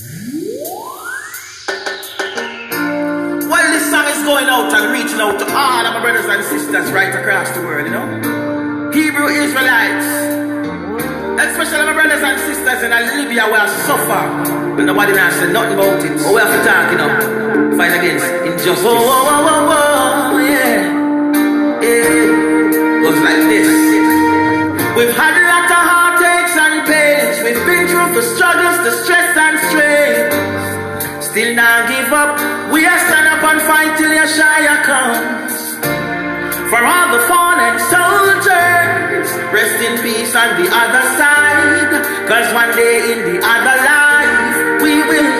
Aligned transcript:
Well, 0.00 0.06
this 3.74 3.90
song 3.90 4.06
is 4.06 4.22
going 4.22 4.46
out 4.46 4.70
and 4.70 4.92
reaching 4.94 5.18
out 5.18 5.40
to 5.40 5.46
all 5.50 5.86
of 5.86 5.92
my 5.94 6.00
brothers 6.00 6.26
and 6.26 6.44
sisters 6.44 6.92
right 6.92 7.12
across 7.12 7.50
the 7.50 7.62
world, 7.62 7.84
you 7.84 7.90
know? 7.90 8.06
Hebrew 8.94 9.26
Israelites, 9.26 10.06
especially 11.42 11.82
my 11.82 11.94
brothers 11.94 12.22
and 12.22 12.38
sisters 12.46 12.82
in 12.84 12.94
Libya 13.18 13.50
where 13.50 13.62
I 13.62 13.66
suffer. 13.90 14.22
But 14.76 14.84
nobody 14.84 15.14
now 15.14 15.30
say 15.30 15.50
nothing 15.50 15.74
about 15.74 15.98
it. 16.04 16.14
But 16.22 16.30
we 16.32 16.38
have 16.38 16.54
to 16.54 16.62
talk, 16.62 16.92
you 16.92 16.98
know? 16.98 17.10
Fight 17.76 17.98
against 17.98 18.26
injustice. 18.46 18.84
Whoa, 18.84 18.94
whoa, 18.94 19.02
whoa, 19.02 19.66
whoa, 19.66 19.66
whoa, 19.66 20.38
yeah. 20.46 20.94
Yeah. 21.82 23.02
Goes 23.02 23.18
like 23.18 23.42
this. 23.50 23.66
We've 24.94 25.10
had 25.10 25.34
a 25.34 25.42
lot 25.42 25.66
of 25.66 25.82
heartaches 25.90 26.54
and 26.54 26.86
pains. 26.86 27.42
We've 27.42 27.66
been 27.66 27.77
the 28.18 28.34
struggles, 28.34 28.78
the 28.82 28.94
stress 29.04 29.30
and 29.46 29.56
strain. 29.70 31.22
Still 31.22 31.54
not 31.54 31.86
give 31.86 32.10
up. 32.10 32.34
We 32.74 32.82
are 32.84 32.98
stand 33.06 33.28
up 33.30 33.42
and 33.46 33.60
fight 33.62 33.94
till 33.94 34.10
Yeshaya 34.10 34.76
comes. 34.90 35.54
For 36.70 36.82
all 36.82 37.08
the 37.14 37.22
fallen 37.30 37.76
soldiers, 37.94 39.28
rest 39.54 39.78
in 39.86 39.94
peace 40.02 40.34
on 40.34 40.50
the 40.58 40.66
other 40.66 41.04
side. 41.14 41.90
Cause 42.26 42.48
one 42.58 42.74
day 42.74 42.96
in 43.14 43.18
the 43.30 43.38
other 43.38 43.76
life, 43.86 44.82
we 44.82 44.94
will 45.10 45.37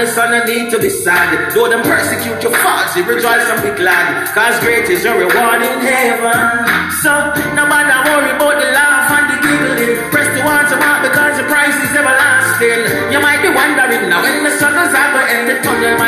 you 0.00 0.06
lonely, 0.06 0.14
son, 0.14 0.30
no 0.30 0.44
need 0.44 0.70
to 0.70 0.78
be 0.78 0.88
sad. 0.88 1.52
Though 1.52 1.68
them 1.68 1.82
persecute 1.82 2.42
you 2.42 2.50
falsely, 2.56 3.02
rejoice 3.02 3.48
and 3.52 3.62
be 3.62 3.72
glad. 3.76 4.28
Cause 4.32 4.58
great 4.60 4.88
is 4.88 5.04
your 5.04 5.16
reward 5.16 5.60
in 5.62 5.80
heaven. 5.80 6.40
So, 7.04 7.12
no 7.52 7.68
matter 7.68 8.00
worry 8.08 8.30
about 8.32 8.56
the 8.60 8.68
laugh 8.72 9.12
and 9.12 9.26
the 9.28 9.38
giggling. 9.44 10.10
Press 10.10 10.28
the 10.36 10.42
one 10.44 10.64
to 10.68 10.76
mark 10.80 11.04
because 11.04 11.36
the 11.36 11.44
price 11.48 11.76
is 11.76 11.92
everlasting. 11.92 13.12
You 13.12 13.20
might 13.20 13.42
be 13.42 13.50
wondering 13.52 14.08
now 14.08 14.22
when 14.22 14.44
the 14.44 14.52
are 14.56 14.72
going 14.72 14.88
to 14.88 15.32
end, 15.32 15.48
the 15.48 15.56
tunnel 15.60 15.99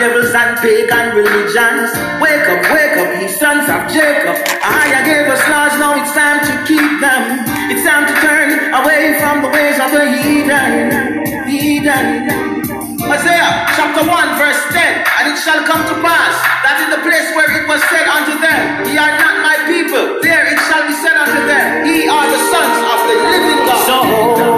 devils 0.00 0.32
and 0.32 0.56
pagan 0.64 1.12
religions. 1.12 1.92
Wake 2.24 2.48
up, 2.48 2.64
wake 2.72 2.96
up, 2.96 3.10
ye 3.20 3.28
sons 3.28 3.68
of 3.68 3.84
Jacob. 3.92 4.32
I 4.64 5.04
gave 5.04 5.28
us 5.28 5.44
laws, 5.52 5.76
now 5.76 5.92
it's 6.00 6.12
time 6.16 6.40
to 6.40 6.54
keep 6.64 6.92
them. 7.04 7.44
It's 7.68 7.84
time 7.84 8.08
to 8.08 8.14
turn 8.24 8.72
away 8.80 9.20
from 9.20 9.44
the 9.44 9.50
ways 9.52 9.76
of 9.76 9.92
the 9.92 10.08
heathen. 10.24 11.20
Heathen. 11.44 12.08
Isaiah 13.12 13.68
chapter 13.76 14.08
1, 14.08 14.40
verse 14.40 14.62
10. 14.72 15.04
And 15.20 15.24
it 15.36 15.38
shall 15.44 15.60
come 15.68 15.84
to 15.84 15.96
pass 16.00 16.34
that 16.64 16.80
in 16.80 16.88
the 16.96 17.02
place 17.04 17.28
where 17.36 17.52
it 17.60 17.68
was 17.68 17.84
said 17.92 18.08
unto 18.08 18.40
them, 18.40 18.88
Ye 18.88 18.96
are 18.96 19.14
not 19.20 19.44
my 19.44 19.56
people, 19.68 20.24
there 20.24 20.48
it 20.48 20.60
shall 20.64 20.84
be 20.88 20.96
said 20.96 21.16
unto 21.16 21.44
them, 21.44 21.84
Ye 21.84 22.08
are 22.08 22.24
the 22.24 22.40
sons 22.48 22.78
of 22.88 22.98
the 23.04 23.16
living 23.20 23.60
God. 23.68 23.84
So 23.84 24.49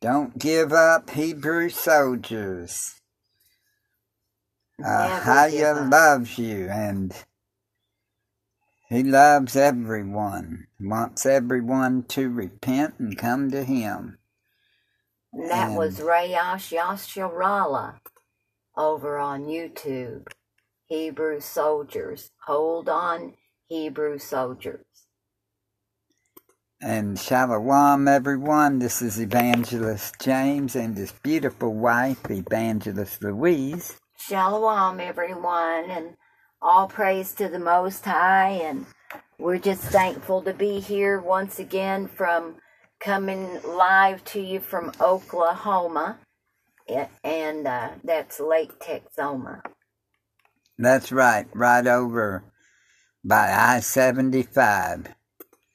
Don't 0.00 0.38
give 0.38 0.72
up, 0.72 1.10
Hebrew 1.10 1.70
soldiers. 1.70 3.00
Uh, 4.82 5.20
Haya 5.20 5.74
loves 5.90 6.38
you 6.38 6.68
and 6.70 7.14
he 8.90 9.02
loves 9.04 9.56
everyone. 9.56 10.68
Wants 10.80 11.26
everyone 11.26 12.04
to 12.10 12.30
repent 12.30 12.94
and 12.98 13.18
come 13.18 13.50
to 13.52 13.64
him. 13.64 14.18
And 15.32 15.50
that 15.50 15.68
And- 15.70 15.78
was 15.78 16.00
Rayash 16.00 16.72
Yasharala 16.76 18.00
over 18.76 19.18
on 19.18 19.44
YouTube. 19.46 20.28
Hebrew 20.86 21.40
soldiers. 21.40 22.30
Hold 22.46 22.88
on, 22.88 23.34
Hebrew 23.68 24.18
soldiers. 24.18 24.86
And 26.80 27.18
shalom, 27.18 28.08
everyone. 28.08 28.78
This 28.78 29.02
is 29.02 29.20
Evangelist 29.20 30.14
James 30.20 30.76
and 30.76 30.96
his 30.96 31.12
beautiful 31.24 31.74
wife, 31.74 32.30
Evangelist 32.30 33.22
Louise. 33.24 33.98
Shalom, 34.26 35.00
everyone, 35.00 35.90
and 35.90 36.16
all 36.62 36.88
praise 36.88 37.34
to 37.34 37.46
the 37.46 37.58
Most 37.58 38.06
High. 38.06 38.52
And 38.52 38.86
we're 39.38 39.58
just 39.58 39.82
thankful 39.82 40.40
to 40.44 40.54
be 40.54 40.80
here 40.80 41.20
once 41.20 41.58
again 41.58 42.06
from 42.06 42.54
coming 43.00 43.60
live 43.64 44.24
to 44.24 44.40
you 44.40 44.60
from 44.60 44.92
Oklahoma, 44.98 46.20
and 47.22 47.66
uh, 47.66 47.90
that's 48.02 48.40
Lake 48.40 48.80
Texoma. 48.80 49.60
That's 50.78 51.12
right, 51.12 51.46
right 51.52 51.86
over 51.86 52.44
by 53.22 53.52
I 53.52 53.80
75. 53.80 55.08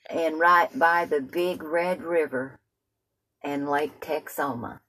And 0.09 0.39
right 0.39 0.79
by 0.79 1.05
the 1.05 1.21
Big 1.21 1.61
Red 1.61 2.01
River 2.01 2.59
and 3.43 3.69
Lake 3.69 4.01
Texoma. 4.01 4.79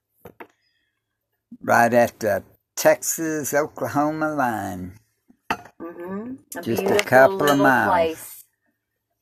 Right 1.61 1.93
at 1.93 2.21
the 2.21 2.43
Texas 2.81 3.55
Oklahoma 3.55 4.35
line. 4.35 4.95
Mm-hmm. 5.83 6.35
A 6.59 6.63
Just 6.63 6.89
a 6.91 6.99
beautiful 6.99 7.05
couple 7.05 7.35
of 7.37 7.41
little 7.43 7.57
miles. 7.59 7.87
place. 7.89 8.45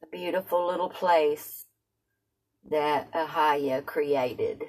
A 0.05 0.07
beautiful 0.09 0.67
little 0.69 0.91
place 0.91 1.65
that 2.71 3.13
Ahaya 3.13 3.85
created 3.85 4.63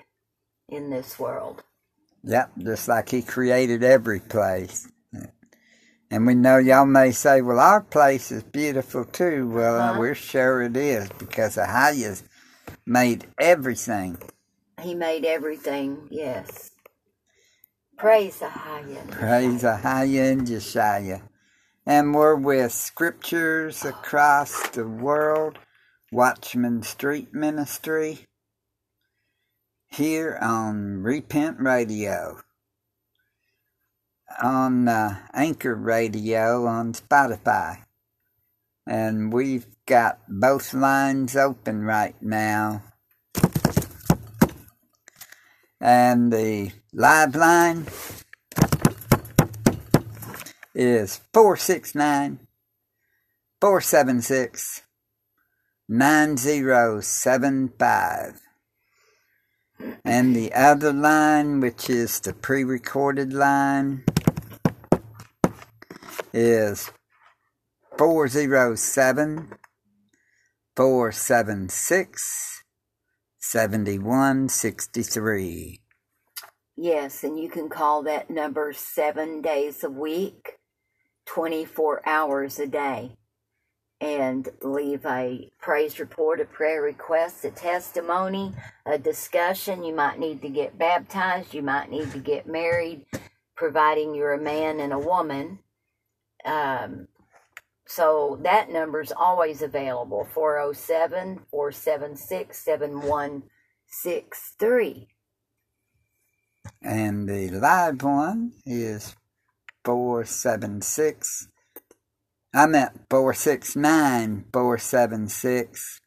in 0.69 0.89
this 0.89 1.19
world. 1.19 1.63
Yep, 2.23 2.51
just 2.59 2.87
like 2.87 3.09
he 3.09 3.21
created 3.21 3.83
every 3.83 4.19
place. 4.21 4.89
And 6.11 6.27
we 6.27 6.35
know 6.35 6.57
y'all 6.57 6.85
may 6.85 7.11
say, 7.11 7.41
well, 7.41 7.59
our 7.59 7.81
place 7.81 8.31
is 8.31 8.43
beautiful 8.43 9.05
too. 9.05 9.49
Well, 9.49 9.79
Uh-huh. 9.79 9.99
we're 9.99 10.15
sure 10.15 10.61
it 10.63 10.77
is 10.77 11.09
because 11.19 11.57
Ahaya's 11.57 12.23
made 12.85 13.27
everything. 13.39 14.17
He 14.81 14.95
made 14.95 15.25
everything, 15.25 16.07
yes. 16.11 16.71
Praise 17.99 18.39
the 18.39 18.49
high 18.49 18.83
Ahaya. 18.83 19.11
Praise 19.11 19.63
Ahaya 19.63 20.31
and 20.31 20.47
Jeshaya. 20.47 21.21
And 21.85 22.15
we're 22.15 22.35
with 22.37 22.71
Scriptures 22.71 23.83
Across 23.83 24.69
the 24.69 24.87
World, 24.87 25.59
Watchman 26.09 26.83
Street 26.83 27.33
Ministry, 27.33 28.19
here 29.89 30.39
on 30.41 31.03
Repent 31.03 31.59
Radio, 31.59 32.39
on 34.41 34.87
uh, 34.87 35.17
Anchor 35.33 35.75
Radio 35.75 36.67
on 36.67 36.93
Spotify. 36.93 37.83
And 38.87 39.33
we've 39.33 39.67
got 39.85 40.19
both 40.29 40.73
lines 40.73 41.35
open 41.35 41.83
right 41.83 42.15
now. 42.21 42.83
And 45.81 46.33
the 46.33 46.73
live 46.91 47.35
line 47.35 47.87
is 50.75 51.21
469 51.33 52.39
476 53.61 54.81
9075. 55.87 58.41
And 60.03 60.35
the 60.35 60.53
other 60.53 60.91
line, 60.91 61.61
which 61.61 61.89
is 61.89 62.19
the 62.19 62.33
pre 62.33 62.63
recorded 62.63 63.33
line, 63.33 64.03
is 66.33 66.91
407 67.97 69.53
476 70.75 72.58
7163. 73.49 75.81
Yes, 76.77 77.23
and 77.23 77.39
you 77.39 77.49
can 77.49 77.67
call 77.67 78.03
that 78.03 78.29
number 78.29 78.71
seven 78.73 79.41
days 79.41 79.83
a 79.83 79.89
week, 79.89 80.59
24 81.25 82.07
hours 82.07 82.59
a 82.59 82.67
day, 82.67 83.17
and 83.99 84.49
leave 84.61 85.03
a 85.03 85.49
praise 85.59 85.99
report, 85.99 86.39
a 86.39 86.45
prayer 86.45 86.83
request, 86.83 87.43
a 87.43 87.49
testimony, 87.49 88.53
a 88.85 88.99
discussion. 88.99 89.83
You 89.83 89.95
might 89.95 90.19
need 90.19 90.43
to 90.43 90.49
get 90.49 90.77
baptized, 90.77 91.55
you 91.55 91.63
might 91.63 91.89
need 91.89 92.11
to 92.11 92.19
get 92.19 92.45
married, 92.45 93.07
providing 93.55 94.13
you're 94.13 94.33
a 94.33 94.39
man 94.39 94.79
and 94.79 94.93
a 94.93 94.99
woman. 94.99 95.57
Um, 96.45 97.07
so 97.89 98.39
that 98.43 98.69
number 98.69 99.01
is 99.01 99.11
always 99.11 99.63
available 99.63 100.27
407 100.31 101.39
476 101.49 102.63
7163. 102.63 105.07
And 106.83 107.27
the 107.27 107.49
live 107.49 108.03
one 108.03 108.51
is 108.63 109.15
476. 109.83 111.47
I 112.53 112.67
meant 112.67 113.07
469 113.09 114.45
476 114.53 116.01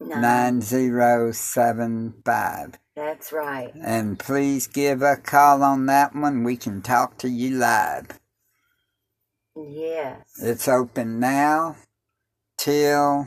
9075. 0.00 2.78
That's 2.94 3.32
right. 3.32 3.72
And 3.82 4.18
please 4.18 4.66
give 4.66 5.00
a 5.00 5.16
call 5.16 5.62
on 5.62 5.86
that 5.86 6.14
one. 6.14 6.44
We 6.44 6.58
can 6.58 6.82
talk 6.82 7.16
to 7.18 7.30
you 7.30 7.56
live. 7.56 8.20
Yes. 9.56 10.22
It's 10.42 10.68
open 10.68 11.20
now 11.20 11.76
till 12.58 13.26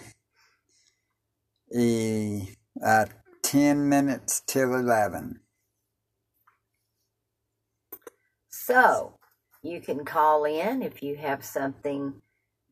e, 1.75 2.49
uh, 2.83 3.05
10 3.43 3.87
minutes 3.89 4.41
till 4.47 4.73
11. 4.75 5.41
So, 8.49 9.19
you 9.61 9.81
can 9.81 10.05
call 10.05 10.45
in 10.45 10.81
if 10.81 11.03
you 11.03 11.17
have 11.17 11.45
something 11.45 12.21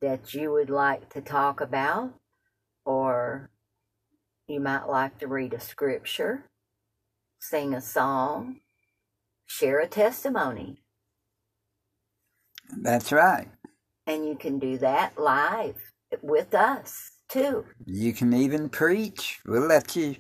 that 0.02 0.34
you 0.34 0.52
would 0.52 0.70
like 0.70 1.10
to 1.14 1.22
talk 1.22 1.62
about, 1.62 2.14
or 2.86 3.52
you 4.48 4.60
might 4.60 4.86
like 4.88 5.20
to 5.20 5.28
read 5.28 5.54
a 5.54 5.60
scripture, 5.60 6.50
sing 7.40 7.74
a 7.74 7.82
song, 7.82 8.62
share 9.46 9.80
a 9.80 9.88
testimony. 9.88 10.83
That's 12.70 13.12
right. 13.12 13.50
And 14.08 14.28
you 14.28 14.36
can 14.36 14.60
do 14.60 14.78
that 14.80 15.20
live 15.20 15.78
with 16.22 16.54
us 16.54 17.12
too. 17.30 17.66
You 17.86 18.14
can 18.14 18.34
even 18.34 18.70
preach. 18.70 19.40
We'll 19.46 19.68
let 19.68 19.96
you 19.96 20.18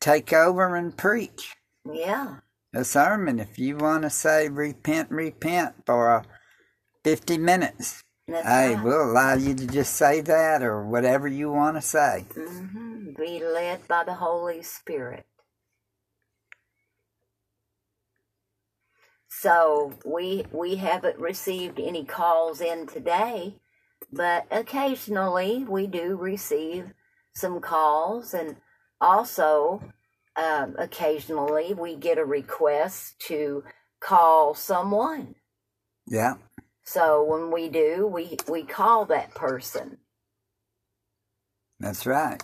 take 0.00 0.32
over 0.32 0.76
and 0.76 0.96
preach 0.96 1.56
Yeah. 1.84 2.36
a 2.74 2.84
sermon 2.84 3.40
if 3.40 3.58
you 3.58 3.76
want 3.78 4.02
to 4.04 4.10
say 4.10 4.48
repent, 4.48 5.10
repent 5.10 5.74
for 5.86 6.16
uh, 6.18 6.22
50 7.04 7.38
minutes. 7.38 8.02
That's 8.28 8.46
Hey, 8.46 8.76
right. 8.76 8.84
we'll 8.84 9.10
allow 9.12 9.34
you 9.34 9.54
to 9.54 9.66
just 9.66 9.94
say 9.94 10.20
that 10.22 10.62
or 10.62 10.86
whatever 10.86 11.28
you 11.28 11.50
want 11.52 11.76
to 11.76 11.82
say. 11.82 12.26
hmm 12.36 13.12
Be 13.18 13.42
led 13.44 13.88
by 13.88 14.04
the 14.04 14.14
Holy 14.14 14.62
Spirit. 14.62 15.26
So 19.40 19.92
we 20.04 20.46
we 20.52 20.76
haven't 20.76 21.18
received 21.18 21.78
any 21.80 22.04
calls 22.04 22.60
in 22.62 22.86
today, 22.86 23.56
but 24.12 24.46
occasionally 24.50 25.64
we 25.68 25.86
do 25.86 26.16
receive 26.16 26.94
some 27.34 27.60
calls, 27.60 28.34
and 28.34 28.56
also 29.00 29.82
um, 30.36 30.76
occasionally 30.78 31.74
we 31.74 31.96
get 31.96 32.18
a 32.18 32.24
request 32.24 33.18
to 33.28 33.64
call 34.00 34.54
someone. 34.54 35.34
Yeah, 36.08 36.34
So 36.84 37.24
when 37.24 37.50
we 37.52 37.68
do, 37.68 38.06
we 38.06 38.38
we 38.48 38.64
call 38.64 39.06
that 39.06 39.34
person. 39.34 39.98
that's 41.80 42.06
right. 42.06 42.42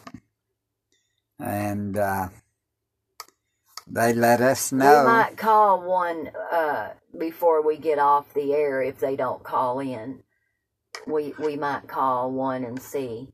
And 1.38 1.96
uh, 1.98 2.28
they 3.86 4.12
let 4.14 4.40
us 4.40 4.72
know. 4.72 4.86
We 4.86 4.98
might 4.98 5.36
call 5.36 5.82
one 5.82 6.30
uh, 6.52 6.90
before 7.18 7.66
we 7.66 7.78
get 7.78 7.98
off 7.98 8.34
the 8.34 8.54
air 8.54 8.82
if 8.82 9.00
they 9.00 9.16
don't 9.16 9.44
call 9.44 9.80
in. 9.80 10.22
We 11.06 11.34
we 11.38 11.56
might 11.56 11.88
call 11.88 12.30
one 12.32 12.64
and 12.64 12.80
see, 12.82 13.28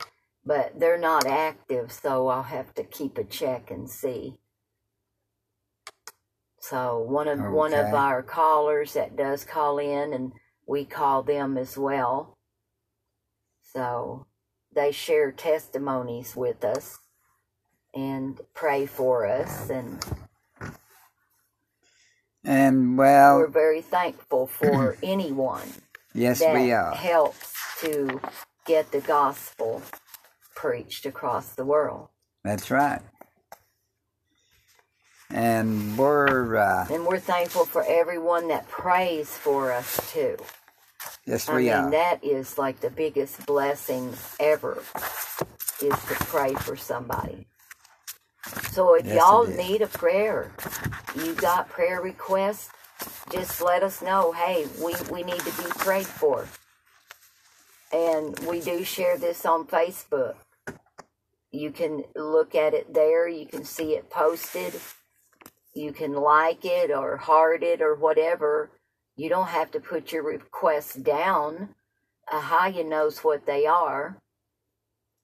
but 0.45 0.79
they're 0.81 0.99
not 0.99 1.27
active, 1.27 1.93
so 1.93 2.29
I'll 2.29 2.45
have 2.45 2.75
to 2.75 2.85
keep 2.85 3.19
a 3.19 3.25
check 3.25 3.71
and 3.71 3.91
see. 3.91 4.39
So 6.61 6.99
one 6.99 7.29
of 7.29 7.41
one 7.49 7.75
of 7.75 7.95
our 7.95 8.23
callers 8.23 8.95
that 8.95 9.17
does 9.17 9.45
call 9.45 9.79
in, 9.79 10.13
and 10.15 10.33
we 10.67 10.85
call 10.85 11.23
them 11.23 11.59
as 11.59 11.79
well. 11.79 12.39
So 13.75 14.27
they 14.75 14.93
share 14.93 15.33
testimonies 15.33 16.37
with 16.37 16.65
us 16.65 16.99
and 17.95 18.41
pray 18.55 18.87
for 18.87 19.27
us 19.27 19.71
and 19.71 20.05
and 22.45 22.99
well, 22.99 23.39
we're 23.39 23.49
very 23.49 23.83
thankful 23.83 24.47
for 24.49 24.97
anyone 25.03 25.69
yes, 26.15 26.41
that 26.41 26.55
we 26.55 26.73
are. 26.73 26.95
helps 26.95 27.55
to 27.83 28.21
get 28.67 28.93
the 28.93 29.01
gospel 29.01 29.83
preached 30.57 31.07
across 31.07 31.51
the 31.55 31.65
world. 31.65 32.09
That's 32.45 32.71
right. 32.71 33.03
And 35.31 35.99
we're, 35.99 36.57
uh, 36.57 36.87
And 36.91 37.07
we're 37.07 37.21
thankful 37.21 37.67
for 37.67 37.85
everyone 37.87 38.49
that 38.49 38.69
prays 38.69 39.31
for 39.31 39.73
us 39.73 40.01
too. 40.13 40.37
yes, 41.27 41.51
we 41.51 41.71
I 41.71 41.77
mean, 41.77 41.87
are. 41.87 41.91
that 41.93 42.25
is 42.25 42.59
like 42.59 42.81
the 42.81 42.91
biggest 42.91 43.47
blessing 43.47 44.15
ever 44.41 44.83
is 45.83 45.91
to 46.07 46.15
pray 46.27 46.55
for 46.55 46.77
somebody. 46.77 47.47
So 48.71 48.95
if 48.95 49.07
Yes, 49.07 49.17
y'all 49.17 49.47
need 49.47 49.83
a 49.83 49.89
prayer, 49.89 50.53
you 51.17 51.35
got 51.35 51.69
prayer 51.69 52.01
requests, 52.01 52.71
just 53.31 53.63
let 53.63 53.83
us 53.83 54.03
know. 54.03 54.33
Hey, 54.33 54.67
we, 54.83 54.95
we 55.11 55.23
need 55.23 55.41
to 55.41 55.63
be 55.63 55.69
prayed 55.79 56.07
for. 56.07 56.47
And 57.93 58.39
we 58.41 58.61
do 58.61 58.85
share 58.85 59.19
this 59.19 59.47
on 59.47 59.67
Facebook. 59.67 60.37
You 61.53 61.73
can 61.73 62.05
look 62.17 62.55
at 62.55 62.75
it 62.75 62.95
there. 62.95 63.29
You 63.29 63.47
can 63.47 63.65
see 63.65 63.95
it 63.95 64.11
posted. 64.11 64.75
You 65.75 65.93
can 65.93 66.15
like 66.15 66.65
it 66.65 66.91
or 66.91 67.17
heart 67.17 67.63
it 67.63 67.81
or 67.83 67.95
whatever. 67.95 68.71
You 69.17 69.29
don't 69.29 69.49
have 69.49 69.71
to 69.73 69.81
put 69.81 70.13
your 70.13 70.25
requests 70.25 70.95
down. 70.95 71.71
Ahaya 72.33 72.87
knows 72.87 73.21
what 73.25 73.47
they 73.47 73.67
are. 73.67 74.19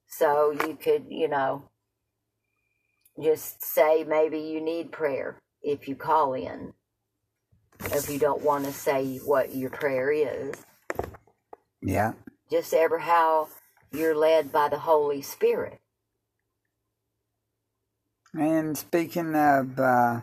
So 0.08 0.52
you 0.52 0.76
could, 0.80 1.06
you 1.10 1.28
know, 1.28 1.64
just 3.22 3.62
say 3.62 4.04
maybe 4.04 4.38
you 4.40 4.60
need 4.60 4.92
prayer 4.92 5.38
if 5.62 5.88
you 5.88 5.96
call 5.96 6.34
in. 6.34 6.74
If 7.92 8.10
you 8.10 8.18
don't 8.18 8.42
want 8.42 8.66
to 8.66 8.72
say 8.72 9.18
what 9.18 9.54
your 9.54 9.70
prayer 9.70 10.12
is, 10.12 10.54
Yeah. 11.82 12.14
just 12.50 12.74
ever 12.74 13.00
how 13.00 13.48
you're 13.92 14.16
led 14.16 14.52
by 14.52 14.68
the 14.70 14.78
Holy 14.80 15.22
Spirit. 15.22 15.80
And 18.34 18.78
speaking 18.78 19.34
of, 19.36 19.78
uh, 19.78 20.22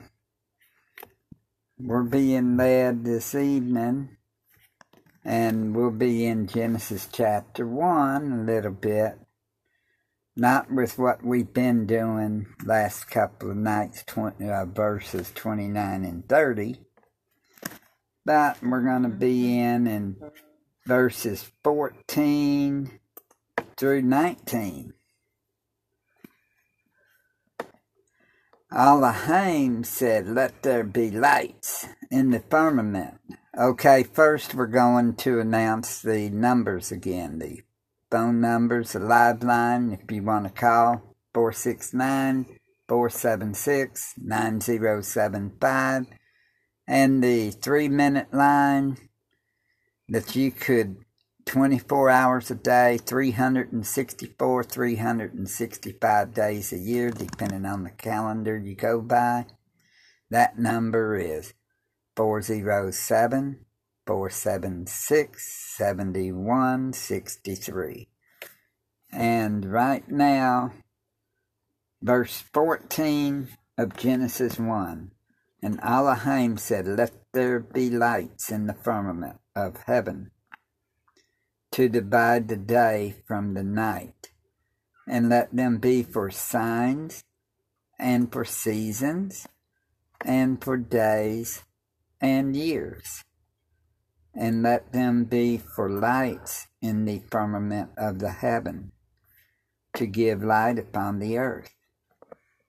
we're 1.79 2.03
being 2.03 2.57
led 2.57 3.05
this 3.05 3.35
evening, 3.35 4.17
and 5.25 5.75
we'll 5.75 5.91
be 5.91 6.25
in 6.27 6.47
Genesis 6.47 7.09
chapter 7.11 7.67
1 7.67 8.33
a 8.33 8.43
little 8.45 8.71
bit. 8.73 9.20
Not 10.35 10.71
with 10.71 10.97
what 10.97 11.25
we've 11.25 11.53
been 11.53 11.85
doing 11.85 12.47
last 12.65 13.09
couple 13.09 13.51
of 13.51 13.57
nights, 13.57 14.03
20, 14.07 14.49
uh, 14.49 14.65
verses 14.65 15.31
29 15.35 16.05
and 16.05 16.27
30, 16.27 16.77
but 18.25 18.57
we're 18.63 18.81
going 18.81 19.03
to 19.03 19.09
be 19.09 19.59
in 19.59 19.87
in 19.87 20.15
verses 20.85 21.51
14 21.63 22.99
through 23.75 24.01
19. 24.03 24.93
Elohim 28.73 29.83
said, 29.83 30.29
Let 30.29 30.63
there 30.63 30.85
be 30.85 31.11
lights 31.11 31.87
in 32.09 32.29
the 32.29 32.39
firmament. 32.39 33.15
Okay, 33.57 34.03
first 34.03 34.55
we're 34.55 34.67
going 34.67 35.15
to 35.15 35.41
announce 35.41 36.01
the 36.01 36.29
numbers 36.29 36.89
again. 36.89 37.39
The 37.39 37.63
phone 38.11 38.41
numbers, 38.41 38.91
the 38.91 38.99
live 38.99 39.41
line, 39.41 39.97
if 39.99 40.11
you 40.11 40.21
want 40.21 40.45
to 40.45 40.51
call, 40.51 41.15
469 41.33 42.45
476 42.87 44.15
9075. 44.17 46.07
And 46.87 47.23
the 47.23 47.51
three 47.51 47.87
minute 47.87 48.33
line 48.33 48.97
that 50.09 50.35
you 50.35 50.51
could 50.51 50.97
24 51.45 52.09
hours 52.09 52.51
a 52.51 52.55
day, 52.55 52.97
364, 52.97 54.63
365 54.63 56.33
days 56.33 56.73
a 56.73 56.77
year, 56.77 57.09
depending 57.09 57.65
on 57.65 57.83
the 57.83 57.91
calendar 57.91 58.57
you 58.57 58.75
go 58.75 59.01
by. 59.01 59.45
That 60.29 60.59
number 60.59 61.17
is 61.17 61.53
407 62.15 63.65
476 64.11 65.41
7163. 65.77 68.09
And 69.13 69.71
right 69.71 70.11
now, 70.11 70.73
verse 72.01 72.43
14 72.53 73.47
of 73.77 73.95
Genesis 73.95 74.59
1 74.59 75.11
And 75.63 75.79
Elohim 75.81 76.57
said, 76.57 76.87
Let 76.87 77.13
there 77.31 77.61
be 77.61 77.89
lights 77.89 78.51
in 78.51 78.67
the 78.67 78.73
firmament 78.73 79.37
of 79.55 79.77
heaven 79.85 80.31
to 81.71 81.87
divide 81.87 82.49
the 82.49 82.57
day 82.57 83.15
from 83.25 83.53
the 83.53 83.63
night, 83.63 84.31
and 85.07 85.29
let 85.29 85.55
them 85.55 85.77
be 85.77 86.03
for 86.03 86.29
signs, 86.29 87.23
and 87.97 88.29
for 88.29 88.43
seasons, 88.43 89.47
and 90.25 90.61
for 90.61 90.75
days 90.75 91.63
and 92.19 92.57
years, 92.57 93.23
and 94.33 94.63
let 94.63 94.93
them 94.93 95.25
be 95.25 95.57
for 95.57 95.89
lights 95.89 96.67
in 96.81 97.05
the 97.05 97.21
firmament 97.29 97.89
of 97.97 98.19
the 98.19 98.31
heaven, 98.31 98.91
to 99.95 100.05
give 100.05 100.43
light 100.43 100.79
upon 100.79 101.19
the 101.19 101.37
earth. 101.37 101.75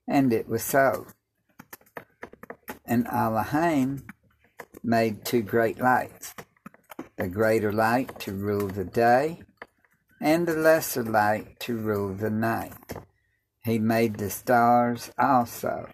And 0.08 0.32
it 0.32 0.48
was 0.48 0.62
so. 0.62 1.06
And 2.84 3.06
Elohim 3.06 4.04
made 4.82 5.24
two 5.24 5.42
great 5.42 5.80
lights 5.80 6.34
the 7.16 7.28
greater 7.28 7.72
light 7.72 8.18
to 8.18 8.32
rule 8.32 8.66
the 8.66 8.84
day, 8.84 9.42
and 10.20 10.48
the 10.48 10.56
lesser 10.56 11.04
light 11.04 11.60
to 11.60 11.76
rule 11.76 12.14
the 12.14 12.30
night. 12.30 12.96
He 13.64 13.78
made 13.78 14.16
the 14.16 14.30
stars 14.30 15.12
also, 15.16 15.88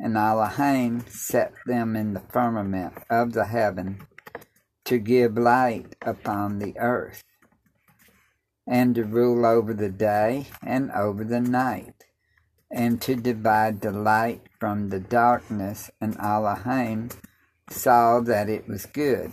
and 0.00 0.16
Elohim 0.16 1.04
set 1.08 1.52
them 1.66 1.94
in 1.94 2.14
the 2.14 2.20
firmament 2.32 2.94
of 3.08 3.34
the 3.34 3.44
heaven 3.44 4.00
to 4.86 4.98
give 4.98 5.36
light 5.36 5.94
upon 6.02 6.58
the 6.58 6.76
earth, 6.78 7.22
and 8.66 8.94
to 8.96 9.04
rule 9.04 9.46
over 9.46 9.72
the 9.72 9.90
day 9.90 10.46
and 10.62 10.90
over 10.90 11.22
the 11.22 11.40
night, 11.40 12.04
and 12.70 13.00
to 13.02 13.14
divide 13.14 13.80
the 13.80 13.92
light 13.92 14.42
from 14.58 14.88
the 14.88 15.00
darkness. 15.00 15.90
And 16.00 16.16
Elohim 16.18 17.10
saw 17.70 18.20
that 18.20 18.48
it 18.48 18.66
was 18.66 18.86
good 18.86 19.32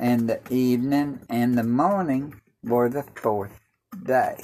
and 0.00 0.28
the 0.28 0.40
evening 0.50 1.20
and 1.28 1.56
the 1.56 1.64
morning 1.64 2.40
were 2.62 2.88
the 2.88 3.04
fourth 3.14 3.60
day. 4.02 4.36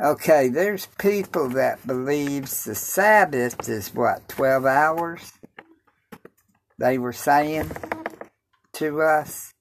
Okay, 0.00 0.48
there's 0.48 0.86
people 0.98 1.48
that 1.50 1.86
believes 1.86 2.64
the 2.64 2.74
Sabbath 2.74 3.68
is 3.68 3.94
what, 3.94 4.28
12 4.28 4.66
hours? 4.66 5.32
They 6.78 6.98
were 6.98 7.12
saying 7.12 7.70
to 8.82 9.00
us 9.00 9.54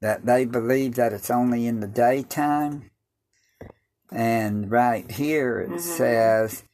that 0.00 0.24
they 0.24 0.46
believe 0.46 0.94
that 0.94 1.12
it's 1.12 1.30
only 1.30 1.66
in 1.66 1.80
the 1.80 1.86
daytime. 1.86 2.90
And 4.10 4.70
right 4.70 5.10
here 5.10 5.60
it 5.60 5.72
Mhm. 5.72 5.80
says 5.80 6.64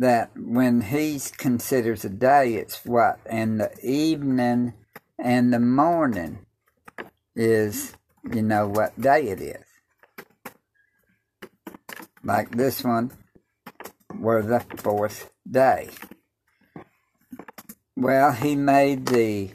that 0.00 0.30
when 0.36 0.80
he 0.80 1.20
considers 1.38 2.04
a 2.04 2.08
day, 2.08 2.54
it's 2.54 2.84
what? 2.84 3.20
And 3.26 3.60
the 3.60 3.70
evening 3.80 4.74
and 5.18 5.52
the 5.52 5.60
morning 5.60 6.46
is, 7.36 7.94
you 8.32 8.42
know, 8.42 8.66
what 8.66 9.00
day 9.00 9.28
it 9.28 9.40
is. 9.40 9.64
Like 12.24 12.50
this 12.56 12.82
one, 12.82 13.12
were 14.18 14.42
the 14.42 14.60
fourth 14.78 15.30
day. 15.48 15.90
Well, 17.96 18.32
he 18.32 18.56
made 18.56 19.06
the 19.06 19.52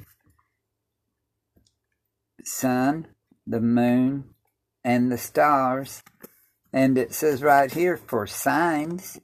sun, 2.46 3.08
the 3.46 3.60
moon, 3.60 4.36
and 4.84 5.12
the 5.12 5.18
stars, 5.18 6.04
and 6.72 6.98
it 6.98 7.14
says 7.14 7.42
right 7.42 7.72
here 7.72 7.98
for 7.98 8.28
signs 8.28 9.20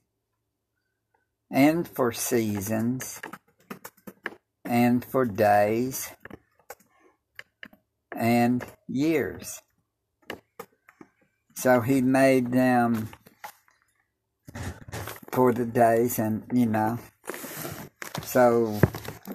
and 1.52 1.88
for 1.88 2.12
seasons 2.12 3.22
and 4.66 5.04
for 5.04 5.26
days 5.26 6.12
and 8.16 8.64
years. 8.88 9.62
So 11.56 11.82
he 11.82 12.02
made 12.02 12.52
them 12.52 13.10
for 15.32 15.54
the 15.54 15.66
days, 15.66 16.18
and 16.18 16.44
you 16.52 16.66
know. 16.66 16.98
So 18.24 18.80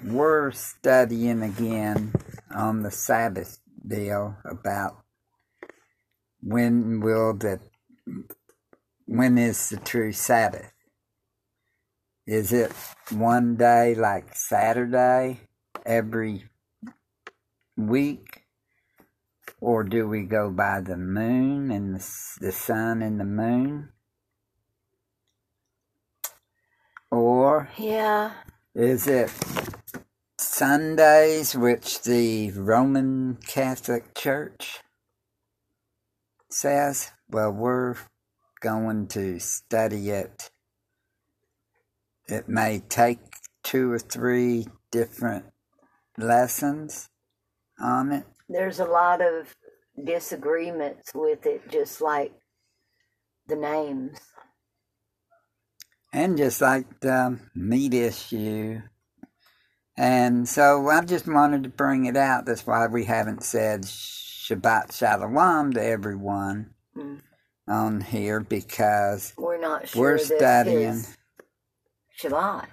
we're 0.05 0.51
studying 0.51 1.43
again 1.43 2.13
on 2.55 2.83
the 2.83 2.91
Sabbath 2.91 3.61
deal 3.89 4.37
about 4.45 4.99
when 6.43 7.01
will 7.01 7.35
the 7.35 7.61
when 9.07 9.39
is 9.39 9.71
the 9.71 9.79
true 9.79 10.13
Sabbath? 10.13 10.73
Is 12.27 12.53
it 12.53 12.73
one 13.11 13.57
day 13.57 13.95
like 13.95 14.37
Saturday 14.37 15.41
every 15.87 16.45
week? 17.77 18.45
Or 19.61 19.85
do 19.85 20.09
we 20.09 20.23
go 20.25 20.51
by 20.51 20.81
the 20.81 20.97
moon 20.97 21.71
and 21.71 21.97
the, 21.97 22.01
the 22.41 22.53
sun 22.53 23.03
and 23.03 23.21
the 23.21 23.25
moon? 23.25 23.91
Or 27.11 27.71
Yeah. 27.77 28.33
is 28.75 29.07
it 29.09 29.31
Sundays, 30.57 31.55
which 31.55 32.03
the 32.03 32.51
Roman 32.53 33.37
Catholic 33.47 34.15
Church 34.15 34.81
says? 36.51 37.13
Well, 37.29 37.53
we're 37.53 37.97
going 38.61 39.07
to 39.09 39.39
study 39.39 40.11
it 40.11 40.51
it 42.29 42.49
may 42.49 42.81
take 42.81 43.19
two 43.63 43.93
or 43.93 43.99
three 43.99 44.67
different 44.91 45.45
lessons 46.19 47.09
on 47.79 48.13
it. 48.13 48.25
There's 48.49 48.81
a 48.81 48.85
lot 48.85 49.21
of 49.21 49.55
disagreements 50.03 51.13
with 51.15 51.47
it, 51.47 51.71
just 51.71 52.01
like 52.01 52.33
the 53.47 53.57
names. 53.57 54.19
And 56.13 56.37
just 56.37 56.61
like 56.61 57.01
the 57.01 57.39
meat 57.55 57.95
issue. 57.95 58.81
And 59.97 60.49
so 60.49 60.89
I 60.89 61.05
just 61.05 61.27
wanted 61.27 61.63
to 61.63 61.69
bring 61.71 62.05
it 62.05 62.17
out. 62.17 62.45
That's 62.45 62.67
why 62.67 62.87
we 62.87 63.05
haven't 63.05 63.43
said 63.43 63.83
Shabbat 63.83 64.93
Shalom 64.93 65.73
to 65.73 65.83
everyone 65.83 66.75
mm. 66.97 67.21
on 67.67 68.03
here 68.03 68.41
because 68.41 69.33
we're 69.39 69.59
not 69.59 69.89
sure 69.89 70.03
we're 70.03 70.19
studying 70.19 71.05
Shabbat. 72.21 72.67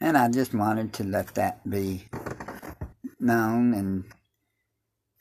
And 0.00 0.16
I 0.16 0.28
just 0.28 0.54
wanted 0.54 0.92
to 0.94 1.04
let 1.04 1.34
that 1.34 1.68
be 1.68 2.08
known 3.20 3.74
and 3.74 4.04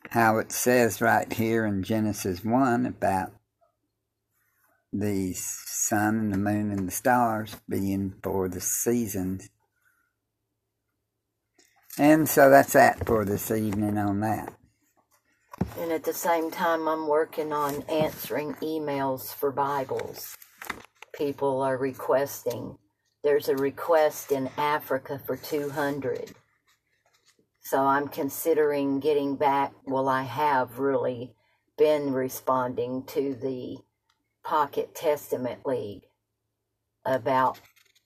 how 0.09 0.37
it 0.37 0.51
says 0.51 1.01
right 1.01 1.31
here 1.31 1.65
in 1.65 1.83
Genesis 1.83 2.43
1 2.43 2.85
about 2.85 3.33
the 4.93 5.33
sun 5.33 6.17
and 6.17 6.33
the 6.33 6.37
moon 6.37 6.71
and 6.71 6.87
the 6.87 6.91
stars 6.91 7.55
being 7.67 8.15
for 8.23 8.47
the 8.47 8.61
seasons. 8.61 9.49
And 11.99 12.29
so 12.29 12.49
that's 12.49 12.73
that 12.73 13.05
for 13.07 13.25
this 13.25 13.49
evening 13.49 13.97
on 13.97 14.19
that. 14.19 14.53
And 15.79 15.91
at 15.91 16.03
the 16.03 16.13
same 16.13 16.51
time, 16.51 16.87
I'm 16.87 17.07
working 17.07 17.51
on 17.51 17.81
answering 17.83 18.53
emails 18.55 19.33
for 19.33 19.51
Bibles. 19.51 20.37
People 21.13 21.61
are 21.61 21.77
requesting. 21.77 22.77
There's 23.23 23.49
a 23.49 23.55
request 23.55 24.31
in 24.31 24.49
Africa 24.57 25.19
for 25.25 25.35
200. 25.35 26.33
So 27.61 27.79
I'm 27.79 28.07
considering 28.07 28.99
getting 28.99 29.35
back. 29.35 29.73
Well, 29.85 30.07
I 30.07 30.21
have 30.21 30.77
really 30.77 31.33
been 31.77 32.13
responding 32.13 33.03
to 33.07 33.35
the 33.35 33.77
Pocket 34.43 34.93
Testament 34.95 35.65
League 35.65 36.03
about 37.05 37.59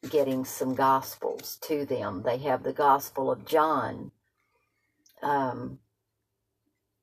getting 0.10 0.46
some 0.46 0.74
gospels 0.74 1.58
to 1.62 1.86
them. 1.86 2.24
They 2.24 2.38
have 2.40 2.64
the 2.64 2.74
Gospel 2.74 3.32
of 3.32 3.46
John. 3.46 4.12
Um, 5.22 5.80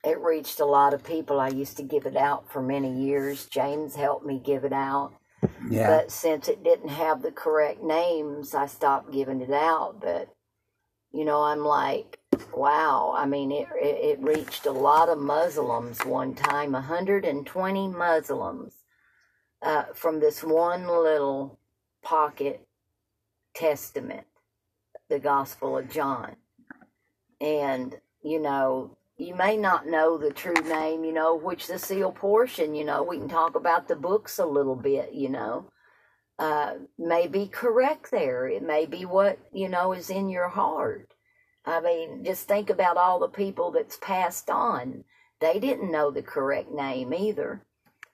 it 0.04 0.20
reached 0.20 0.60
a 0.60 0.64
lot 0.64 0.94
of 0.94 1.04
people. 1.04 1.40
I 1.40 1.48
used 1.48 1.76
to 1.76 1.82
give 1.82 2.06
it 2.06 2.16
out 2.16 2.50
for 2.50 2.62
many 2.62 2.92
years. 2.92 3.46
James 3.46 3.94
helped 3.94 4.26
me 4.26 4.40
give 4.44 4.64
it 4.64 4.72
out. 4.72 5.12
Yeah. 5.68 5.88
But 5.88 6.10
since 6.10 6.48
it 6.48 6.64
didn't 6.64 6.88
have 6.88 7.22
the 7.22 7.30
correct 7.30 7.82
names, 7.82 8.54
I 8.54 8.66
stopped 8.66 9.12
giving 9.12 9.40
it 9.40 9.52
out. 9.52 10.00
But, 10.00 10.28
you 11.12 11.24
know, 11.24 11.42
I'm 11.42 11.60
like, 11.64 12.18
wow. 12.52 13.14
I 13.16 13.26
mean, 13.26 13.52
it, 13.52 13.68
it, 13.80 14.18
it 14.18 14.22
reached 14.22 14.66
a 14.66 14.72
lot 14.72 15.08
of 15.08 15.18
Muslims 15.18 16.04
one 16.04 16.34
time 16.34 16.72
120 16.72 17.88
Muslims 17.88 18.74
uh, 19.62 19.84
from 19.94 20.20
this 20.20 20.42
one 20.42 20.86
little 20.86 21.58
pocket 22.02 22.67
testament, 23.58 24.26
the 25.08 25.18
Gospel 25.18 25.76
of 25.76 25.90
John. 25.90 26.36
And, 27.40 27.96
you 28.22 28.40
know, 28.40 28.96
you 29.16 29.34
may 29.34 29.56
not 29.56 29.86
know 29.86 30.16
the 30.16 30.30
true 30.32 30.54
name, 30.54 31.04
you 31.04 31.12
know, 31.12 31.34
which 31.34 31.66
the 31.66 31.78
seal 31.78 32.12
portion, 32.12 32.74
you 32.74 32.84
know, 32.84 33.02
we 33.02 33.18
can 33.18 33.28
talk 33.28 33.56
about 33.56 33.88
the 33.88 33.96
books 33.96 34.38
a 34.38 34.46
little 34.46 34.76
bit, 34.76 35.12
you 35.12 35.28
know, 35.28 35.70
uh, 36.38 36.74
may 36.98 37.26
be 37.26 37.48
correct 37.48 38.10
there. 38.12 38.46
It 38.46 38.62
may 38.62 38.86
be 38.86 39.04
what, 39.04 39.38
you 39.52 39.68
know, 39.68 39.92
is 39.92 40.08
in 40.08 40.28
your 40.28 40.48
heart. 40.48 41.12
I 41.66 41.80
mean, 41.80 42.24
just 42.24 42.46
think 42.46 42.70
about 42.70 42.96
all 42.96 43.18
the 43.18 43.28
people 43.28 43.72
that's 43.72 43.98
passed 44.00 44.48
on. 44.48 45.04
They 45.40 45.58
didn't 45.58 45.90
know 45.90 46.10
the 46.10 46.22
correct 46.22 46.70
name 46.70 47.12
either. 47.12 47.64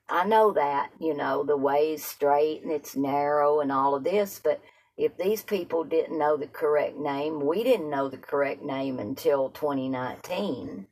I 0.09 0.25
know 0.25 0.53
that, 0.53 0.89
you 0.99 1.15
know, 1.15 1.43
the 1.43 1.57
way 1.57 1.93
is 1.93 2.03
straight 2.03 2.63
and 2.63 2.71
it's 2.71 2.95
narrow 2.95 3.59
and 3.59 3.71
all 3.71 3.95
of 3.95 4.03
this, 4.03 4.39
but 4.43 4.59
if 4.97 5.17
these 5.17 5.43
people 5.43 5.83
didn't 5.83 6.17
know 6.17 6.37
the 6.37 6.47
correct 6.47 6.97
name, 6.97 7.45
we 7.45 7.63
didn't 7.63 7.89
know 7.89 8.09
the 8.09 8.17
correct 8.17 8.61
name 8.61 8.99
until 8.99 9.49
2019, 9.49 10.87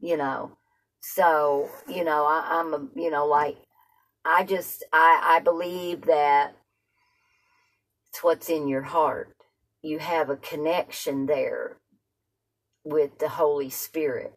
you 0.00 0.16
know. 0.16 0.56
So, 1.00 1.68
you 1.88 2.04
know, 2.04 2.24
I, 2.24 2.60
am 2.60 2.74
a, 2.74 3.00
you 3.00 3.10
know, 3.10 3.26
like, 3.26 3.58
I 4.24 4.44
just, 4.44 4.82
I, 4.92 5.36
I 5.36 5.40
believe 5.40 6.02
that 6.06 6.56
it's 8.08 8.24
what's 8.24 8.48
in 8.48 8.66
your 8.66 8.82
heart. 8.82 9.36
You 9.82 9.98
have 9.98 10.30
a 10.30 10.36
connection 10.36 11.26
there 11.26 11.76
with 12.82 13.18
the 13.18 13.28
Holy 13.28 13.70
Spirit 13.70 14.32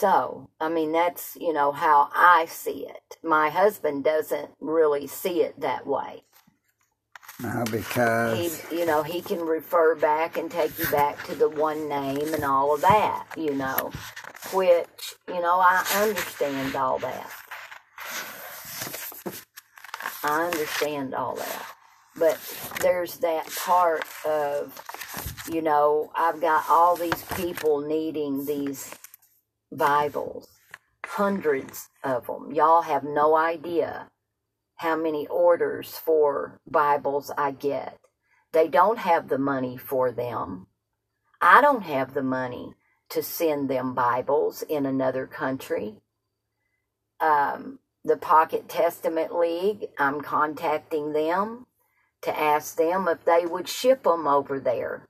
So, 0.00 0.48
I 0.58 0.70
mean, 0.70 0.92
that's, 0.92 1.36
you 1.38 1.52
know, 1.52 1.72
how 1.72 2.08
I 2.14 2.46
see 2.46 2.86
it. 2.88 3.18
My 3.22 3.50
husband 3.50 4.02
doesn't 4.02 4.48
really 4.58 5.06
see 5.06 5.42
it 5.42 5.60
that 5.60 5.86
way. 5.86 6.22
No, 7.38 7.64
because. 7.70 8.66
He, 8.70 8.78
you 8.78 8.86
know, 8.86 9.02
he 9.02 9.20
can 9.20 9.40
refer 9.40 9.94
back 9.94 10.38
and 10.38 10.50
take 10.50 10.78
you 10.78 10.86
back 10.90 11.22
to 11.26 11.34
the 11.34 11.50
one 11.50 11.86
name 11.86 12.32
and 12.32 12.44
all 12.44 12.74
of 12.74 12.80
that, 12.80 13.26
you 13.36 13.52
know, 13.52 13.90
which, 14.54 15.16
you 15.28 15.42
know, 15.42 15.60
I 15.60 15.84
understand 16.00 16.74
all 16.74 16.98
that. 17.00 17.30
I 20.24 20.46
understand 20.46 21.14
all 21.14 21.36
that. 21.36 21.66
But 22.16 22.38
there's 22.80 23.18
that 23.18 23.46
part 23.54 24.06
of, 24.24 24.82
you 25.52 25.60
know, 25.60 26.10
I've 26.14 26.40
got 26.40 26.64
all 26.70 26.96
these 26.96 27.22
people 27.36 27.82
needing 27.82 28.46
these 28.46 28.94
Bibles, 29.72 30.48
hundreds 31.06 31.90
of 32.02 32.26
them. 32.26 32.52
Y'all 32.52 32.82
have 32.82 33.04
no 33.04 33.36
idea 33.36 34.08
how 34.76 34.96
many 34.96 35.28
orders 35.28 35.96
for 35.96 36.60
Bibles 36.68 37.30
I 37.38 37.52
get. 37.52 37.98
They 38.52 38.66
don't 38.66 38.98
have 38.98 39.28
the 39.28 39.38
money 39.38 39.76
for 39.76 40.10
them. 40.10 40.66
I 41.40 41.60
don't 41.60 41.82
have 41.82 42.14
the 42.14 42.22
money 42.22 42.74
to 43.10 43.22
send 43.22 43.70
them 43.70 43.94
Bibles 43.94 44.62
in 44.62 44.86
another 44.86 45.28
country. 45.28 46.00
Um, 47.20 47.78
the 48.04 48.16
Pocket 48.16 48.68
Testament 48.68 49.32
League, 49.38 49.86
I'm 49.98 50.20
contacting 50.20 51.12
them 51.12 51.66
to 52.22 52.36
ask 52.36 52.76
them 52.76 53.06
if 53.06 53.24
they 53.24 53.46
would 53.46 53.68
ship 53.68 54.02
them 54.02 54.26
over 54.26 54.58
there 54.58 55.06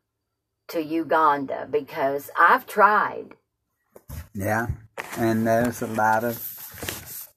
to 0.68 0.82
Uganda 0.82 1.66
because 1.70 2.30
I've 2.38 2.66
tried 2.66 3.36
yeah, 4.34 4.66
and 5.18 5.46
there's 5.46 5.82
a 5.82 5.86
lot 5.86 6.24
of 6.24 7.28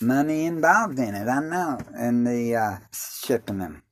money 0.00 0.46
involved 0.46 0.98
in 0.98 1.14
it. 1.14 1.28
I 1.28 1.40
know, 1.40 1.78
in 1.98 2.24
the 2.24 2.56
uh, 2.56 2.76
shipping 2.92 3.58
them. 3.58 3.82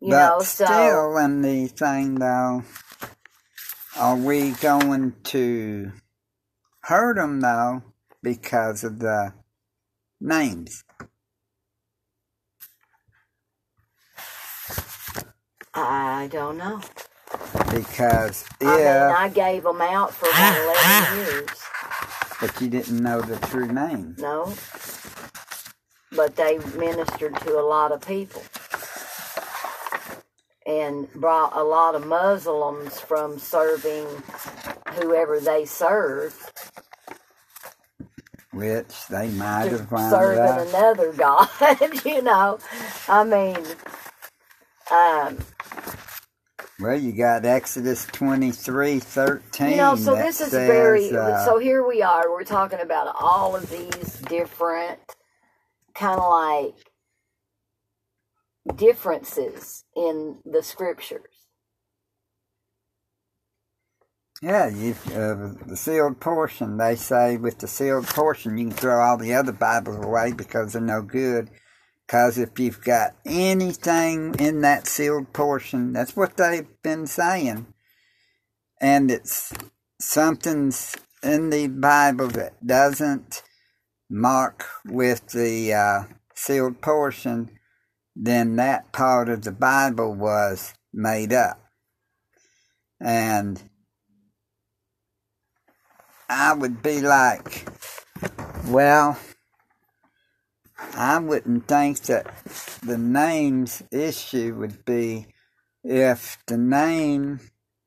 You 0.00 0.10
but 0.10 0.38
know, 0.38 0.38
so 0.40 0.64
still, 0.64 1.16
in 1.18 1.42
the 1.42 1.66
thing 1.68 2.16
though, 2.16 2.62
are 3.96 4.16
we 4.16 4.52
going 4.52 5.14
to 5.24 5.92
hurt 6.82 7.16
them 7.16 7.40
though 7.40 7.82
because 8.22 8.84
of 8.84 9.00
the 9.00 9.32
names? 10.20 10.84
I 15.74 16.28
don't 16.30 16.58
know. 16.58 16.80
Because 17.70 18.44
if 18.60 18.68
I 18.68 18.76
mean, 18.76 19.16
I 19.16 19.28
gave 19.28 19.62
them 19.64 19.80
out 19.80 20.14
for 20.14 20.28
about 20.28 20.56
11 21.16 21.18
years. 21.18 21.48
But 22.40 22.60
you 22.60 22.68
didn't 22.68 23.02
know 23.02 23.20
the 23.20 23.36
true 23.48 23.66
name. 23.66 24.16
No. 24.18 24.54
But 26.12 26.36
they 26.36 26.58
ministered 26.76 27.36
to 27.40 27.58
a 27.58 27.62
lot 27.62 27.92
of 27.92 28.00
people. 28.06 28.42
And 30.66 31.10
brought 31.14 31.56
a 31.56 31.62
lot 31.62 31.94
of 31.94 32.06
Muslims 32.06 33.00
from 33.00 33.38
serving 33.38 34.06
whoever 34.94 35.40
they 35.40 35.64
served. 35.64 36.36
Which 38.52 39.06
they 39.08 39.28
might 39.30 39.72
have 39.72 39.88
found 39.88 40.10
serving 40.10 40.40
out. 40.42 40.66
another 40.68 41.12
God, 41.16 41.48
you 42.04 42.22
know. 42.22 42.58
I 43.08 43.24
mean, 43.24 43.56
um, 44.90 45.38
well, 46.80 46.98
you 46.98 47.12
got 47.12 47.44
Exodus 47.44 48.06
twenty 48.06 48.52
three 48.52 49.00
thirteen. 49.00 49.70
You 49.70 49.76
know, 49.78 49.96
so 49.96 50.14
this 50.14 50.40
is 50.40 50.50
says, 50.50 50.68
very. 50.68 51.10
Uh, 51.10 51.44
so 51.44 51.58
here 51.58 51.86
we 51.86 52.02
are. 52.02 52.30
We're 52.30 52.44
talking 52.44 52.80
about 52.80 53.14
all 53.20 53.56
of 53.56 53.68
these 53.70 54.20
different, 54.28 55.00
kind 55.94 56.20
of 56.20 56.28
like 56.30 56.74
differences 58.76 59.84
in 59.96 60.38
the 60.44 60.62
scriptures. 60.62 61.46
Yeah, 64.40 64.68
you, 64.68 64.94
uh, 65.08 65.54
the 65.66 65.76
sealed 65.76 66.20
portion, 66.20 66.76
they 66.76 66.94
say 66.94 67.36
with 67.36 67.58
the 67.58 67.66
sealed 67.66 68.06
portion, 68.06 68.56
you 68.56 68.68
can 68.68 68.76
throw 68.76 69.00
all 69.00 69.16
the 69.16 69.34
other 69.34 69.50
Bibles 69.50 70.04
away 70.04 70.32
because 70.32 70.74
they're 70.74 70.82
no 70.82 71.02
good. 71.02 71.50
Because 72.08 72.38
if 72.38 72.58
you've 72.58 72.82
got 72.82 73.14
anything 73.26 74.34
in 74.38 74.62
that 74.62 74.86
sealed 74.86 75.34
portion, 75.34 75.92
that's 75.92 76.16
what 76.16 76.38
they've 76.38 76.66
been 76.82 77.06
saying, 77.06 77.66
and 78.80 79.10
it's 79.10 79.52
something's 80.00 80.96
in 81.22 81.50
the 81.50 81.66
Bible 81.66 82.28
that 82.28 82.66
doesn't 82.66 83.42
mark 84.08 84.64
with 84.86 85.28
the 85.28 85.74
uh, 85.74 86.02
sealed 86.34 86.80
portion, 86.80 87.50
then 88.16 88.56
that 88.56 88.90
part 88.90 89.28
of 89.28 89.42
the 89.42 89.52
Bible 89.52 90.14
was 90.14 90.72
made 90.94 91.34
up. 91.34 91.60
And 92.98 93.62
I 96.26 96.54
would 96.54 96.82
be 96.82 97.02
like, 97.02 97.68
well, 98.66 99.18
I 100.78 101.18
wouldn't 101.18 101.66
think 101.66 102.00
that 102.02 102.26
the 102.82 102.98
names 102.98 103.82
issue 103.90 104.54
would 104.56 104.84
be 104.84 105.26
if 105.82 106.38
the 106.46 106.56
name 106.56 107.40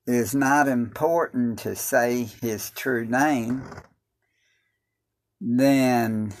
is 0.06 0.34
not 0.34 0.68
important 0.68 1.60
to 1.60 1.76
say 1.76 2.24
his 2.24 2.70
true 2.70 3.06
name, 3.06 3.62
then 5.40 6.32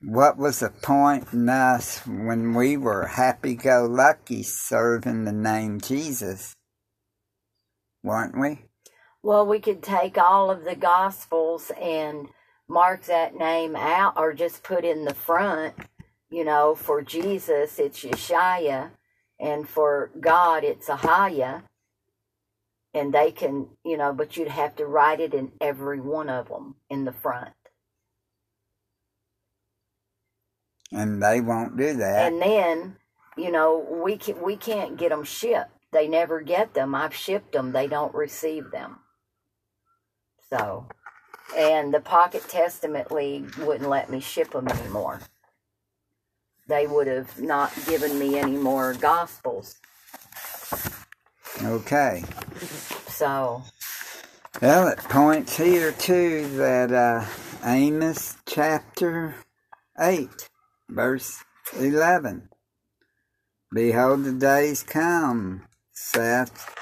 what 0.00 0.36
was 0.36 0.60
the 0.60 0.70
point 0.70 1.32
in 1.32 1.48
us 1.48 2.06
when 2.06 2.54
we 2.54 2.76
were 2.76 3.06
happy 3.06 3.54
go 3.54 3.86
lucky 3.90 4.42
serving 4.42 5.24
the 5.24 5.32
name 5.32 5.80
Jesus? 5.80 6.54
Weren't 8.02 8.38
we? 8.38 8.66
Well, 9.22 9.46
we 9.46 9.58
could 9.58 9.82
take 9.82 10.16
all 10.16 10.50
of 10.50 10.64
the 10.64 10.76
Gospels 10.76 11.72
and 11.80 12.28
mark 12.68 13.04
that 13.04 13.34
name 13.34 13.76
out 13.76 14.14
or 14.16 14.32
just 14.32 14.62
put 14.62 14.84
in 14.84 15.04
the 15.04 15.14
front, 15.14 15.74
you 16.30 16.44
know, 16.44 16.74
for 16.74 17.02
Jesus, 17.02 17.78
it's 17.78 18.04
Yeshaya, 18.04 18.90
and 19.38 19.68
for 19.68 20.10
God, 20.18 20.64
it's 20.64 20.88
Ahaya. 20.88 21.62
And 22.94 23.12
they 23.12 23.30
can, 23.30 23.68
you 23.84 23.96
know, 23.98 24.12
but 24.12 24.36
you'd 24.36 24.48
have 24.48 24.74
to 24.76 24.86
write 24.86 25.20
it 25.20 25.34
in 25.34 25.52
every 25.60 26.00
one 26.00 26.30
of 26.30 26.48
them 26.48 26.76
in 26.88 27.04
the 27.04 27.12
front. 27.12 27.52
And 30.92 31.22
they 31.22 31.40
won't 31.40 31.76
do 31.76 31.96
that. 31.96 32.32
And 32.32 32.40
then, 32.40 32.96
you 33.36 33.50
know, 33.50 33.86
we 34.02 34.16
can, 34.16 34.40
we 34.42 34.56
can't 34.56 34.96
get 34.96 35.10
them 35.10 35.24
shipped. 35.24 35.70
They 35.92 36.08
never 36.08 36.40
get 36.40 36.74
them. 36.74 36.94
I've 36.94 37.14
shipped 37.14 37.52
them. 37.52 37.72
They 37.72 37.86
don't 37.86 38.14
receive 38.14 38.70
them. 38.70 39.00
So, 40.50 40.86
and 41.56 41.92
the 41.92 42.00
Pocket 42.00 42.48
Testament 42.48 43.12
League 43.12 43.54
wouldn't 43.56 43.90
let 43.90 44.10
me 44.10 44.20
ship 44.20 44.52
them 44.52 44.68
anymore. 44.68 45.20
They 46.68 46.86
would 46.86 47.06
have 47.06 47.40
not 47.40 47.72
given 47.86 48.18
me 48.18 48.38
any 48.38 48.56
more 48.56 48.94
Gospels. 48.94 49.76
Okay. 51.62 52.24
So, 53.08 53.62
Well, 54.62 54.88
it 54.88 54.98
points 54.98 55.56
here 55.56 55.92
too 55.92 56.48
that 56.56 56.92
uh, 56.92 57.26
Amos 57.64 58.36
chapter 58.46 59.36
8, 59.98 60.28
verse 60.88 61.44
11. 61.78 62.48
Behold, 63.72 64.24
the 64.24 64.32
days 64.32 64.82
come, 64.82 65.66
saith 65.92 66.74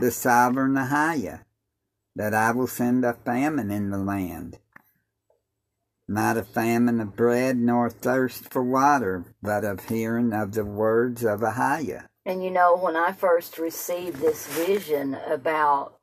the 0.00 0.10
sovereign 0.10 0.74
Ahaya, 0.74 1.43
that 2.16 2.34
I 2.34 2.52
will 2.52 2.66
send 2.66 3.04
a 3.04 3.14
famine 3.14 3.70
in 3.70 3.90
the 3.90 3.98
land. 3.98 4.58
Not 6.06 6.36
a 6.36 6.44
famine 6.44 7.00
of 7.00 7.16
bread 7.16 7.56
nor 7.56 7.88
thirst 7.88 8.52
for 8.52 8.62
water, 8.62 9.24
but 9.42 9.64
of 9.64 9.88
hearing 9.88 10.32
of 10.32 10.52
the 10.52 10.64
words 10.64 11.24
of 11.24 11.40
Ahaya. 11.40 12.06
and 12.26 12.44
you 12.44 12.50
know, 12.50 12.76
when 12.76 12.96
I 12.96 13.12
first 13.12 13.58
received 13.58 14.18
this 14.20 14.46
vision 14.46 15.14
about, 15.26 15.98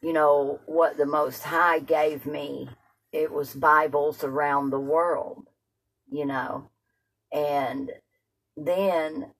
you 0.00 0.12
know, 0.12 0.60
what 0.66 0.96
the 0.96 1.06
Most 1.06 1.42
High 1.44 1.78
gave 1.80 2.26
me, 2.26 2.68
it 3.12 3.30
was 3.30 3.54
Bibles 3.54 4.24
around 4.24 4.70
the 4.70 4.80
world, 4.80 5.46
you 6.10 6.26
know. 6.26 6.70
And 7.32 7.90
then, 8.56 9.32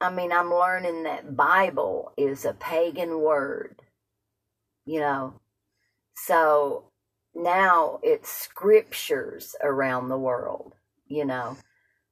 I 0.00 0.10
mean, 0.10 0.30
I'm 0.32 0.50
learning 0.52 1.04
that 1.04 1.36
Bible 1.36 2.12
is 2.16 2.44
a 2.44 2.52
pagan 2.52 3.20
word, 3.20 3.82
you 4.86 5.00
know. 5.00 5.34
So 6.16 6.84
now 7.34 8.00
it's 8.02 8.30
scriptures 8.30 9.56
around 9.62 10.08
the 10.10 10.18
world, 10.18 10.74
you 11.08 11.26
know. 11.26 11.58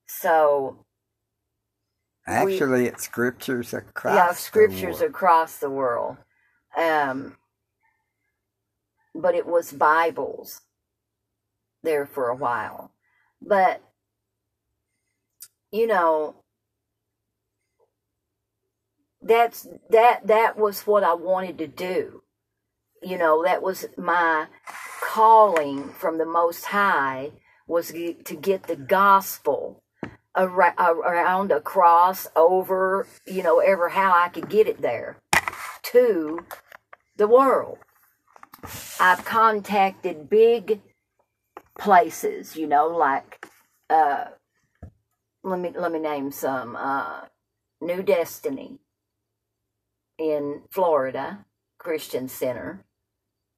So 0.07 0.79
Actually, 2.27 2.87
it's 2.87 3.05
scriptures 3.05 3.75
across 3.75 4.17
yeah, 4.17 4.29
the 4.29 4.35
scriptures 4.35 5.01
world. 5.01 5.11
across 5.11 5.59
the 5.59 5.71
world. 5.71 6.19
Um, 6.77 7.37
but 9.15 9.35
it 9.37 9.47
was 9.47 9.73
Bibles 9.73 10.63
there 11.85 12.07
for 12.07 12.29
a 12.31 12.37
while. 12.37 12.93
But 13.43 13.83
you 15.73 15.87
know, 15.89 16.37
that's 19.23 19.69
that 19.91 20.27
that 20.29 20.59
was 20.59 20.83
what 20.89 21.05
I 21.05 21.15
wanted 21.15 21.59
to 21.61 21.69
do. 21.69 22.24
You 23.05 23.19
know, 23.19 23.45
that 23.45 23.62
was 23.62 23.87
my 23.97 24.47
calling 25.01 25.90
from 25.90 26.19
the 26.19 26.27
Most 26.27 26.67
High 26.67 27.33
was 27.67 27.93
to 27.93 28.37
get 28.40 28.64
the 28.64 28.77
gospel 28.77 29.83
ar- 30.35 30.77
around, 30.79 31.53
across, 31.53 32.27
over, 32.35 33.07
you 33.27 33.43
know, 33.43 33.59
ever 33.59 33.90
how 33.90 34.12
I 34.14 34.29
could 34.29 34.49
get 34.49 34.67
it 34.67 34.81
there 34.81 35.19
to 35.85 36.45
the 37.17 37.29
world. 37.29 37.79
I've 38.99 39.25
contacted 39.25 40.31
big 40.31 40.81
places, 41.79 42.57
you 42.57 42.67
know, 42.67 42.88
like 42.88 43.47
uh, 43.90 44.27
let 45.43 45.61
me 45.61 45.73
let 45.77 45.93
me 45.93 45.99
name 45.99 46.31
some. 46.31 46.75
Uh, 46.77 47.27
New 47.81 48.03
Destiny 48.03 48.79
in 50.19 50.62
Florida 50.71 51.45
Christian 51.79 52.29
Center. 52.29 52.85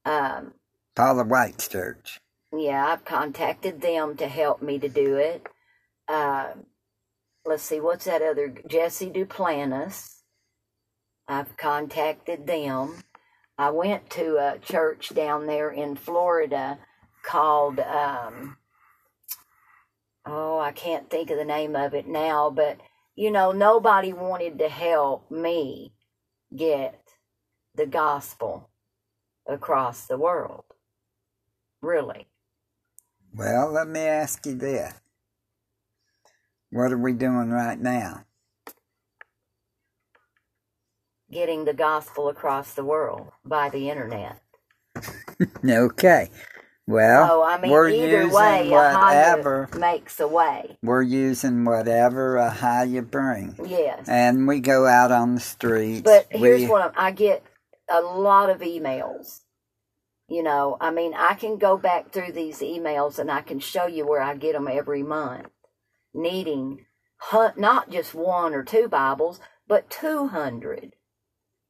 Um, 0.07 0.55
Paula 0.95 1.25
White's 1.25 1.69
church. 1.69 2.19
yeah, 2.57 2.87
I've 2.87 3.05
contacted 3.05 3.83
them 3.83 4.17
to 4.19 4.29
help 4.29 4.63
me 4.63 4.79
to 4.79 4.89
do 4.89 5.17
it. 5.17 5.47
Uh, 6.09 6.53
let's 7.45 7.65
see, 7.65 7.81
what's 7.81 8.07
that 8.07 8.23
other? 8.23 8.55
Jesse 8.69 9.11
Duplantis. 9.11 10.21
I've 11.29 11.57
contacted 11.57 12.47
them. 12.47 13.03
I 13.59 13.71
went 13.71 14.11
to 14.11 14.37
a 14.37 14.59
church 14.61 15.15
down 15.15 15.47
there 15.47 15.71
in 15.71 15.97
Florida 15.97 16.79
called, 17.25 17.81
um, 17.81 18.59
oh, 20.25 20.61
I 20.61 20.73
can't 20.73 21.11
think 21.11 21.31
of 21.31 21.39
the 21.39 21.45
name 21.45 21.75
of 21.75 21.95
it 21.95 22.07
now, 22.07 22.51
but 22.51 22.79
you 23.17 23.31
know, 23.31 23.51
nobody 23.51 24.13
wanted 24.13 24.59
to 24.61 24.69
help 24.69 25.31
me 25.31 25.95
get 26.55 27.03
the 27.75 27.87
gospel 27.87 28.71
across 29.49 30.07
the 30.07 30.19
world. 30.19 30.65
Really. 31.83 32.29
Well, 33.35 33.73
let 33.73 33.89
me 33.89 34.01
ask 34.01 34.47
you 34.47 34.55
this. 34.57 34.95
What 36.71 36.93
are 36.93 36.99
we 36.99 37.13
doing 37.15 37.51
right 37.51 37.81
now? 37.81 38.25
Getting 41.31 41.65
the 41.65 41.75
gospel 41.75 42.29
across 42.29 42.75
the 42.75 42.85
world 42.85 43.33
by 43.45 43.71
the 43.71 43.91
internet. 43.91 44.41
Okay. 45.69 46.31
Well, 46.87 47.33
Oh, 47.33 47.43
I 47.45 47.61
mean, 47.61 47.71
we're 47.73 47.89
either 47.89 48.23
using 48.23 48.33
way, 48.35 48.71
whatever 48.71 49.69
makes 49.79 50.21
a 50.21 50.29
way. 50.29 50.79
we're 50.83 51.03
using 51.03 51.65
whatever 51.65 52.37
a 52.37 52.51
high 52.51 52.85
you 52.85 53.03
bring, 53.03 53.57
Yes. 53.65 54.07
and 54.09 54.49
we 54.49 54.61
go 54.61 54.87
out 54.87 55.13
on 55.13 55.35
the 55.37 55.41
streets. 55.41 56.03
But 56.05 56.27
here's 56.31 56.63
we, 56.63 56.67
what 56.67 56.83
I'm, 56.83 56.93
I 56.97 57.11
get 57.13 57.45
a 57.89 58.01
lot 58.01 58.51
of 58.51 58.61
emails. 58.61 59.41
You 60.29 60.43
know, 60.43 60.77
I 60.81 60.91
mean, 60.91 61.15
I 61.15 61.35
can 61.35 61.57
go 61.57 61.77
back 61.77 62.11
through 62.11 62.33
these 62.33 62.59
emails 62.59 63.19
and 63.19 63.31
I 63.31 63.43
can 63.43 63.61
show 63.61 63.87
you 63.87 64.07
where 64.07 64.21
I 64.21 64.35
get 64.35 64.55
them 64.55 64.67
every 64.67 65.03
month, 65.05 65.51
needing 66.13 66.87
not 67.57 67.91
just 67.91 68.15
one 68.15 68.53
or 68.53 68.65
two 68.65 68.89
Bibles, 68.89 69.41
but 69.69 69.89
200 69.89 70.95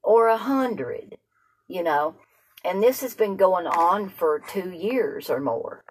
or 0.03 0.29
a 0.29 0.37
100, 0.37 1.19
you 1.69 1.83
know. 1.83 2.17
And 2.65 2.83
this 2.83 3.01
has 3.03 3.15
been 3.15 3.37
going 3.37 3.67
on 3.67 4.09
for 4.09 4.41
two 4.41 4.71
years 4.71 5.29
or 5.29 5.39
more, 5.39 5.85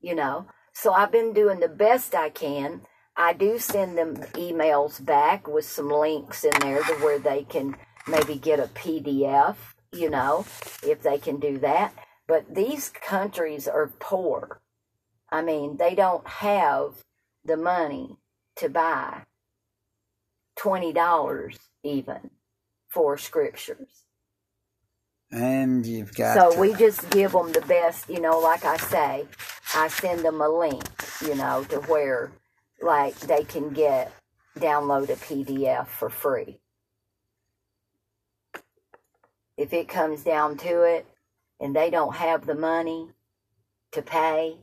you 0.00 0.14
know. 0.14 0.46
So 0.72 0.92
I've 0.92 1.12
been 1.12 1.32
doing 1.32 1.60
the 1.60 1.68
best 1.68 2.14
I 2.14 2.30
can. 2.30 2.82
I 3.16 3.32
do 3.34 3.58
send 3.58 3.98
them 3.98 4.16
emails 4.34 5.04
back 5.04 5.46
with 5.46 5.64
some 5.64 5.90
links 5.90 6.44
in 6.44 6.52
there 6.60 6.82
to 6.82 6.94
where 6.94 7.18
they 7.18 7.44
can 7.44 7.76
maybe 8.10 8.36
get 8.36 8.60
a 8.60 8.68
PDF 8.68 9.56
you 9.92 10.10
know, 10.10 10.44
if 10.82 11.02
they 11.02 11.18
can 11.18 11.38
do 11.40 11.58
that. 11.58 11.94
But 12.26 12.54
these 12.54 12.90
countries 12.90 13.66
are 13.68 13.92
poor. 14.00 14.60
I 15.30 15.42
mean, 15.42 15.76
they 15.78 15.94
don't 15.94 16.26
have 16.26 17.04
the 17.44 17.56
money 17.56 18.16
to 18.56 18.68
buy 18.68 19.24
$20 20.58 21.58
even 21.84 22.30
for 22.88 23.18
scriptures. 23.18 24.04
And 25.30 25.86
you've 25.86 26.14
got 26.14 26.34
So 26.34 26.52
to- 26.52 26.60
we 26.60 26.74
just 26.74 27.10
give 27.10 27.32
them 27.32 27.52
the 27.52 27.62
best, 27.62 28.08
you 28.08 28.20
know, 28.20 28.38
like 28.40 28.64
I 28.64 28.76
say, 28.78 29.26
I 29.74 29.88
send 29.88 30.20
them 30.24 30.40
a 30.40 30.48
link, 30.48 30.84
you 31.22 31.34
know, 31.34 31.64
to 31.64 31.80
where 31.82 32.32
like 32.82 33.18
they 33.20 33.44
can 33.44 33.70
get 33.70 34.12
download 34.58 35.10
a 35.10 35.16
PDF 35.16 35.88
for 35.88 36.10
free. 36.10 36.60
If 39.58 39.74
it 39.74 39.88
comes 39.88 40.24
down 40.24 40.58
to 40.58 40.84
it 40.84 41.06
and 41.60 41.76
they 41.76 41.90
don't 41.90 42.16
have 42.16 42.46
the 42.46 42.56
money 42.56 43.10
to 43.92 44.02
pay, 44.02 44.58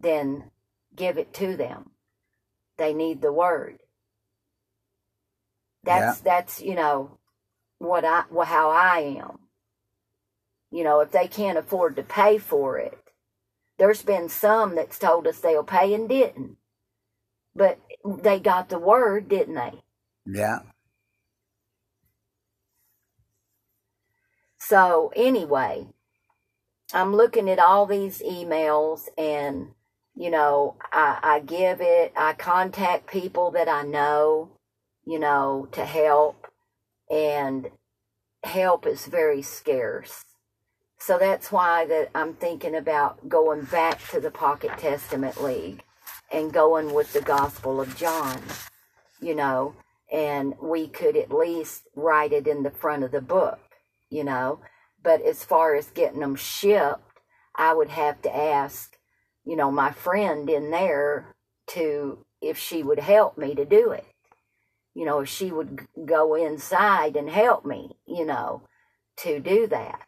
then 0.00 0.50
give 0.96 1.18
it 1.18 1.34
to 1.34 1.56
them. 1.56 1.90
They 2.78 2.94
need 2.94 3.22
the 3.22 3.32
word. 3.32 3.80
That's 5.84 6.18
that's 6.20 6.62
you 6.62 6.74
know 6.76 7.18
what 7.78 8.04
I 8.04 8.24
wha- 8.30 8.44
how 8.44 8.70
I 8.70 9.00
am. 9.20 9.40
You 10.72 10.84
know, 10.84 11.00
if 11.00 11.12
they 11.12 11.28
can't 11.28 11.58
afford 11.58 11.96
to 11.96 12.04
pay 12.04 12.38
for 12.38 12.78
it, 12.78 12.98
there's 13.78 14.02
been 14.02 14.28
some 14.28 14.76
that's 14.76 14.98
told 14.98 15.26
us 15.26 15.40
they'll 15.40 15.64
pay 15.64 15.94
and 15.94 16.08
didn't. 16.08 16.56
But 17.54 17.78
they 18.06 18.40
got 18.40 18.68
the 18.70 18.78
word, 18.80 19.28
didn't 19.28 19.56
they? 19.56 19.74
yeah, 20.26 20.60
So 24.68 25.10
anyway, 25.16 25.86
I'm 26.92 27.16
looking 27.16 27.48
at 27.48 27.58
all 27.58 27.86
these 27.86 28.20
emails 28.20 29.08
and 29.16 29.68
you 30.14 30.30
know, 30.30 30.74
I, 30.92 31.18
I 31.22 31.40
give 31.40 31.80
it, 31.80 32.12
I 32.16 32.32
contact 32.32 33.06
people 33.06 33.52
that 33.52 33.68
I 33.68 33.82
know, 33.82 34.50
you 35.06 35.18
know, 35.18 35.68
to 35.72 35.84
help 35.84 36.48
and 37.08 37.70
help 38.42 38.84
is 38.84 39.06
very 39.06 39.40
scarce. 39.40 40.24
So 40.98 41.18
that's 41.18 41.50
why 41.52 41.86
that 41.86 42.10
I'm 42.16 42.34
thinking 42.34 42.74
about 42.74 43.28
going 43.28 43.62
back 43.64 44.06
to 44.10 44.20
the 44.20 44.32
Pocket 44.32 44.76
Testament 44.76 45.42
League 45.42 45.84
and 46.32 46.52
going 46.52 46.92
with 46.92 47.12
the 47.12 47.22
Gospel 47.22 47.80
of 47.80 47.96
John, 47.96 48.42
you 49.20 49.36
know, 49.36 49.76
and 50.12 50.54
we 50.60 50.88
could 50.88 51.16
at 51.16 51.32
least 51.32 51.84
write 51.94 52.32
it 52.32 52.48
in 52.48 52.64
the 52.64 52.70
front 52.70 53.04
of 53.04 53.12
the 53.12 53.22
book, 53.22 53.60
you 54.10 54.24
know. 54.24 54.60
But 55.02 55.22
as 55.22 55.44
far 55.44 55.74
as 55.74 55.90
getting 55.90 56.20
them 56.20 56.36
shipped, 56.36 57.20
I 57.56 57.74
would 57.74 57.90
have 57.90 58.22
to 58.22 58.36
ask, 58.36 58.96
you 59.44 59.56
know, 59.56 59.70
my 59.70 59.92
friend 59.92 60.48
in 60.50 60.70
there 60.70 61.34
to 61.68 62.24
if 62.42 62.58
she 62.58 62.82
would 62.82 63.00
help 63.00 63.38
me 63.38 63.54
to 63.54 63.64
do 63.64 63.90
it. 63.92 64.06
You 64.94 65.06
know, 65.06 65.20
if 65.20 65.28
she 65.28 65.52
would 65.52 65.86
go 66.06 66.34
inside 66.34 67.16
and 67.16 67.30
help 67.30 67.64
me, 67.66 67.96
you 68.06 68.26
know, 68.26 68.62
to 69.18 69.40
do 69.40 69.66
that, 69.68 70.06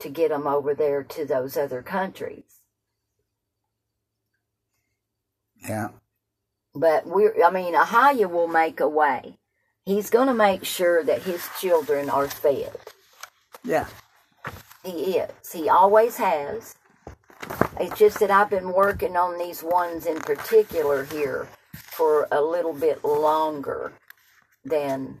to 0.00 0.08
get 0.10 0.30
them 0.30 0.46
over 0.46 0.74
there 0.74 1.02
to 1.04 1.24
those 1.26 1.56
other 1.56 1.82
countries. 1.82 2.60
yeah, 5.68 5.88
But 6.74 7.06
we're, 7.06 7.42
I 7.44 7.50
mean, 7.50 7.74
Ahaya 7.74 8.30
will 8.30 8.48
make 8.48 8.80
a 8.80 8.88
way. 8.88 9.38
He's 9.84 10.10
going 10.10 10.28
to 10.28 10.34
make 10.34 10.64
sure 10.64 11.02
that 11.04 11.22
his 11.22 11.48
children 11.60 12.08
are 12.10 12.28
fed. 12.28 12.76
yeah. 13.64 13.86
He 14.84 15.16
is. 15.18 15.52
He 15.52 15.68
always 15.68 16.16
has. 16.16 16.74
It's 17.78 17.96
just 17.96 18.18
that 18.20 18.32
I've 18.32 18.50
been 18.50 18.72
working 18.72 19.16
on 19.16 19.38
these 19.38 19.62
ones 19.62 20.06
in 20.06 20.18
particular 20.18 21.04
here 21.04 21.48
for 21.74 22.26
a 22.32 22.40
little 22.42 22.72
bit 22.72 23.04
longer 23.04 23.92
than, 24.64 25.20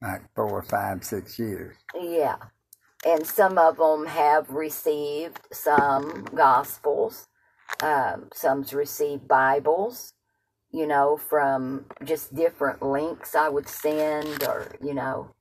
Like 0.00 0.22
four, 0.36 0.62
five, 0.62 1.02
six 1.04 1.38
years. 1.40 1.76
yeah. 2.00 2.36
And 3.04 3.26
some 3.26 3.58
of 3.58 3.78
them 3.78 4.06
have 4.06 4.48
received 4.50 5.40
some 5.52 6.24
gospels. 6.34 7.26
Um, 7.82 8.28
some's 8.32 8.72
received 8.72 9.26
Bibles, 9.26 10.11
you 10.72 10.86
know, 10.86 11.16
from 11.16 11.84
just 12.04 12.34
different 12.34 12.82
links 12.82 13.34
I 13.34 13.48
would 13.48 13.68
send 13.68 14.42
or, 14.44 14.74
you 14.80 14.94
know. 14.94 15.34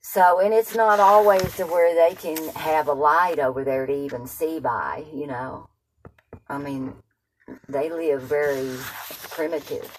So, 0.00 0.40
and 0.40 0.54
it's 0.54 0.74
not 0.74 0.98
always 0.98 1.56
to 1.56 1.66
where 1.66 1.94
they 1.94 2.14
can 2.14 2.48
have 2.54 2.88
a 2.88 2.92
light 2.92 3.38
over 3.38 3.64
there 3.64 3.86
to 3.86 3.92
even 3.92 4.26
see 4.26 4.60
by, 4.60 5.04
you 5.12 5.26
know. 5.26 5.68
I 6.48 6.58
mean, 6.58 6.94
they 7.68 7.90
live 7.90 8.22
very 8.22 8.76
primitive. 9.30 9.96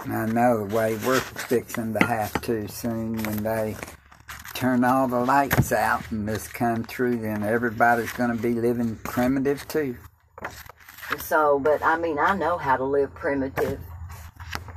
I 0.00 0.26
know 0.26 0.66
the 0.66 0.74
way 0.74 0.96
we're 1.06 1.20
fixing 1.20 1.92
to 1.94 2.06
have 2.06 2.40
to 2.42 2.68
soon 2.68 3.22
when 3.22 3.42
they 3.42 3.76
turn 4.54 4.84
all 4.84 5.08
the 5.08 5.20
lights 5.20 5.72
out 5.72 6.10
in 6.10 6.26
this 6.26 6.48
country, 6.48 7.16
then 7.16 7.42
everybody's 7.42 8.12
going 8.12 8.34
to 8.34 8.42
be 8.42 8.54
living 8.54 8.96
primitive 9.04 9.66
too. 9.68 9.96
So, 11.18 11.58
but 11.58 11.82
I 11.82 11.98
mean, 11.98 12.18
I 12.18 12.36
know 12.36 12.58
how 12.58 12.76
to 12.76 12.84
live 12.84 13.14
primitive. 13.14 13.80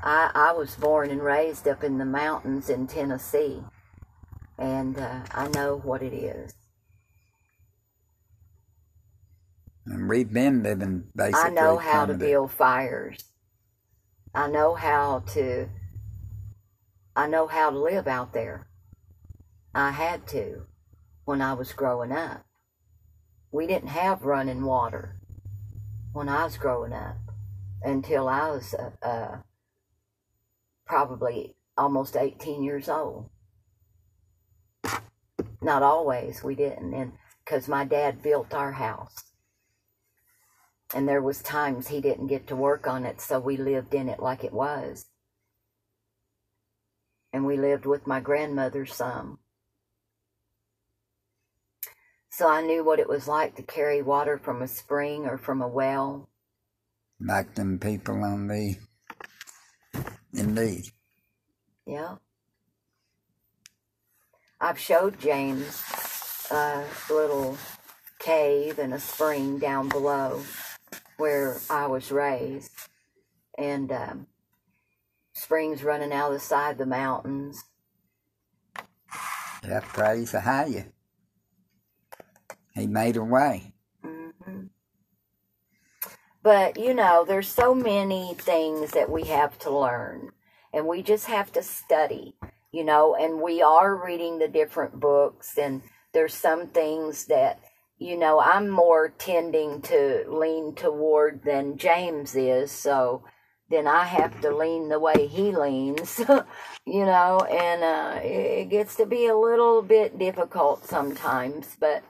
I, 0.03 0.31
I 0.33 0.51
was 0.53 0.75
born 0.75 1.09
and 1.09 1.21
raised 1.21 1.67
up 1.67 1.83
in 1.83 1.97
the 1.97 2.05
mountains 2.05 2.69
in 2.69 2.87
Tennessee, 2.87 3.63
and 4.57 4.97
uh, 4.97 5.21
I 5.31 5.47
know 5.49 5.77
what 5.77 6.01
it 6.01 6.13
is. 6.13 6.53
And 9.85 10.07
we've 10.07 10.31
been 10.31 10.61
living 10.61 11.05
basically 11.15 11.41
I 11.41 11.49
know 11.49 11.77
how 11.77 12.05
to 12.05 12.13
build 12.13 12.51
fires. 12.51 13.23
I 14.33 14.47
know 14.47 14.75
how 14.75 15.23
to. 15.33 15.67
I 17.15 17.27
know 17.27 17.47
how 17.47 17.71
to 17.71 17.77
live 17.77 18.07
out 18.07 18.33
there. 18.33 18.67
I 19.73 19.91
had 19.91 20.27
to 20.27 20.67
when 21.25 21.41
I 21.41 21.53
was 21.53 21.73
growing 21.73 22.11
up. 22.11 22.45
We 23.51 23.65
didn't 23.65 23.89
have 23.89 24.23
running 24.23 24.63
water 24.63 25.18
when 26.13 26.29
I 26.29 26.43
was 26.43 26.57
growing 26.57 26.93
up 26.93 27.17
until 27.83 28.27
I 28.27 28.49
was 28.49 28.73
uh, 28.73 29.05
uh, 29.05 29.37
probably 30.85 31.55
almost 31.77 32.17
18 32.17 32.63
years 32.63 32.89
old. 32.89 33.29
Not 35.61 35.83
always, 35.83 36.43
we 36.43 36.55
didn't, 36.55 36.93
and 36.93 37.13
because 37.43 37.67
my 37.67 37.85
dad 37.85 38.21
built 38.21 38.53
our 38.53 38.73
house. 38.73 39.23
And 40.93 41.07
there 41.07 41.21
was 41.21 41.41
times 41.41 41.87
he 41.87 42.01
didn't 42.01 42.27
get 42.27 42.47
to 42.47 42.55
work 42.55 42.87
on 42.87 43.05
it 43.05 43.21
so 43.21 43.39
we 43.39 43.57
lived 43.57 43.93
in 43.93 44.09
it 44.09 44.19
like 44.19 44.43
it 44.43 44.53
was. 44.53 45.05
And 47.31 47.45
we 47.45 47.57
lived 47.57 47.85
with 47.85 48.07
my 48.07 48.19
grandmother 48.19 48.85
some 48.85 49.37
so 52.39 52.47
i 52.47 52.61
knew 52.61 52.85
what 52.85 52.99
it 52.99 53.09
was 53.09 53.27
like 53.27 53.53
to 53.57 53.61
carry 53.63 54.01
water 54.01 54.37
from 54.37 54.61
a 54.61 54.67
spring 54.69 55.25
or 55.25 55.37
from 55.37 55.61
a 55.61 55.67
well 55.67 56.29
Like 57.19 57.55
them 57.55 57.79
people 57.79 58.23
on 58.23 58.47
the 58.47 58.77
Indeed. 60.33 60.85
yeah 61.85 62.15
i've 64.61 64.79
showed 64.79 65.19
james 65.19 65.83
a 66.49 66.85
little 67.09 67.57
cave 68.19 68.79
and 68.79 68.93
a 68.93 68.99
spring 69.01 69.59
down 69.59 69.89
below 69.89 70.41
where 71.17 71.57
i 71.69 71.85
was 71.87 72.09
raised 72.09 72.71
and 73.57 73.91
um, 73.91 74.27
springs 75.33 75.83
running 75.83 76.13
out 76.13 76.27
of 76.31 76.35
the 76.35 76.39
side 76.39 76.71
of 76.71 76.77
the 76.77 76.85
mountains 76.85 77.65
Yeah, 79.67 79.81
praise 79.81 80.31
the 80.31 80.39
higher. 80.39 80.93
He 82.75 82.87
made 82.87 83.17
a 83.17 83.23
way. 83.23 83.73
hmm 84.03 84.67
But, 86.41 86.79
you 86.79 86.93
know, 86.93 87.25
there's 87.27 87.49
so 87.49 87.75
many 87.75 88.33
things 88.35 88.91
that 88.91 89.09
we 89.09 89.25
have 89.25 89.59
to 89.59 89.71
learn, 89.77 90.31
and 90.73 90.87
we 90.87 91.03
just 91.03 91.25
have 91.27 91.51
to 91.53 91.63
study, 91.63 92.35
you 92.71 92.83
know, 92.85 93.15
and 93.15 93.41
we 93.41 93.61
are 93.61 93.95
reading 93.95 94.39
the 94.39 94.47
different 94.47 94.99
books, 94.99 95.57
and 95.57 95.81
there's 96.13 96.33
some 96.33 96.67
things 96.67 97.25
that, 97.25 97.59
you 97.97 98.17
know, 98.17 98.39
I'm 98.39 98.69
more 98.69 99.09
tending 99.17 99.81
to 99.83 100.23
lean 100.29 100.75
toward 100.75 101.43
than 101.43 101.77
James 101.77 102.35
is, 102.35 102.71
so 102.71 103.25
then 103.69 103.85
I 103.85 104.05
have 104.05 104.39
to 104.41 104.55
lean 104.55 104.89
the 104.89 104.99
way 104.99 105.27
he 105.27 105.51
leans, 105.51 106.19
you 106.85 107.05
know, 107.05 107.41
and 107.41 107.83
uh, 107.83 108.19
it 108.23 108.69
gets 108.69 108.95
to 108.95 109.05
be 109.05 109.27
a 109.27 109.37
little 109.37 109.81
bit 109.81 110.17
difficult 110.17 110.85
sometimes, 110.85 111.75
but 111.79 112.03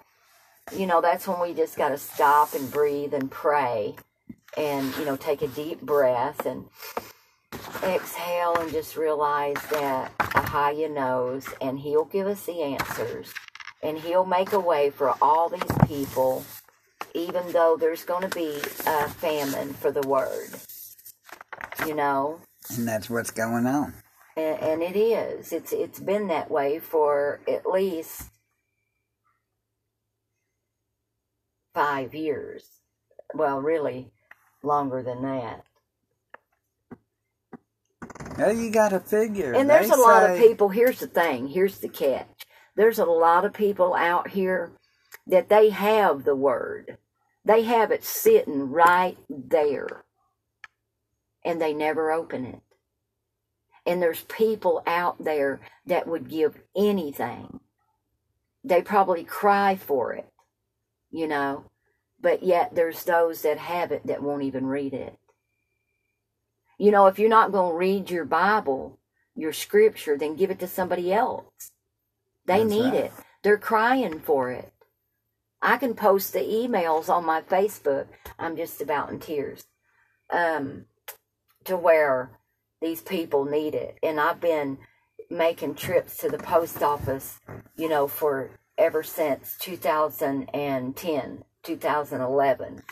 you 0.72 0.86
know, 0.88 1.02
that's 1.02 1.28
when 1.28 1.40
we 1.40 1.54
just 1.54 1.78
got 1.78 1.90
to 1.90 1.98
stop 1.98 2.54
and 2.54 2.72
breathe 2.72 3.14
and 3.14 3.30
pray 3.30 3.96
and, 4.58 4.96
you 4.98 5.06
know, 5.06 5.16
take 5.16 5.42
a 5.42 5.48
deep 5.48 5.82
breath 5.82 6.46
and 6.46 6.66
exhale 7.84 8.56
and 8.60 8.72
just 8.72 8.96
realize 8.96 9.58
that 9.72 10.16
Ahaya 10.18 10.92
knows 10.94 11.46
and 11.62 11.80
he'll 11.80 12.06
give 12.06 12.28
us 12.28 12.46
the 12.46 12.62
answers 12.62 13.34
and 13.82 13.98
he'll 13.98 14.26
make 14.26 14.52
a 14.54 14.60
way 14.60 14.90
for 14.90 15.14
all 15.22 15.50
these 15.50 15.62
people 15.88 16.44
even 17.14 17.52
though 17.52 17.76
there's 17.80 18.04
going 18.04 18.22
to 18.28 18.36
be 18.36 18.58
a 18.86 19.10
famine 19.10 19.74
for 19.74 19.92
the 19.92 20.02
word 20.08 20.50
you 21.88 21.96
know 21.96 22.40
And 22.76 22.88
that's 22.88 23.10
what's 23.10 23.32
going 23.32 23.66
on. 23.66 23.94
and, 24.36 24.60
and 24.60 24.84
it 24.84 24.98
is 24.98 25.52
it's 25.54 25.72
it's 25.72 26.00
been 26.00 26.28
that 26.28 26.52
way 26.52 26.80
for 26.80 27.40
at 27.48 27.66
least 27.66 28.30
five 31.80 32.16
years 32.16 32.66
well 33.36 33.60
really 33.62 34.12
longer 34.64 35.04
than 35.04 35.24
that 35.24 35.62
Now 38.38 38.50
you 38.50 38.72
got 38.72 38.90
to 38.90 39.00
figure. 39.02 39.54
And 39.54 39.70
there's 39.70 39.90
They 39.90 39.96
a 39.96 39.98
lot 39.98 40.24
of 40.24 40.36
people. 40.36 40.70
Here's 40.70 41.00
the 41.00 41.08
thing. 41.08 41.48
Here's 41.48 41.80
the 41.80 41.90
catch. 41.90 42.46
There's 42.76 43.00
a 43.00 43.06
lot 43.06 43.46
of 43.46 43.54
people 43.54 43.96
out 43.96 44.30
here 44.30 44.72
that 45.28 45.50
they 45.50 45.70
have 45.70 46.24
the 46.24 46.36
word. 46.36 46.98
They 47.46 47.64
have 47.64 47.92
it 47.92 48.04
sitting 48.04 48.72
right 48.72 49.18
there. 49.30 50.06
And 51.46 51.62
they 51.62 51.74
never 51.74 52.12
open 52.12 52.46
it. 52.46 52.62
And 53.86 54.02
there's 54.02 54.24
people 54.24 54.84
out 54.88 55.24
there 55.24 55.62
that 55.88 56.08
would 56.08 56.30
give 56.30 56.60
anything. 56.78 57.62
They 58.64 58.82
probably 58.82 59.24
cry 59.26 59.76
for 59.76 60.14
it, 60.14 60.28
you 61.12 61.28
know. 61.28 61.66
But 62.22 62.44
yet 62.44 62.76
there's 62.76 63.04
those 63.04 63.42
that 63.44 63.58
have 63.58 63.92
it 63.92 64.06
that 64.08 64.22
won't 64.22 64.44
even 64.44 64.66
read 64.66 64.94
it. 64.94 65.18
You 66.78 66.92
know, 66.92 67.08
if 67.08 67.20
you're 67.20 67.30
not 67.30 67.52
going 67.52 67.72
to 67.72 67.78
read 67.78 68.10
your 68.10 68.26
Bible, 68.26 69.00
your 69.36 69.54
scripture, 69.54 70.18
then 70.18 70.36
give 70.36 70.52
it 70.52 70.60
to 70.60 70.68
somebody 70.68 71.14
else. 71.14 71.72
They 72.46 72.60
That's 72.60 72.70
need 72.70 72.86
right. 72.86 72.94
it. 72.96 73.12
They're 73.44 73.58
crying 73.58 74.20
for 74.20 74.52
it. 74.52 74.72
I 75.62 75.78
can 75.78 75.94
post 75.94 76.34
the 76.34 76.40
emails 76.40 77.10
on 77.10 77.26
my 77.26 77.42
Facebook. 77.42 78.08
I'm 78.38 78.56
just 78.56 78.82
about 78.82 79.10
in 79.10 79.20
tears. 79.20 79.66
Um, 80.30 80.86
to 81.66 81.78
where 81.78 82.32
these 82.82 83.02
people 83.02 83.46
need 83.46 83.76
it. 83.76 83.98
And 84.04 84.20
I've 84.20 84.40
been 84.42 84.78
making 85.30 85.76
trips 85.76 86.18
to 86.18 86.30
the 86.30 86.38
post 86.38 86.82
office, 86.82 87.40
you 87.76 87.90
know, 87.90 88.08
for 88.08 88.52
ever 88.78 89.04
since 89.04 89.58
2010, 89.60 91.44
2011, 91.64 92.84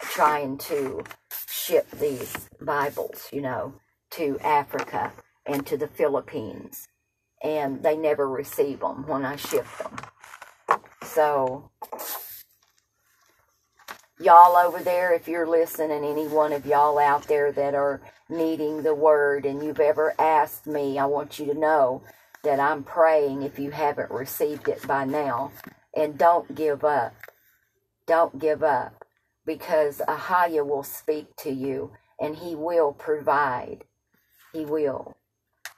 trying 0.00 0.58
to 0.58 1.02
ship 1.48 1.90
these 1.92 2.48
Bibles, 2.60 3.28
you 3.32 3.42
know, 3.42 3.74
to 4.10 4.38
Africa 4.40 5.12
and 5.46 5.66
to 5.66 5.76
the 5.76 5.88
Philippines. 5.88 6.88
And 7.42 7.82
they 7.82 7.96
never 7.96 8.28
receive 8.28 8.80
them 8.80 9.06
when 9.06 9.24
I 9.24 9.36
ship 9.36 9.66
them. 9.78 9.96
So, 11.04 11.70
y'all 14.20 14.56
over 14.56 14.80
there, 14.80 15.12
if 15.14 15.28
you're 15.28 15.46
listening, 15.46 16.04
any 16.04 16.26
one 16.26 16.52
of 16.52 16.66
y'all 16.66 16.98
out 16.98 17.28
there 17.28 17.52
that 17.52 17.74
are 17.74 18.00
needing 18.28 18.82
the 18.82 18.94
word 18.94 19.46
and 19.46 19.62
you've 19.62 19.80
ever 19.80 20.14
asked 20.18 20.66
me, 20.66 20.98
I 20.98 21.06
want 21.06 21.38
you 21.38 21.46
to 21.46 21.54
know 21.54 22.02
that 22.42 22.60
I'm 22.60 22.82
praying 22.82 23.42
if 23.42 23.58
you 23.58 23.70
haven't 23.70 24.10
received 24.10 24.68
it 24.68 24.86
by 24.86 25.04
now. 25.04 25.52
And 25.94 26.18
don't 26.18 26.54
give 26.54 26.84
up. 26.84 27.14
Don't 28.08 28.38
give 28.38 28.62
up 28.62 29.04
because 29.44 30.00
Ahaya 30.08 30.66
will 30.66 30.82
speak 30.82 31.36
to 31.36 31.50
you 31.50 31.92
and 32.18 32.36
he 32.36 32.54
will 32.54 32.92
provide. 32.92 33.84
He 34.54 34.64
will. 34.64 35.14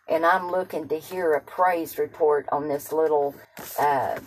And 0.08 0.24
I'm 0.24 0.48
looking 0.48 0.86
to 0.88 0.98
hear 0.98 1.32
a 1.32 1.40
praise 1.40 1.98
report 1.98 2.48
on 2.52 2.68
this 2.68 2.92
little 2.92 3.34
uh, 3.78 4.20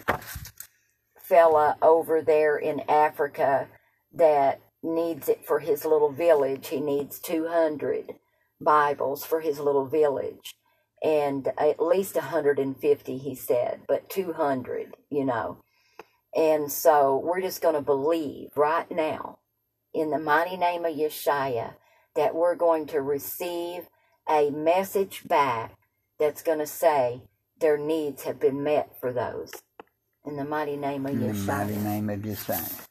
fella 1.17 1.77
over 1.81 2.21
there 2.21 2.57
in 2.57 2.81
Africa 2.89 3.69
that 4.13 4.59
needs 4.83 5.29
it 5.29 5.45
for 5.45 5.59
his 5.59 5.85
little 5.85 6.11
village. 6.11 6.67
He 6.67 6.81
needs 6.81 7.19
200 7.19 8.15
Bibles 8.59 9.25
for 9.25 9.39
his 9.39 9.59
little 9.59 9.87
village. 9.87 10.55
And 11.01 11.47
at 11.57 11.81
least 11.81 12.15
150, 12.15 13.17
he 13.17 13.35
said, 13.35 13.81
but 13.87 14.09
200, 14.09 14.95
you 15.09 15.23
know. 15.23 15.57
And 16.35 16.71
so 16.71 17.21
we're 17.23 17.41
just 17.41 17.61
going 17.61 17.75
to 17.75 17.81
believe 17.81 18.49
right 18.55 18.89
now 18.89 19.39
in 19.93 20.09
the 20.09 20.19
mighty 20.19 20.57
name 20.57 20.85
of 20.85 20.95
Yeshua 20.95 21.75
that 22.15 22.35
we're 22.35 22.55
going 22.55 22.87
to 22.87 23.01
receive 23.01 23.87
a 24.27 24.49
message 24.49 25.27
back 25.27 25.77
that's 26.19 26.41
going 26.41 26.59
to 26.59 26.67
say 26.67 27.21
their 27.59 27.77
needs 27.77 28.23
have 28.23 28.39
been 28.39 28.63
met 28.63 28.99
for 28.99 29.13
those. 29.13 29.51
In 30.25 30.37
the 30.37 30.45
mighty 30.45 30.77
name 30.77 31.05
of 31.05 31.13
In 31.13 31.19
the 31.19 31.33
mighty 31.33 31.75
name 31.75 32.09
of 32.09 32.19
Yeshua. 32.21 32.87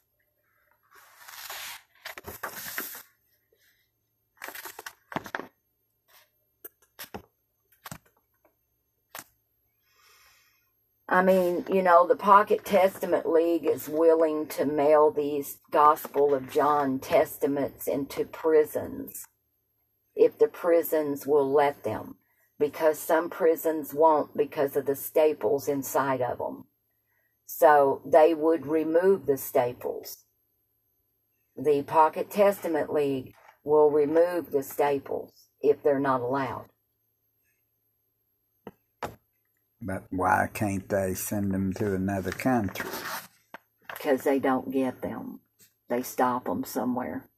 I 11.07 11.21
mean, 11.21 11.65
you 11.69 11.83
know, 11.83 12.07
the 12.07 12.15
Pocket 12.15 12.63
Testament 12.63 13.27
League 13.29 13.65
is 13.65 13.89
willing 13.89 14.47
to 14.47 14.65
mail 14.65 15.11
these 15.11 15.57
Gospel 15.69 16.33
of 16.33 16.49
John 16.49 16.99
testaments 16.99 17.87
into 17.87 18.25
prisons 18.25 19.25
if 20.15 20.37
the 20.37 20.47
prisons 20.47 21.27
will 21.27 21.51
let 21.51 21.83
them, 21.83 22.15
because 22.59 22.99
some 22.99 23.29
prisons 23.29 23.93
won't 23.93 24.37
because 24.37 24.75
of 24.75 24.85
the 24.85 24.95
staples 24.95 25.67
inside 25.67 26.21
of 26.21 26.37
them. 26.37 26.65
So 27.45 28.01
they 28.05 28.33
would 28.33 28.65
remove 28.65 29.25
the 29.25 29.37
staples. 29.37 30.25
The 31.57 31.83
Pocket 31.83 32.29
Testament 32.29 32.93
League 32.93 33.33
will 33.63 33.89
remove 33.91 34.51
the 34.51 34.63
staples 34.63 35.33
if 35.61 35.83
they're 35.83 35.99
not 35.99 36.21
allowed. 36.21 36.67
But 39.85 40.05
why 40.09 40.49
can't 40.53 40.87
they 40.87 41.13
send 41.13 41.53
them 41.53 41.73
to 41.73 41.93
another 41.93 42.31
country? 42.31 42.89
because 44.03 44.23
they 44.23 44.37
don't 44.37 44.69
get 44.69 45.01
them. 45.01 45.39
They 45.89 46.01
stop 46.01 46.45
them 46.45 46.65
somewhere, 46.65 47.29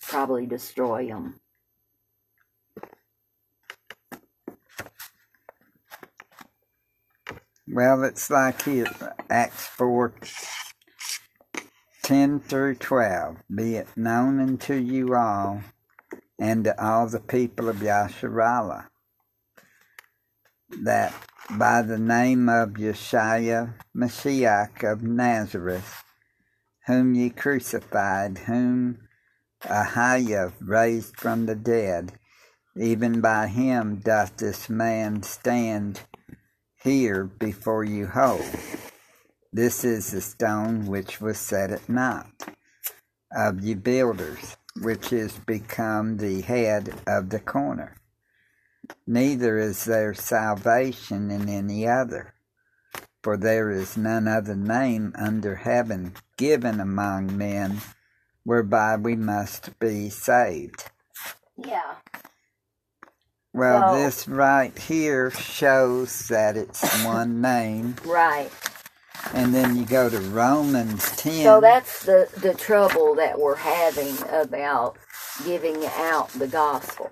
probably 0.00 0.46
destroy 0.46 1.08
them. 1.08 1.40
Well, 7.70 8.04
it's 8.04 8.30
like 8.30 8.62
here, 8.62 8.86
Acts 9.28 9.66
4 9.66 10.14
10 12.02 12.40
through 12.40 12.76
12. 12.76 13.36
Be 13.54 13.74
it 13.74 13.88
known 13.94 14.40
unto 14.40 14.72
you 14.72 15.14
all 15.14 15.60
and 16.38 16.64
to 16.64 16.82
all 16.82 17.06
the 17.06 17.20
people 17.20 17.68
of 17.68 17.76
Yasharallah 17.76 18.86
that 20.82 21.12
by 21.56 21.80
the 21.80 21.98
name 21.98 22.48
of 22.48 22.70
Yeshua 22.70 23.74
Mashiach 23.96 24.84
of 24.84 25.02
Nazareth, 25.02 26.04
whom 26.86 27.14
ye 27.14 27.30
crucified, 27.30 28.38
whom 28.38 28.98
Ahaya 29.62 30.52
raised 30.60 31.16
from 31.16 31.46
the 31.46 31.54
dead, 31.54 32.12
even 32.76 33.20
by 33.20 33.46
him 33.46 33.96
doth 33.96 34.36
this 34.36 34.68
man 34.68 35.22
stand 35.22 36.02
here 36.82 37.24
before 37.24 37.82
you 37.82 38.06
whole. 38.06 38.44
This 39.50 39.84
is 39.84 40.10
the 40.10 40.20
stone 40.20 40.86
which 40.86 41.20
was 41.20 41.38
set 41.38 41.70
at 41.70 41.88
naught 41.88 42.54
of 43.34 43.64
you 43.64 43.76
builders, 43.76 44.56
which 44.82 45.12
is 45.12 45.32
become 45.46 46.18
the 46.18 46.42
head 46.42 46.94
of 47.06 47.30
the 47.30 47.40
corner. 47.40 47.97
Neither 49.06 49.58
is 49.58 49.84
there 49.84 50.14
salvation 50.14 51.30
in 51.30 51.48
any 51.48 51.88
other, 51.88 52.34
for 53.22 53.36
there 53.36 53.70
is 53.70 53.96
none 53.96 54.28
other 54.28 54.54
name 54.56 55.12
under 55.18 55.56
heaven 55.56 56.14
given 56.36 56.80
among 56.80 57.36
men 57.36 57.80
whereby 58.44 58.96
we 58.96 59.16
must 59.16 59.78
be 59.78 60.08
saved. 60.10 60.90
Yeah. 61.56 61.96
Well, 63.52 63.80
Well- 63.80 63.94
this 63.94 64.28
right 64.28 64.76
here 64.78 65.30
shows 65.30 66.28
that 66.28 66.56
it's 66.56 67.04
one 67.04 67.40
name. 67.40 67.96
Right. 68.04 68.50
And 69.34 69.52
then 69.54 69.76
you 69.76 69.84
go 69.84 70.08
to 70.08 70.18
Romans 70.20 71.14
10. 71.16 71.42
So 71.42 71.60
that's 71.60 72.04
the, 72.04 72.28
the 72.38 72.54
trouble 72.54 73.14
that 73.16 73.38
we're 73.38 73.56
having 73.56 74.16
about 74.30 74.96
giving 75.44 75.84
out 75.86 76.30
the 76.30 76.46
gospel, 76.46 77.10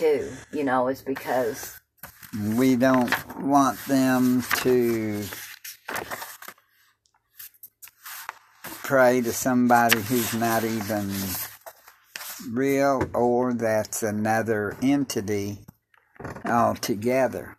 too, 0.00 0.32
you 0.50 0.64
know, 0.64 0.88
is 0.88 1.02
because, 1.02 1.78
we 2.54 2.74
don't 2.74 3.12
want 3.38 3.78
them 3.86 4.42
to 4.56 5.22
pray 8.64 9.20
to 9.20 9.30
somebody 9.30 10.00
who's 10.00 10.32
not 10.34 10.64
even 10.64 11.10
real 12.50 13.02
or 13.12 13.52
that's 13.52 14.02
another 14.02 14.74
entity 14.80 15.58
altogether. 16.46 17.58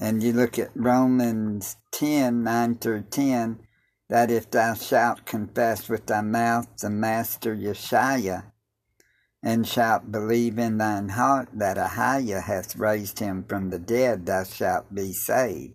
And 0.00 0.20
you 0.20 0.32
look 0.32 0.58
at 0.58 0.70
Romans 0.74 1.76
10 1.92 2.42
9 2.42 2.74
through 2.78 3.02
10 3.02 3.60
that 4.08 4.32
if 4.32 4.50
thou 4.50 4.74
shalt 4.74 5.26
confess 5.26 5.88
with 5.88 6.06
thy 6.06 6.22
mouth 6.22 6.66
the 6.80 6.90
Master 6.90 7.54
Yeshua, 7.54 8.50
and 9.42 9.66
shalt 9.66 10.10
believe 10.10 10.58
in 10.58 10.78
thine 10.78 11.10
heart 11.10 11.48
that 11.52 11.76
Ahaya 11.76 12.42
hath 12.42 12.76
raised 12.76 13.18
him 13.20 13.44
from 13.44 13.70
the 13.70 13.78
dead, 13.78 14.26
thou 14.26 14.44
shalt 14.44 14.92
be 14.92 15.12
saved. 15.12 15.74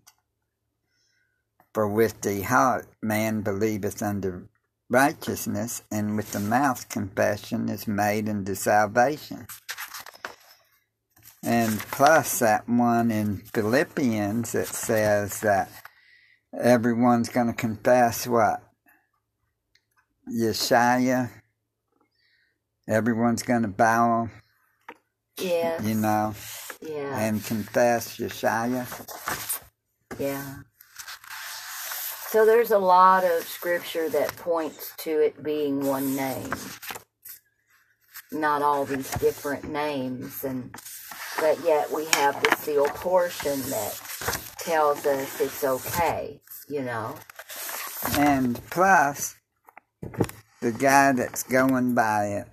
For 1.74 1.88
with 1.88 2.22
the 2.22 2.41
heart 2.41 2.88
man 3.01 3.41
believeth 3.41 4.01
unto 4.01 4.47
righteousness, 4.89 5.82
and 5.89 6.16
with 6.16 6.32
the 6.32 6.39
mouth 6.39 6.88
confession 6.89 7.70
is 7.70 7.88
made 7.88 8.30
unto 8.30 8.53
salvation. 8.53 9.47
And 11.41 11.80
plus 11.80 12.39
that 12.39 12.70
one 12.70 13.11
in 13.11 13.38
Philippians 13.38 14.51
that 14.51 14.68
says 14.68 15.41
that 15.41 15.70
everyone's 16.57 17.30
going 17.30 17.47
to 17.47 17.53
confess 17.53 18.28
what? 18.28 18.61
Yeshua. 20.32 21.32
Everyone's 22.88 23.43
going 23.43 23.61
to 23.61 23.67
bow. 23.67 24.29
Yes. 25.39 25.84
You 25.84 25.95
know. 25.95 26.36
Yeah. 26.81 27.19
And 27.19 27.43
confess 27.43 28.17
Yeshua. 28.17 28.88
Yeah. 30.19 30.55
So 32.27 32.45
there's 32.45 32.71
a 32.71 32.79
lot 32.79 33.23
of 33.23 33.43
scripture 33.43 34.09
that 34.09 34.36
points 34.38 34.91
to 34.97 35.11
it 35.11 35.43
being 35.43 35.86
one 35.86 36.15
name. 36.15 36.53
Not 38.31 38.61
all 38.61 38.86
these 38.86 39.11
different 39.11 39.71
names 39.71 40.43
and 40.43 40.75
but 41.39 41.59
yet 41.63 41.91
we 41.91 42.05
have 42.13 42.41
the 42.41 42.55
seal 42.57 42.86
portion 42.86 43.59
that 43.69 43.99
tells 44.57 45.05
us 45.05 45.41
it's 45.41 45.63
okay, 45.63 46.39
you 46.69 46.81
know. 46.81 47.15
And 48.17 48.59
plus, 48.69 49.36
the 50.61 50.71
guy 50.71 51.11
that's 51.11 51.43
going 51.43 51.95
by 51.95 52.25
it, 52.27 52.47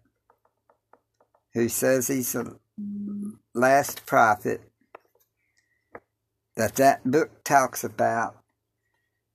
who 1.55 1.69
says 1.69 2.09
he's 2.09 2.33
the 2.33 2.59
last 3.55 4.07
prophet, 4.07 4.63
that 6.57 6.77
that 6.77 7.05
book 7.05 7.43
talks 7.45 7.85
about, 7.85 8.37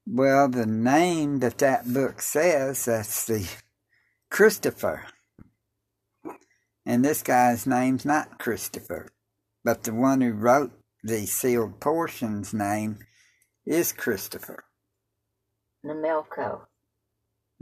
well, 0.07 0.47
the 0.47 0.65
name 0.65 1.39
that 1.39 1.57
that 1.57 1.91
book 1.91 2.21
says, 2.21 2.85
that's 2.85 3.25
the 3.25 3.49
Christopher. 4.29 5.05
And 6.85 7.03
this 7.03 7.23
guy's 7.23 7.65
name's 7.65 8.05
not 8.05 8.37
Christopher, 8.37 9.09
but 9.63 9.83
the 9.83 9.93
one 9.93 10.21
who 10.21 10.33
wrote 10.33 10.71
the 11.03 11.25
sealed 11.25 11.79
portion's 11.79 12.53
name 12.53 12.99
is 13.65 13.91
Christopher. 13.91 14.63
Nemelko. 15.83 16.61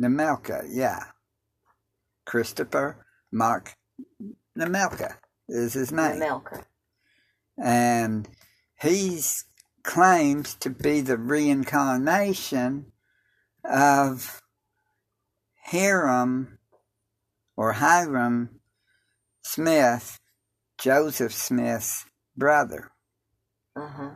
Nemelka, 0.02 0.66
yeah. 0.70 1.06
Christopher 2.26 3.06
Marc 3.32 3.76
Nemelka 4.58 5.16
is 5.48 5.74
his 5.74 5.92
name. 5.92 6.20
Nemelka. 6.20 6.64
And 7.58 8.28
he's 8.80 9.46
claims 9.84 10.56
to 10.56 10.70
be 10.70 11.02
the 11.02 11.18
reincarnation 11.18 12.92
of 13.64 14.42
Hyrum 15.70 16.58
or 17.56 17.74
Hyrum 17.74 18.60
Smith, 19.44 20.20
Joseph 20.78 21.34
Smith's 21.34 22.06
brother. 22.36 22.92
Uh-huh. 23.76 24.16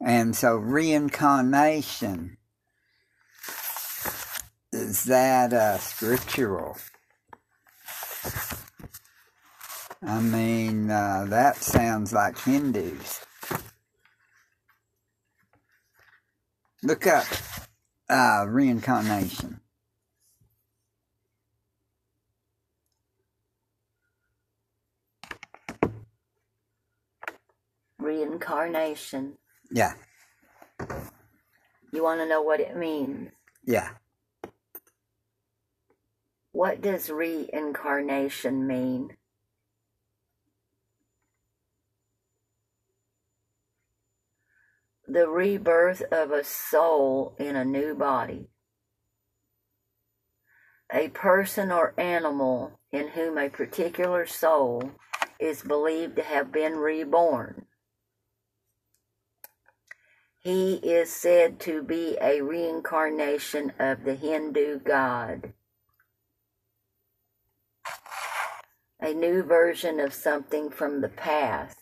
And 0.00 0.36
so 0.36 0.56
reincarnation 0.56 2.36
is 4.72 5.04
that 5.04 5.52
uh, 5.52 5.78
scriptural? 5.78 6.76
I 10.06 10.20
mean, 10.20 10.90
uh, 10.90 11.26
that 11.28 11.56
sounds 11.56 12.12
like 12.12 12.38
Hindus. 12.38 13.24
Look 16.82 17.06
up 17.06 17.26
uh, 18.08 18.44
reincarnation. 18.48 19.60
Reincarnation. 27.98 29.38
Yeah, 29.70 29.94
You 31.92 32.02
want 32.02 32.20
to 32.20 32.26
know 32.26 32.42
what 32.42 32.60
it 32.60 32.76
means? 32.76 33.30
yeah. 33.64 33.90
What 36.52 36.80
does 36.82 37.10
reincarnation 37.10 38.66
mean? 38.66 39.16
The 45.06 45.28
rebirth 45.28 46.02
of 46.10 46.30
a 46.30 46.44
soul 46.44 47.36
in 47.38 47.56
a 47.56 47.64
new 47.64 47.94
body. 47.94 48.48
A 50.92 51.08
person 51.08 51.70
or 51.70 51.92
animal 51.98 52.78
in 52.90 53.08
whom 53.08 53.36
a 53.36 53.50
particular 53.50 54.24
soul 54.24 54.92
is 55.38 55.62
believed 55.62 56.16
to 56.16 56.22
have 56.22 56.50
been 56.50 56.76
reborn. 56.76 57.66
He 60.40 60.74
is 60.76 61.10
said 61.10 61.58
to 61.60 61.82
be 61.82 62.16
a 62.20 62.40
reincarnation 62.42 63.72
of 63.78 64.04
the 64.04 64.14
Hindu 64.14 64.80
god. 64.80 65.52
A 69.00 69.12
new 69.12 69.42
version 69.42 70.00
of 70.00 70.14
something 70.14 70.70
from 70.70 71.00
the 71.00 71.08
past. 71.08 71.78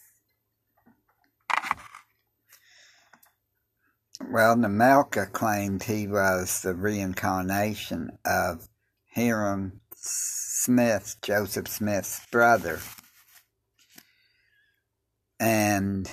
Well, 4.30 4.56
Nemelka 4.56 5.30
claimed 5.32 5.82
he 5.82 6.06
was 6.06 6.62
the 6.62 6.74
reincarnation 6.74 8.18
of 8.24 8.68
Hyrum 9.14 9.80
Smith, 9.94 11.16
Joseph 11.22 11.68
Smith's 11.68 12.24
brother. 12.30 12.80
And 15.40 16.10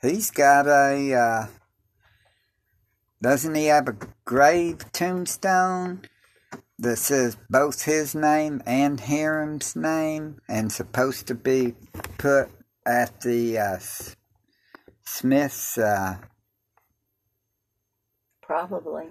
he's 0.00 0.30
got 0.30 0.66
a, 0.66 1.14
uh, 1.14 1.46
doesn't 3.20 3.54
he 3.54 3.66
have 3.66 3.88
a 3.88 3.96
grave 4.24 4.90
tombstone 4.92 6.02
that 6.78 6.96
says 6.96 7.36
both 7.50 7.82
his 7.82 8.14
name 8.14 8.62
and 8.66 8.98
Hyrum's 8.98 9.76
name 9.76 10.40
and 10.48 10.72
supposed 10.72 11.26
to 11.28 11.34
be 11.34 11.74
put 12.18 12.50
at 12.86 13.20
the 13.22 13.58
uh, 13.58 13.78
Smith's 15.04 15.78
uh, 15.78 16.16
Probably. 18.42 19.06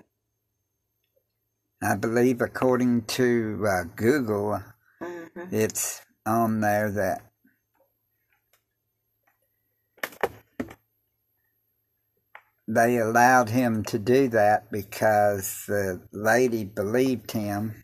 I 1.83 1.95
believe, 1.95 2.41
according 2.41 3.03
to 3.03 3.65
uh, 3.67 3.83
Google, 3.95 4.61
hmm 5.01 5.45
it's 5.51 6.01
on 6.25 6.61
there 6.61 6.91
that 6.91 7.23
they 12.67 12.97
allowed 12.97 13.49
him 13.49 13.83
to 13.85 13.99
do 13.99 14.27
that 14.29 14.71
because 14.71 15.65
the 15.67 16.01
lady 16.13 16.65
believed 16.65 17.31
him 17.31 17.83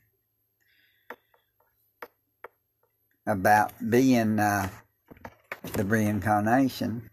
about 3.27 3.73
being 3.89 4.39
uh, 4.39 4.69
the 5.73 5.85
reincarnation. 5.85 7.09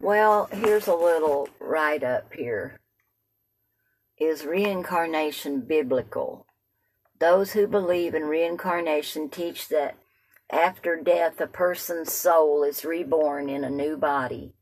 Well, 0.00 0.48
here's 0.52 0.86
a 0.86 0.94
little 0.94 1.48
write 1.60 2.04
up 2.04 2.32
here. 2.32 2.80
Is 4.18 4.44
reincarnation 4.44 5.62
biblical? 5.62 6.46
Those 7.18 7.52
who 7.52 7.66
believe 7.66 8.14
in 8.14 8.24
reincarnation 8.24 9.28
teach 9.28 9.68
that 9.68 9.96
after 10.50 10.96
death, 10.96 11.40
a 11.40 11.46
person's 11.46 12.12
soul 12.12 12.62
is 12.62 12.84
reborn 12.84 13.50
in 13.50 13.64
a 13.64 13.70
new 13.70 13.96
body, 13.96 14.54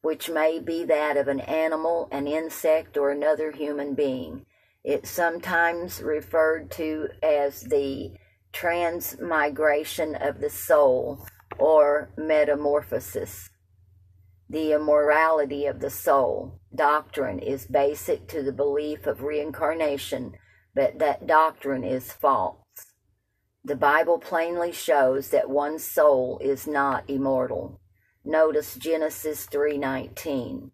which 0.00 0.28
may 0.28 0.58
be 0.58 0.84
that 0.84 1.16
of 1.16 1.28
an 1.28 1.40
animal, 1.40 2.08
an 2.10 2.26
insect, 2.26 2.96
or 2.96 3.10
another 3.10 3.52
human 3.52 3.94
being. 3.94 4.46
It's 4.82 5.10
sometimes 5.10 6.02
referred 6.02 6.70
to 6.72 7.08
as 7.22 7.60
the 7.60 8.14
transmigration 8.52 10.16
of 10.16 10.40
the 10.40 10.50
soul 10.50 11.26
or 11.58 12.10
metamorphosis. 12.16 13.50
The 14.48 14.72
immorality 14.72 15.66
of 15.66 15.80
the 15.80 15.90
soul 15.90 16.60
doctrine 16.74 17.38
is 17.38 17.66
basic 17.66 18.28
to 18.28 18.42
the 18.42 18.52
belief 18.52 19.06
of 19.06 19.22
reincarnation, 19.22 20.36
but 20.74 20.98
that 20.98 21.26
doctrine 21.26 21.84
is 21.84 22.12
false. 22.12 22.56
The 23.64 23.76
Bible 23.76 24.18
plainly 24.18 24.72
shows 24.72 25.28
that 25.30 25.50
one's 25.50 25.84
soul 25.84 26.38
is 26.42 26.66
not 26.66 27.04
immortal. 27.08 27.80
Notice 28.24 28.76
Genesis 28.76 29.46
3:19. 29.46 30.70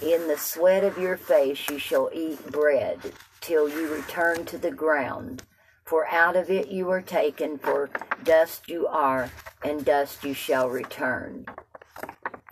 In 0.00 0.28
the 0.28 0.38
sweat 0.38 0.84
of 0.84 0.98
your 0.98 1.16
face 1.16 1.68
you 1.68 1.78
shall 1.78 2.08
eat 2.12 2.52
bread 2.52 3.12
till 3.40 3.68
you 3.68 3.92
return 3.92 4.44
to 4.44 4.58
the 4.58 4.70
ground, 4.70 5.42
for 5.88 6.06
out 6.08 6.36
of 6.36 6.50
it 6.50 6.68
you 6.68 6.84
were 6.84 7.00
taken, 7.00 7.56
for 7.56 7.88
dust 8.22 8.68
you 8.68 8.86
are, 8.86 9.30
and 9.64 9.86
dust 9.86 10.22
you 10.22 10.34
shall 10.34 10.68
return. 10.68 11.46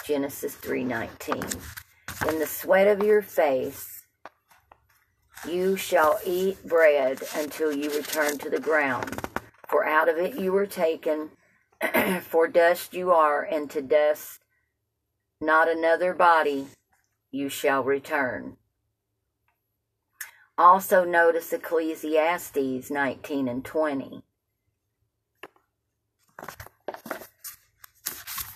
Genesis 0.06 0.54
3:19. 0.56 1.60
In 2.28 2.38
the 2.38 2.46
sweat 2.46 2.88
of 2.88 3.04
your 3.04 3.20
face 3.20 4.06
you 5.46 5.76
shall 5.76 6.18
eat 6.24 6.66
bread 6.66 7.22
until 7.34 7.70
you 7.70 7.90
return 7.90 8.38
to 8.38 8.48
the 8.48 8.60
ground, 8.60 9.20
for 9.68 9.84
out 9.84 10.08
of 10.08 10.16
it 10.16 10.36
you 10.36 10.52
were 10.52 10.66
taken, 10.66 11.30
for 12.22 12.48
dust 12.48 12.94
you 12.94 13.12
are, 13.12 13.42
and 13.42 13.70
to 13.70 13.82
dust 13.82 14.40
not 15.42 15.68
another 15.68 16.14
body 16.14 16.68
you 17.30 17.50
shall 17.50 17.84
return. 17.84 18.56
Also 20.58 21.04
notice 21.04 21.52
Ecclesiastes 21.52 22.90
19 22.90 23.46
and 23.46 23.62
20. 23.62 24.22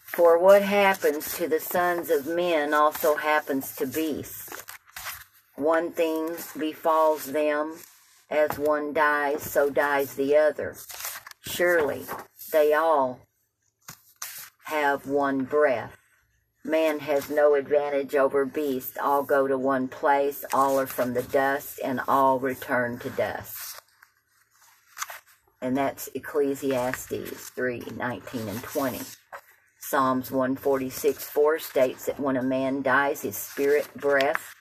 For 0.06 0.38
what 0.38 0.62
happens 0.62 1.34
to 1.36 1.46
the 1.46 1.60
sons 1.60 2.10
of 2.10 2.26
men 2.26 2.72
also 2.72 3.16
happens 3.16 3.76
to 3.76 3.86
beasts. 3.86 4.64
One 5.56 5.92
thing 5.92 6.36
befalls 6.58 7.26
them, 7.26 7.76
as 8.30 8.58
one 8.58 8.94
dies, 8.94 9.42
so 9.42 9.68
dies 9.68 10.14
the 10.14 10.36
other. 10.36 10.76
Surely 11.42 12.06
they 12.50 12.72
all 12.72 13.20
have 14.64 15.06
one 15.06 15.44
breath. 15.44 15.99
Man 16.64 16.98
has 16.98 17.30
no 17.30 17.54
advantage 17.54 18.14
over 18.14 18.44
beasts. 18.44 18.98
All 19.00 19.22
go 19.22 19.46
to 19.46 19.56
one 19.56 19.88
place, 19.88 20.44
all 20.52 20.78
are 20.78 20.86
from 20.86 21.14
the 21.14 21.22
dust, 21.22 21.80
and 21.82 22.00
all 22.06 22.38
return 22.38 22.98
to 22.98 23.10
dust. 23.10 23.80
And 25.62 25.76
that's 25.76 26.08
Ecclesiastes 26.14 27.50
3 27.50 27.82
19 27.96 28.48
and 28.48 28.62
20. 28.62 29.00
Psalms 29.78 30.30
146 30.30 31.24
4 31.24 31.58
states 31.58 32.06
that 32.06 32.20
when 32.20 32.36
a 32.36 32.42
man 32.42 32.82
dies, 32.82 33.22
his 33.22 33.36
spirit 33.36 33.88
breath 33.94 34.54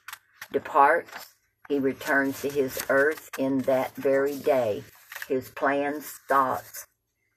departs, 0.52 1.28
he 1.68 1.80
returns 1.80 2.42
to 2.42 2.50
his 2.50 2.80
earth 2.90 3.30
in 3.38 3.60
that 3.60 3.94
very 3.96 4.38
day. 4.38 4.84
His 5.28 5.50
plans, 5.50 6.14
thoughts 6.28 6.88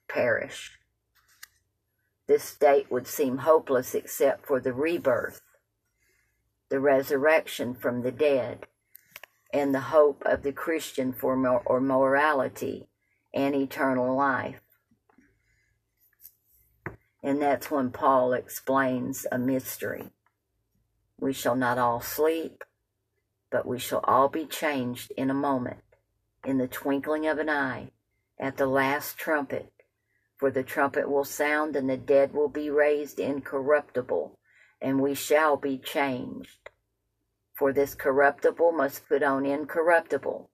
perish. 0.09 0.71
This 2.33 2.45
state 2.45 2.89
would 2.89 3.05
seem 3.05 3.37
hopeless 3.37 3.93
except 3.93 4.47
for 4.47 4.59
the 4.59 4.73
rebirth, 4.73 5.41
the 6.69 6.79
resurrection 6.79 7.75
from 7.75 8.01
the 8.01 8.11
dead, 8.11 8.65
and 9.53 9.71
the 9.71 9.91
hope 9.93 10.23
of 10.25 10.41
the 10.41 10.51
Christian 10.51 11.13
for 11.13 11.35
mor- 11.35 11.61
or 11.63 11.79
morality 11.79 12.87
and 13.35 13.53
eternal 13.53 14.15
life. 14.15 14.61
And 17.21 17.39
that's 17.39 17.69
when 17.69 17.91
Paul 17.91 18.33
explains 18.33 19.27
a 19.31 19.37
mystery. 19.37 20.09
We 21.19 21.33
shall 21.33 21.55
not 21.55 21.77
all 21.77 22.01
sleep, 22.01 22.63
but 23.51 23.67
we 23.67 23.77
shall 23.77 24.01
all 24.05 24.27
be 24.27 24.47
changed 24.47 25.13
in 25.15 25.29
a 25.29 25.35
moment, 25.35 25.83
in 26.43 26.57
the 26.57 26.67
twinkling 26.67 27.27
of 27.27 27.37
an 27.37 27.51
eye, 27.51 27.91
at 28.39 28.57
the 28.57 28.65
last 28.65 29.19
trumpet. 29.19 29.72
For 30.37 30.51
the 30.51 30.63
trumpet 30.63 31.09
will 31.09 31.23
sound, 31.23 31.75
and 31.75 31.89
the 31.89 31.97
dead 31.97 32.33
will 32.33 32.49
be 32.49 32.69
raised 32.69 33.19
incorruptible, 33.19 34.39
and 34.81 35.01
we 35.01 35.13
shall 35.13 35.57
be 35.57 35.77
changed. 35.77 36.69
For 37.53 37.71
this 37.71 37.95
corruptible 37.95 38.71
must 38.71 39.07
put 39.07 39.23
on 39.23 39.45
incorruptible, 39.45 40.49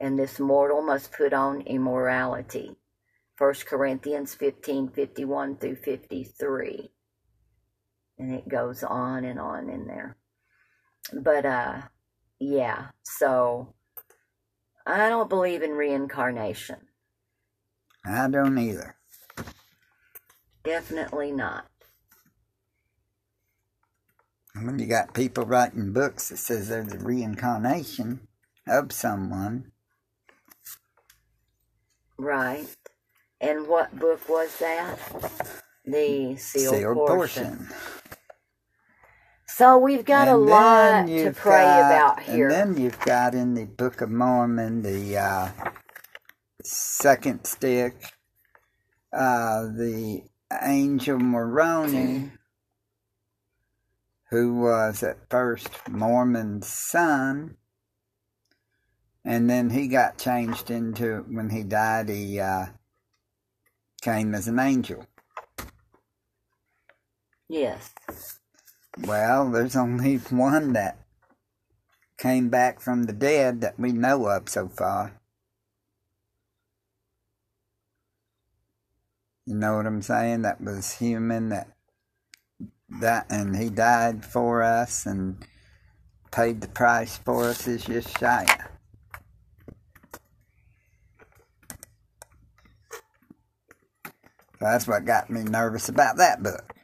and 0.00 0.18
this 0.18 0.40
mortal 0.40 0.82
must 0.82 1.12
put 1.12 1.32
on 1.32 1.60
immorality. 1.62 2.76
1 3.38 3.54
Corinthians 3.66 4.34
15 4.34 4.88
51 4.88 5.56
through 5.58 5.76
53. 5.76 6.90
And 8.18 8.34
it 8.34 8.48
goes 8.48 8.82
on 8.82 9.24
and 9.24 9.38
on 9.38 9.70
in 9.70 9.86
there. 9.86 10.16
But, 11.12 11.46
uh, 11.46 11.82
yeah, 12.40 12.88
so 13.04 13.74
I 14.84 15.08
don't 15.08 15.28
believe 15.28 15.62
in 15.62 15.72
reincarnation. 15.72 16.78
I 18.04 18.28
don't 18.28 18.58
either. 18.58 18.97
Definitely 20.64 21.32
not. 21.32 21.66
When 24.54 24.78
you 24.78 24.86
got 24.86 25.14
people 25.14 25.44
writing 25.44 25.92
books 25.92 26.28
that 26.30 26.38
says 26.38 26.68
they're 26.68 26.82
the 26.84 26.98
reincarnation 26.98 28.28
of 28.66 28.92
someone, 28.92 29.72
Right. 32.20 32.66
And 33.40 33.68
what 33.68 33.96
book 33.96 34.28
was 34.28 34.58
that? 34.58 34.98
The 35.84 36.36
sealed, 36.36 36.74
sealed 36.74 36.96
portion. 36.96 37.56
portion. 37.58 37.68
So 39.46 39.78
we've 39.78 40.04
got 40.04 40.26
a 40.26 40.32
And 40.32 40.46
lot 40.46 41.06
to 41.06 41.32
pray 41.32 41.62
got- 41.62 41.86
about 42.16 42.20
here. 42.24 42.48
And 42.48 42.76
then 42.76 42.82
you've 42.82 42.98
got 43.00 43.34
in 43.36 43.54
the 43.54 43.66
Book 43.66 44.00
of 44.00 44.10
Mormon 44.10 44.82
the 44.82 45.16
uh, 45.16 45.50
second 46.64 47.44
stick, 47.44 47.94
uh, 49.12 49.62
the 49.66 50.22
angel 50.62 51.18
Moroni, 51.18 52.32
who 54.30 54.54
was 54.54 55.02
at 55.02 55.28
first 55.30 55.68
Mormon's 55.88 56.66
son, 56.66 57.56
and 59.24 59.48
then 59.48 59.70
he 59.70 59.88
got 59.88 60.18
changed 60.18 60.70
into 60.70 61.24
when 61.28 61.50
he 61.50 61.62
died. 61.62 62.08
He 62.08 62.40
uh, 62.40 62.66
came 64.02 64.34
as 64.34 64.48
an 64.48 64.58
angel. 64.58 65.06
yes. 67.48 67.92
Well, 68.98 69.50
there's 69.50 69.76
only 69.76 70.16
one 70.30 70.72
that 70.72 70.98
came 72.18 72.48
back 72.48 72.80
from 72.80 73.04
the 73.04 73.12
dead 73.12 73.60
that 73.60 73.78
we 73.78 73.92
know 73.92 74.26
of 74.26 74.48
so 74.48 74.68
far. 74.68 75.17
You 79.48 79.54
know 79.54 79.76
what 79.76 79.86
I'm 79.86 80.02
saying? 80.02 80.42
That 80.42 80.60
was 80.60 80.92
human 80.92 81.48
that 81.48 81.68
that 83.00 83.24
and 83.30 83.56
he 83.56 83.70
died 83.70 84.22
for 84.22 84.62
us 84.62 85.06
and 85.06 85.42
paid 86.30 86.60
the 86.60 86.68
price 86.68 87.16
for 87.16 87.44
us 87.46 87.66
is 87.66 87.86
Yeshua. 87.86 88.66
That's 94.60 94.86
what 94.86 95.06
got 95.06 95.30
me 95.30 95.44
nervous 95.44 95.88
about 95.88 96.18
that 96.18 96.42
book. 96.42 96.74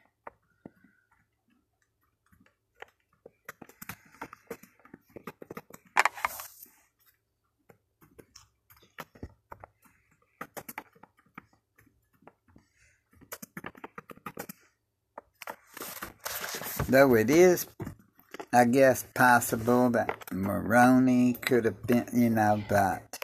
Though 16.95 17.17
it 17.17 17.29
is, 17.29 17.67
I 18.53 18.67
guess, 18.67 19.05
possible 19.15 19.91
that 19.91 20.33
Moroni 20.33 21.33
could 21.33 21.65
have 21.65 21.85
been, 21.85 22.07
you 22.13 22.31
know, 22.31 22.63
but. 22.69 23.19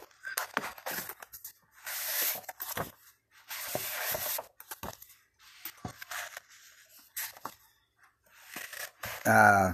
Uh, 9.25 9.71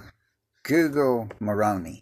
Google 0.62 1.30
Moroni. 1.40 2.02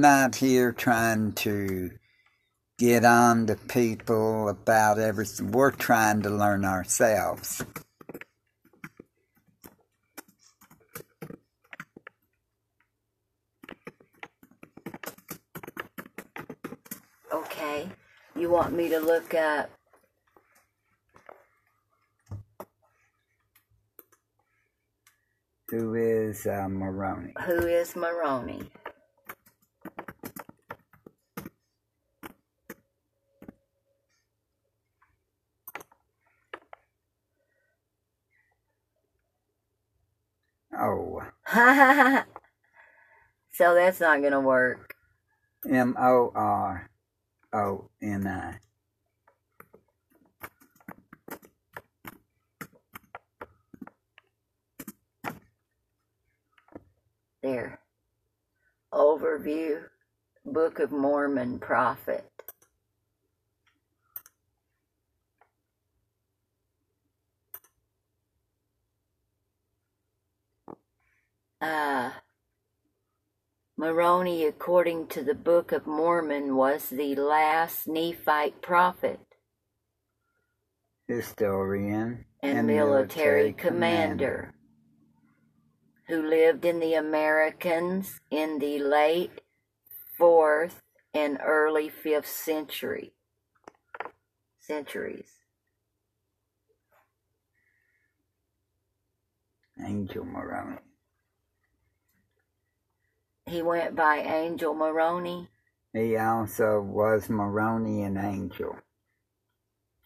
not 0.00 0.36
here 0.36 0.72
trying 0.72 1.32
to 1.32 1.90
get 2.78 3.04
on 3.04 3.46
to 3.46 3.56
people 3.56 4.48
about 4.48 4.98
everything. 4.98 5.52
We're 5.52 5.70
trying 5.72 6.22
to 6.22 6.30
learn 6.30 6.64
ourselves. 6.64 7.64
Okay. 17.32 17.88
You 18.36 18.50
want 18.50 18.72
me 18.72 18.88
to 18.88 19.00
look 19.00 19.34
up 19.34 19.70
who 25.70 25.94
is 25.94 26.46
uh, 26.46 26.68
Moroni? 26.68 27.34
Who 27.46 27.66
is 27.66 27.96
Moroni? 27.96 28.62
So 43.58 43.74
that's 43.74 43.98
not 43.98 44.20
going 44.20 44.32
to 44.32 44.38
work. 44.38 44.94
M 45.68 45.96
O 45.98 46.30
R 46.32 46.88
O 47.52 47.90
N 48.00 48.26
I. 48.28 48.60
There. 57.42 57.80
Overview 58.94 59.82
Book 60.44 60.78
of 60.78 60.92
Mormon 60.92 61.58
Prophet. 61.58 62.30
Uh, 71.60 72.10
Moroni, 73.98 74.44
according 74.44 75.08
to 75.08 75.24
the 75.24 75.34
Book 75.34 75.72
of 75.72 75.84
Mormon, 75.84 76.54
was 76.54 76.88
the 76.88 77.16
last 77.16 77.88
Nephite 77.88 78.62
prophet 78.62 79.18
Historian 81.08 82.24
and, 82.40 82.68
military, 82.68 83.52
commander 83.52 84.54
who 86.06 86.22
lived 86.22 86.64
in 86.64 86.78
the 86.78 86.94
Americans 86.94 88.20
in 88.30 88.60
the 88.60 88.78
late 88.78 89.40
4th 90.16 90.80
and 91.12 91.36
early 91.44 91.90
5th 91.90 92.26
century 92.26 93.14
centuries. 94.60 95.32
Angel 99.84 100.24
Moroni. 100.24 100.87
He 103.48 103.62
went 103.62 103.96
by 103.96 104.16
Angel 104.18 104.74
Moroni. 104.74 105.48
He 105.94 106.16
also 106.16 106.80
was 106.82 107.30
Moroni 107.30 108.02
an 108.02 108.18
angel. 108.18 108.76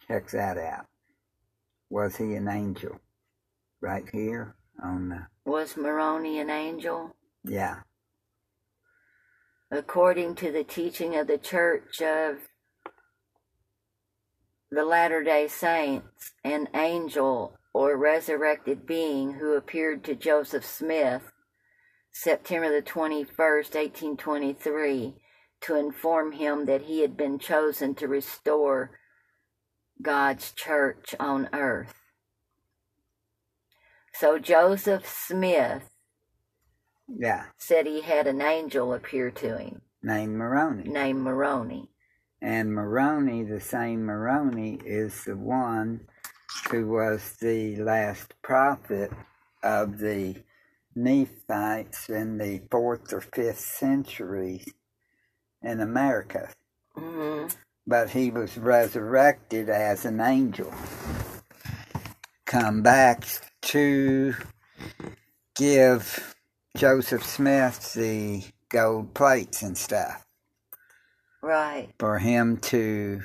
Check 0.07 0.31
that 0.31 0.57
out. 0.59 0.87
Was 1.91 2.17
he 2.17 2.35
an 2.35 2.49
angel? 2.49 3.01
Right 3.81 4.05
here 4.13 4.55
on 4.83 5.09
the 5.09 5.27
Was 5.45 5.77
Moroni 5.77 6.39
an 6.39 6.51
angel? 6.51 7.17
yeah. 7.45 7.81
According 9.73 10.35
to 10.37 10.53
the 10.53 10.65
teaching 10.65 11.17
of 11.17 11.27
the 11.27 11.39
Church 11.39 12.01
of 12.03 12.37
the 14.71 14.85
Latter 14.85 15.25
day 15.25 15.49
Saints, 15.49 16.33
an 16.45 16.69
angel 16.75 17.59
or 17.75 17.97
resurrected 17.97 18.87
being 18.87 19.33
who 19.35 19.55
appeared 19.55 20.05
to 20.05 20.15
Joseph 20.15 20.65
Smith 20.65 21.32
September 22.13 22.71
the 22.71 22.83
21st, 22.83 23.75
1823, 23.75 25.15
to 25.63 25.77
inform 25.77 26.33
him 26.33 26.67
that 26.67 26.83
he 26.83 27.01
had 27.01 27.17
been 27.17 27.39
chosen 27.39 27.95
to 27.97 28.09
restore 28.09 28.99
God's 30.03 30.53
church 30.53 31.15
on 31.21 31.49
earth. 31.53 31.95
So 34.15 34.39
Joseph 34.39 35.09
Smith 35.09 35.91
Yeah. 37.09 37.47
said 37.59 37.87
he 37.87 38.03
had 38.03 38.27
an 38.27 38.43
angel 38.43 38.93
appear 38.95 39.31
to 39.33 39.59
him 39.59 39.83
Named 40.03 40.37
Moroni. 40.37 40.89
named 40.89 41.21
Moroni. 41.23 41.91
And 42.43 42.75
Moroni, 42.75 43.45
the 43.45 43.61
same 43.61 44.05
Moroni, 44.05 44.81
is 44.85 45.25
the 45.25 45.37
one 45.37 46.09
who 46.71 46.89
was 46.89 47.37
the 47.41 47.77
last 47.77 48.35
prophet 48.43 49.13
of 49.63 49.99
the 49.99 50.43
Nephites 50.97 52.11
in 52.11 52.39
the 52.39 52.63
fourth 52.71 53.13
or 53.13 53.21
fifth 53.23 53.61
century 53.61 54.65
in 55.63 55.81
America. 55.81 56.51
hmm 56.97 57.47
But 57.87 58.11
he 58.11 58.31
was 58.31 58.59
resurrected 58.59 59.71
as 59.71 60.05
an 60.07 60.21
angel. 60.21 60.73
Come 62.47 62.83
back 62.83 63.25
to 63.63 64.35
give 65.57 66.35
Joseph 66.77 67.25
Smith 67.25 67.95
the 67.95 68.45
gold 68.71 69.15
plates 69.15 69.63
and 69.63 69.79
stuff 69.79 70.25
Right. 71.43 71.91
for 71.99 72.19
him 72.21 72.59
to 72.59 73.23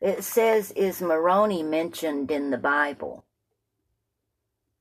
It 0.00 0.24
says, 0.24 0.72
is 0.72 1.02
Moroni 1.02 1.62
mentioned 1.62 2.30
in 2.30 2.50
the 2.50 2.58
Bible? 2.58 3.24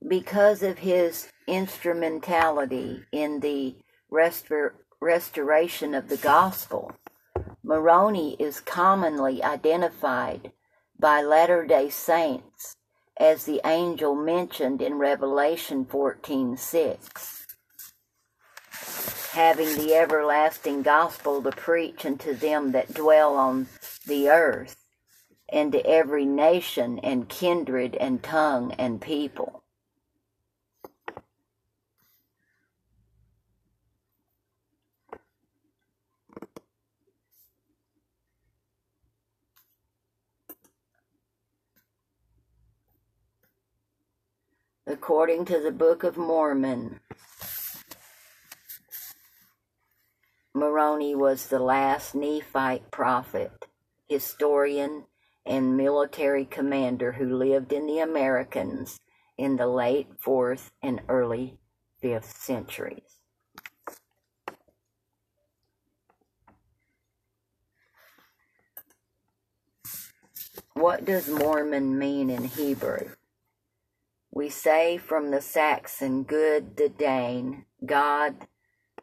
Because 0.08 0.64
of 0.64 0.80
his 0.80 1.30
instrumentality 1.48 3.06
in 3.14 3.40
the 3.40 3.76
restor- 4.12 4.74
restoration 5.00 5.94
of 5.96 6.10
the 6.10 6.18
gospel, 6.18 6.92
Moroni 7.64 8.36
is 8.38 8.60
commonly 8.60 9.42
identified 9.42 10.52
by 11.00 11.22
Latter 11.22 11.66
day 11.66 11.90
Saints 11.90 12.76
as 13.18 13.46
the 13.46 13.62
angel 13.66 14.16
mentioned 14.16 14.82
in 14.82 14.96
Revelation 14.96 15.86
14:6, 15.86 17.48
having 19.32 19.78
the 19.78 19.96
everlasting 19.96 20.82
gospel 20.82 21.42
to 21.44 21.52
preach 21.52 22.06
unto 22.06 22.34
them 22.34 22.74
that 22.74 22.94
dwell 22.94 23.38
on 23.38 23.68
the 24.06 24.30
earth 24.30 24.76
and 25.48 25.72
to 25.72 25.86
every 25.86 26.26
nation 26.26 27.00
and 27.00 27.30
kindred 27.30 27.96
and 27.96 28.22
tongue 28.22 28.74
and 28.74 29.00
people. 29.00 29.63
According 44.94 45.46
to 45.46 45.60
the 45.60 45.72
Book 45.72 46.04
of 46.04 46.18
Mormon, 46.18 47.00
Moroni 50.54 51.16
was 51.16 51.48
the 51.48 51.58
last 51.58 52.14
Nephite 52.14 52.92
prophet, 52.92 53.66
historian, 54.08 55.06
and 55.48 55.76
military 55.76 56.46
commander 56.46 57.14
who 57.14 57.26
lived 57.26 57.74
in 57.74 57.88
the 57.88 57.98
Americans 57.98 59.00
in 59.36 59.56
the 59.56 59.66
late 59.66 60.10
4th 60.24 60.70
and 60.84 61.02
early 61.10 61.58
5th 62.04 62.26
centuries. 62.26 63.18
What 70.76 71.04
does 71.04 71.28
Mormon 71.28 71.98
mean 71.98 72.30
in 72.30 72.44
Hebrew? 72.44 73.10
We 74.36 74.50
say 74.50 74.98
from 74.98 75.30
the 75.30 75.42
Saxon 75.42 76.24
good 76.24 76.76
the 76.76 76.90
Dane, 76.90 77.66
God 77.86 78.48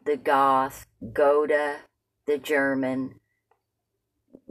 the 0.03 0.17
Goth, 0.17 0.87
Goda 1.13 1.77
the 2.27 2.37
German, 2.37 3.15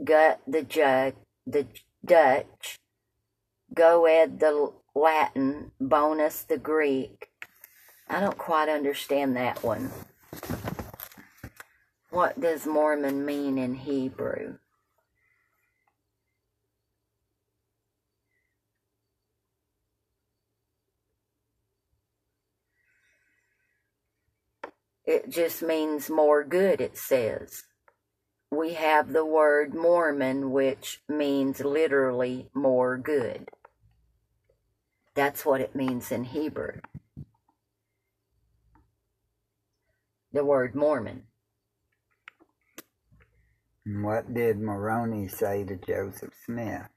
Gut 0.03 0.41
the 0.47 0.63
Jug, 0.63 1.13
the 1.45 1.67
Dutch, 2.03 2.79
Goed 3.75 4.39
the 4.39 4.73
Latin, 4.95 5.71
Bonus 5.79 6.41
the 6.41 6.57
Greek. 6.57 7.29
I 8.09 8.19
don't 8.19 8.37
quite 8.39 8.67
understand 8.67 9.35
that 9.35 9.63
one. 9.63 9.91
What 12.09 12.41
does 12.41 12.65
Mormon 12.65 13.23
mean 13.23 13.59
in 13.59 13.75
Hebrew? 13.75 14.57
It 25.11 25.29
just 25.29 25.61
means 25.61 26.09
more 26.09 26.41
good, 26.41 26.79
it 26.79 26.97
says. 26.97 27.63
We 28.49 28.75
have 28.75 29.11
the 29.11 29.25
word 29.25 29.73
Mormon, 29.73 30.51
which 30.51 31.01
means 31.09 31.59
literally 31.59 32.47
more 32.53 32.97
good. 32.97 33.49
That's 35.13 35.45
what 35.45 35.59
it 35.59 35.75
means 35.75 36.13
in 36.13 36.23
Hebrew. 36.23 36.79
The 40.31 40.45
word 40.45 40.75
Mormon. 40.75 41.23
What 43.85 44.33
did 44.33 44.61
Moroni 44.61 45.27
say 45.27 45.65
to 45.65 45.75
Joseph 45.75 46.33
Smith? 46.45 46.87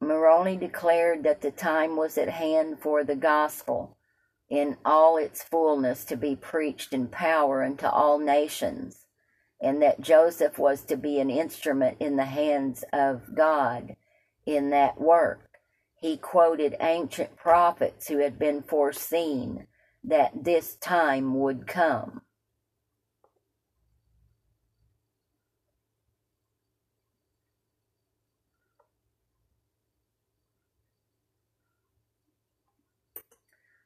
Moroni 0.00 0.56
declared 0.56 1.24
that 1.24 1.40
the 1.40 1.50
time 1.50 1.96
was 1.96 2.18
at 2.18 2.28
hand 2.28 2.78
for 2.78 3.02
the 3.02 3.16
gospel 3.16 3.96
in 4.56 4.76
all 4.84 5.16
its 5.16 5.42
fullness 5.42 6.04
to 6.04 6.16
be 6.16 6.36
preached 6.36 6.92
in 6.92 7.08
power 7.08 7.62
unto 7.62 7.86
all 7.86 8.18
nations, 8.18 9.06
and 9.60 9.82
that 9.82 10.00
Joseph 10.00 10.58
was 10.58 10.82
to 10.82 10.96
be 10.96 11.18
an 11.20 11.30
instrument 11.30 11.96
in 12.00 12.16
the 12.16 12.24
hands 12.24 12.84
of 12.92 13.34
God 13.34 13.96
in 14.46 14.70
that 14.70 15.00
work. 15.00 15.50
He 16.00 16.16
quoted 16.16 16.76
ancient 16.80 17.36
prophets 17.36 18.08
who 18.08 18.18
had 18.18 18.38
been 18.38 18.62
foreseen 18.62 19.66
that 20.04 20.44
this 20.44 20.74
time 20.76 21.38
would 21.40 21.66
come. 21.66 22.20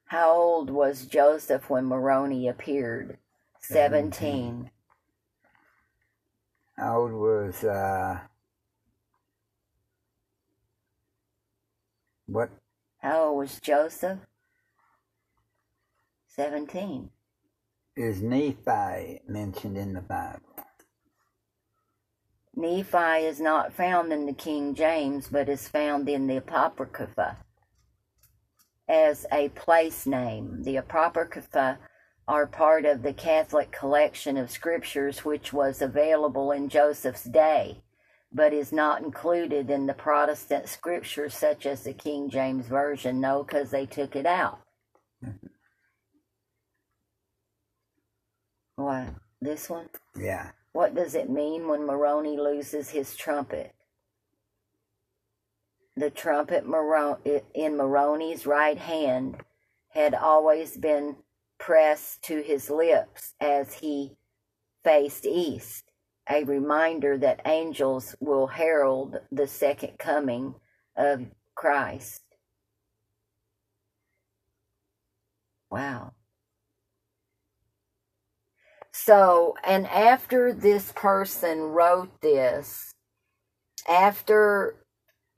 How 0.08 0.32
old 0.32 0.70
was 0.70 1.04
Joseph 1.04 1.68
when 1.68 1.84
Moroni 1.84 2.48
appeared? 2.48 3.18
Seventeen. 3.60 4.70
How 6.78 7.00
old 7.00 7.12
was 7.12 7.62
uh 7.62 8.18
what 12.24 12.48
How 13.02 13.24
old 13.24 13.38
was 13.38 13.60
Joseph? 13.60 14.20
Seventeen. 16.26 17.10
is 17.94 18.22
Nephi 18.22 19.20
mentioned 19.28 19.76
in 19.76 19.92
the 19.92 20.00
Bible? 20.00 20.40
Nephi 22.56 23.26
is 23.26 23.40
not 23.40 23.74
found 23.74 24.10
in 24.10 24.24
the 24.24 24.32
King 24.32 24.74
James, 24.74 25.28
but 25.28 25.50
is 25.50 25.68
found 25.68 26.08
in 26.08 26.28
the 26.28 26.38
Apocrypha 26.38 27.36
as 28.88 29.26
a 29.32 29.48
place 29.50 30.06
name. 30.06 30.62
The 30.62 30.76
Apocrypha 30.76 31.78
are 32.26 32.46
part 32.46 32.84
of 32.84 33.02
the 33.02 33.12
Catholic 33.12 33.70
collection 33.72 34.36
of 34.36 34.50
scriptures 34.50 35.24
which 35.24 35.52
was 35.52 35.80
available 35.80 36.52
in 36.52 36.68
Joseph's 36.68 37.24
day, 37.24 37.82
but 38.32 38.52
is 38.52 38.72
not 38.72 39.02
included 39.02 39.70
in 39.70 39.86
the 39.86 39.94
Protestant 39.94 40.68
scriptures 40.68 41.34
such 41.34 41.64
as 41.66 41.84
the 41.84 41.92
King 41.92 42.28
James 42.28 42.66
Version. 42.66 43.20
No, 43.20 43.42
because 43.42 43.70
they 43.70 43.86
took 43.86 44.14
it 44.14 44.26
out. 44.26 44.60
Mm-hmm. 45.24 45.46
What? 48.76 49.08
This 49.40 49.68
one? 49.68 49.88
Yeah. 50.16 50.50
What 50.72 50.94
does 50.94 51.14
it 51.14 51.30
mean 51.30 51.66
when 51.66 51.86
Moroni 51.86 52.36
loses 52.36 52.90
his 52.90 53.16
trumpet? 53.16 53.74
The 55.98 56.10
trumpet 56.10 56.64
in 57.54 57.76
Moroni's 57.76 58.46
right 58.46 58.78
hand 58.78 59.38
had 59.88 60.14
always 60.14 60.76
been 60.76 61.16
pressed 61.58 62.22
to 62.22 62.40
his 62.40 62.70
lips 62.70 63.34
as 63.40 63.74
he 63.74 64.14
faced 64.84 65.26
east, 65.26 65.90
a 66.30 66.44
reminder 66.44 67.18
that 67.18 67.40
angels 67.44 68.14
will 68.20 68.46
herald 68.46 69.18
the 69.32 69.48
second 69.48 69.98
coming 69.98 70.54
of 70.96 71.26
Christ. 71.56 72.22
Wow. 75.68 76.12
So, 78.92 79.56
and 79.64 79.84
after 79.88 80.52
this 80.52 80.92
person 80.92 81.58
wrote 81.58 82.20
this, 82.20 82.94
after 83.88 84.84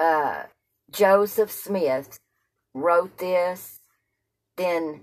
uh, 0.01 0.45
Joseph 0.93 1.53
Smith 1.53 2.19
wrote 2.75 3.19
this, 3.19 3.81
then 4.57 5.03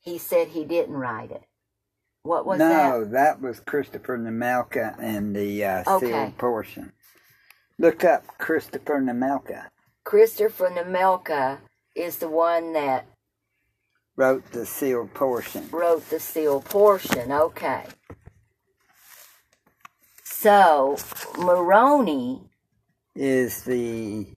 he 0.00 0.18
said 0.18 0.48
he 0.48 0.64
didn't 0.64 0.96
write 0.96 1.32
it. 1.32 1.42
What 2.24 2.46
was 2.46 2.58
no, 2.58 3.04
that? 3.04 3.12
that? 3.12 3.40
was 3.42 3.60
Christopher 3.60 4.18
Nemelka 4.18 4.96
and 5.00 5.34
the 5.36 5.64
uh, 5.64 5.84
Okay. 5.88 6.08
sealed 6.08 6.38
portion. 6.38 6.92
Look 7.78 8.04
up 8.04 8.24
Christopher 8.38 9.00
Nemelka. 9.00 9.66
Christopher 10.04 10.68
Nemelka 10.70 11.58
is 11.96 12.18
the 12.18 12.28
one 12.28 12.72
that 12.74 13.06
Wrote 14.16 14.50
the 14.52 14.66
sealed 14.66 15.14
portion. 15.14 15.68
wrote 15.72 16.08
the 16.10 16.20
sealed 16.20 16.64
portion. 16.66 17.32
Okay. 17.32 17.84
So, 20.24 20.98
Moroni, 21.38 22.47
Is 23.20 23.64
the 23.64 24.28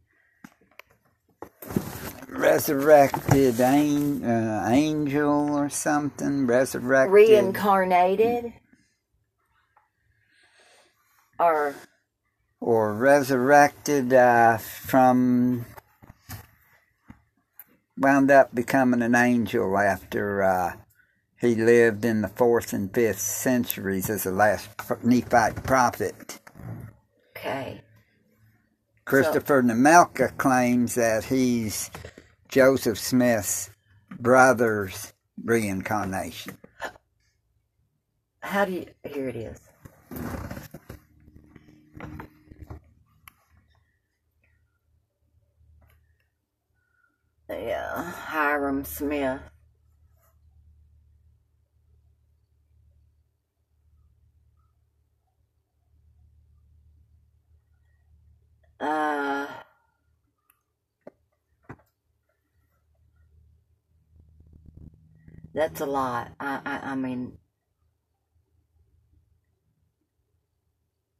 resurrected 2.27 3.61
an, 3.61 4.25
uh, 4.25 4.67
angel 4.71 5.55
or 5.55 5.69
something? 5.69 6.47
Resurrected. 6.47 7.13
reincarnated, 7.13 8.53
or 11.39 11.75
or 12.59 12.93
resurrected 12.95 14.13
uh, 14.13 14.57
from 14.57 15.67
wound 17.97 18.31
up 18.31 18.55
becoming 18.55 19.03
an 19.03 19.13
angel 19.13 19.77
after 19.77 20.41
uh, 20.41 20.73
he 21.39 21.53
lived 21.53 22.03
in 22.03 22.21
the 22.21 22.29
fourth 22.29 22.73
and 22.73 22.91
fifth 22.93 23.19
centuries 23.21 24.09
as 24.09 24.23
the 24.23 24.31
last 24.31 24.69
Nephite 25.03 25.63
prophet. 25.65 26.39
okay. 27.37 27.81
Christopher 29.05 29.61
Nemelka 29.63 30.35
claims 30.37 30.95
that 30.95 31.25
he's 31.25 31.89
Joseph 32.47 32.99
Smith's 32.99 33.69
brother's 34.19 35.13
reincarnation. 35.43 36.57
How 38.41 38.65
do 38.65 38.73
you? 38.73 38.85
Here 39.03 39.29
it 39.29 39.35
is. 39.35 39.59
Yeah, 47.49 48.11
Hyrum 48.27 48.85
Smith. 48.85 49.41
Uh, 58.81 59.45
that's 65.53 65.81
a 65.81 65.85
lot. 65.85 66.31
I, 66.39 66.59
I, 66.65 66.91
I 66.91 66.95
mean, 66.95 67.33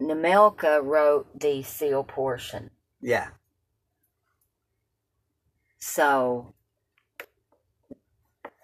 Nemelka 0.01 0.83
wrote 0.83 1.39
the 1.39 1.61
seal 1.61 2.03
portion. 2.03 2.71
Yeah. 2.99 3.27
So 5.77 6.55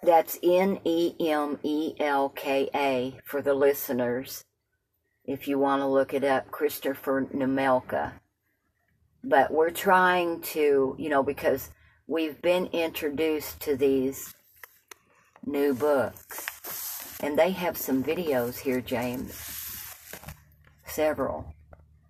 that's 0.02 0.38
N 0.42 0.80
E 0.84 1.14
M 1.20 1.60
E 1.62 1.94
L 2.00 2.30
K 2.30 2.68
A 2.74 3.18
for 3.24 3.42
the 3.42 3.54
listeners. 3.54 4.44
If 5.24 5.46
you 5.46 5.58
want 5.58 5.82
to 5.82 5.86
look 5.86 6.14
it 6.14 6.24
up, 6.24 6.50
Christopher 6.50 7.28
Nemelka. 7.32 8.14
But 9.24 9.50
we're 9.50 9.70
trying 9.70 10.40
to, 10.42 10.94
you 10.98 11.08
know, 11.08 11.22
because 11.22 11.70
we've 12.06 12.40
been 12.40 12.66
introduced 12.66 13.60
to 13.62 13.76
these 13.76 14.34
new 15.44 15.74
books. 15.74 16.46
And 17.20 17.38
they 17.38 17.50
have 17.50 17.76
some 17.76 18.04
videos 18.04 18.58
here, 18.58 18.80
James. 18.80 19.40
Several. 20.86 21.54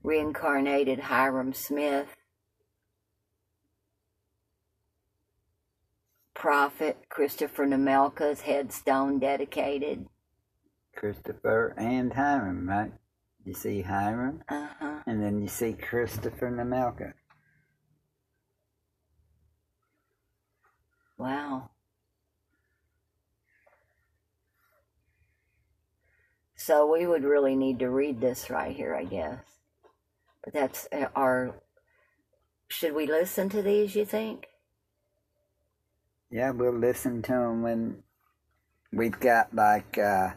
Reincarnated 0.03 1.01
Hyrum 1.01 1.53
Smith. 1.55 2.09
Prophet 6.35 6.99
Christopher 7.09 7.67
Nemelka's 7.67 8.43
headstone 8.43 9.19
dedicated. 9.19 10.07
Christopher 10.95 11.75
and 11.77 12.13
Hyrum, 12.13 12.69
right? 12.69 12.93
You 13.45 13.55
see 13.55 13.83
Hyrum, 13.83 14.43
Uh 14.49 14.69
huh. 14.79 14.88
And 15.09 15.23
then 15.23 15.41
you 15.41 15.49
see 15.49 15.73
Christopher 15.73 16.51
Nemelka. 16.51 17.15
Wow. 21.17 21.71
So 26.55 26.93
we 26.93 27.07
would 27.07 27.25
really 27.25 27.57
need 27.57 27.79
to 27.79 27.89
read 27.89 28.21
this 28.21 28.51
right 28.51 28.77
here, 28.77 28.95
I 28.95 29.05
guess. 29.05 29.41
But 30.45 30.53
that's 30.53 30.87
uh, 30.93 31.07
our. 31.17 31.55
Should 32.69 32.95
we 32.95 33.07
listen 33.07 33.49
to 33.49 33.63
these, 33.63 33.97
you 33.97 34.05
think? 34.05 34.47
Yeah, 36.31 36.51
we'll 36.51 36.79
listen 36.79 37.23
to 37.23 37.33
them 37.33 37.63
when 37.63 38.03
we've 38.93 39.19
got 39.19 39.55
like 39.55 39.97
uh, 39.97 40.33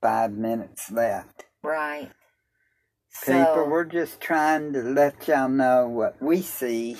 five 0.00 0.32
minutes 0.32 0.90
left. 0.90 1.44
Right. 1.62 2.10
People, 3.24 3.44
So, 3.54 3.68
we're 3.68 3.84
just 3.84 4.20
trying 4.20 4.72
to 4.72 4.82
let 4.82 5.26
y'all 5.28 5.48
know 5.48 5.88
what 5.88 6.20
we 6.22 6.42
see 6.42 6.96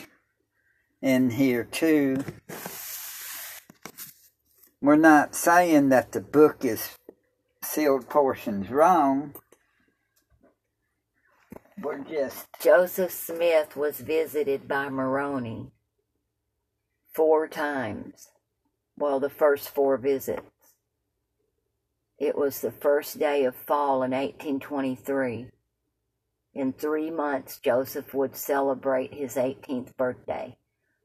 in 1.02 1.30
here 1.30 1.64
too. 1.64 2.24
We're 4.80 4.96
not 4.96 5.34
saying 5.34 5.88
that 5.90 6.12
the 6.12 6.20
book 6.20 6.64
is 6.64 6.96
sealed 7.62 8.08
portions 8.08 8.70
wrong. 8.70 9.34
We're 11.80 11.98
just 11.98 12.46
Joseph 12.62 13.12
Smith 13.12 13.76
was 13.76 14.00
visited 14.00 14.66
by 14.66 14.88
Moroni 14.88 15.72
four 17.12 17.48
times. 17.48 18.28
Well, 18.96 19.20
the 19.20 19.30
first 19.30 19.68
four 19.68 19.96
visits. 19.96 20.42
It 22.18 22.36
was 22.36 22.60
the 22.60 22.70
first 22.70 23.18
day 23.18 23.44
of 23.44 23.54
fall 23.54 24.02
in 24.02 24.12
1823. 24.12 25.48
In 26.56 26.72
three 26.72 27.10
months, 27.10 27.58
Joseph 27.58 28.14
would 28.14 28.34
celebrate 28.34 29.12
his 29.12 29.34
18th 29.34 29.94
birthday. 29.98 30.56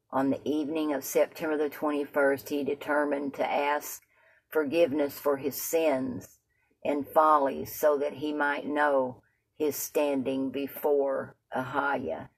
On 0.10 0.30
the 0.30 0.40
evening 0.46 0.94
of 0.94 1.04
September 1.04 1.58
the 1.58 1.70
21st, 1.70 2.48
he 2.48 2.64
determined 2.64 3.34
to 3.34 3.46
ask 3.46 4.02
forgiveness 4.50 5.20
for 5.20 5.36
his 5.36 5.62
sins 5.62 6.40
and 6.86 7.06
follies 7.06 7.76
so 7.76 7.98
that 7.98 8.14
he 8.14 8.32
might 8.32 8.66
know 8.66 9.22
his 9.58 9.76
standing 9.76 10.52
before 10.52 11.36
Ahaya. 11.54 12.30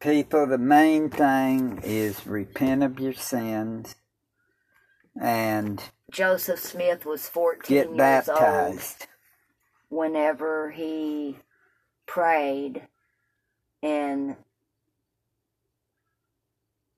people. 0.00 0.46
The 0.46 0.56
main 0.56 1.10
thing 1.10 1.80
is 1.82 2.26
repent 2.26 2.82
of 2.82 2.98
your 2.98 3.12
sins 3.12 3.96
and 5.20 5.82
Joseph 6.10 6.60
Smith 6.60 7.04
was 7.06 7.28
14 7.28 7.68
get 7.68 7.86
years 7.86 7.88
old 7.88 7.98
baptized. 7.98 9.06
whenever 9.88 10.70
he 10.70 11.36
prayed 12.06 12.82
and 13.82 14.36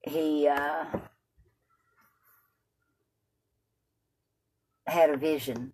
he 0.03 0.49
uh, 0.49 0.85
had 4.87 5.11
a 5.11 5.17
vision 5.17 5.73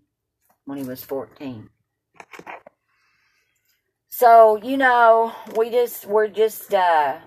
when 0.64 0.78
he 0.78 0.84
was 0.84 1.04
14 1.04 1.68
so 4.08 4.56
you 4.62 4.76
know 4.76 5.32
we 5.56 5.70
just 5.70 6.06
we're 6.06 6.28
just 6.28 6.72
uh, 6.74 7.18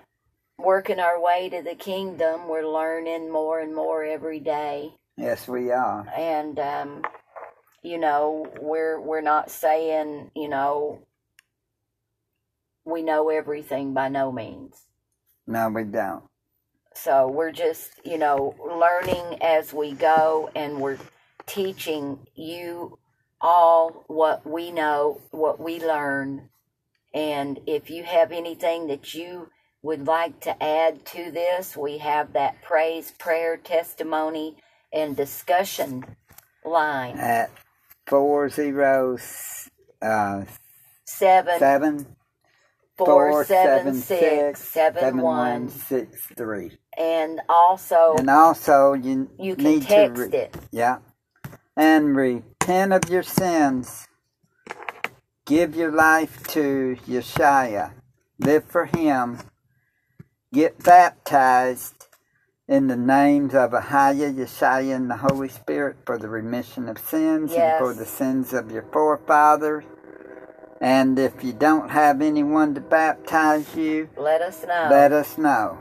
working 0.58 1.00
our 1.00 1.20
way 1.20 1.48
to 1.48 1.62
the 1.62 1.74
kingdom. 1.74 2.48
We're 2.48 2.66
learning 2.68 3.30
more 3.32 3.60
and 3.60 3.74
more 3.74 4.04
every 4.04 4.40
day 4.40 4.94
Yes, 5.20 5.46
we 5.46 5.70
are. 5.70 6.06
and 6.16 6.58
um, 6.58 7.02
you 7.82 7.98
know 7.98 8.46
we're 8.60 9.00
we're 9.00 9.20
not 9.20 9.50
saying 9.50 10.30
you 10.34 10.48
know 10.48 11.00
we 12.86 13.02
know 13.02 13.28
everything 13.28 13.92
by 13.92 14.08
no 14.08 14.32
means 14.32 14.86
No, 15.46 15.68
we 15.68 15.84
don't. 15.84 16.24
so 16.94 17.28
we're 17.28 17.52
just 17.52 17.90
you 18.04 18.16
know 18.18 18.54
learning 18.78 19.38
as 19.42 19.72
we 19.74 19.92
go 19.92 20.50
and 20.54 20.80
we're 20.80 20.98
teaching 21.46 22.18
you 22.34 22.98
all 23.42 24.04
what 24.06 24.46
we 24.46 24.70
know 24.72 25.20
what 25.32 25.60
we 25.60 25.80
learn 25.80 26.48
and 27.14 27.60
if 27.66 27.90
you 27.90 28.04
have 28.04 28.32
anything 28.32 28.86
that 28.88 29.14
you 29.14 29.48
would 29.82 30.06
like 30.06 30.40
to 30.40 30.62
add 30.62 31.04
to 31.06 31.30
this 31.30 31.76
we 31.76 31.98
have 31.98 32.32
that 32.34 32.60
praise 32.62 33.10
prayer 33.18 33.56
testimony 33.56 34.56
and 34.92 35.16
discussion 35.16 36.04
line 36.64 37.16
At 37.16 37.50
four 38.06 38.48
zero 38.50 39.18
uh, 40.02 40.44
seven 41.06 41.58
seven 41.58 42.06
four 42.98 43.44
seven 43.44 43.94
six 44.02 44.60
seven 44.60 45.00
seven 45.00 45.22
one 45.22 45.68
one 45.68 45.70
six 45.70 46.26
three. 46.36 46.78
and 46.98 47.40
also 47.48 48.16
And 48.18 48.30
also, 48.30 48.94
you 48.94 49.30
you 49.38 49.56
can 49.56 49.80
text 49.80 50.16
re- 50.16 50.34
it 50.34 50.56
yeah, 50.72 50.98
and 51.76 52.16
repent 52.16 52.92
of 52.92 53.10
your 53.10 53.24
sins. 53.24 54.06
Give 55.46 55.76
your 55.76 55.92
life 55.92 56.46
to 56.48 56.96
Yeshua. 57.08 57.92
Live 58.38 58.64
for 58.64 58.86
Him. 58.86 59.38
Get 60.52 60.82
baptized 60.84 62.08
in 62.70 62.86
the 62.86 62.96
names 62.96 63.52
of 63.52 63.72
Ahaya, 63.72 64.32
Yeshua, 64.32 64.94
and 64.94 65.10
the 65.10 65.16
Holy 65.16 65.48
Spirit 65.48 65.96
for 66.06 66.16
the 66.16 66.28
remission 66.28 66.88
of 66.88 66.98
sins 66.98 67.52
and 67.52 67.78
for 67.78 67.92
the 67.92 68.06
sins 68.06 68.52
of 68.52 68.70
your 68.70 68.84
forefathers. 68.92 69.84
And 70.80 71.18
if 71.18 71.42
you 71.44 71.52
don't 71.52 71.90
have 71.90 72.22
anyone 72.22 72.74
to 72.76 72.80
baptize 72.80 73.74
you, 73.76 74.08
let 74.16 74.40
us 74.40 74.64
know 74.66 74.88
let 74.90 75.12
us 75.12 75.36
know. 75.36 75.78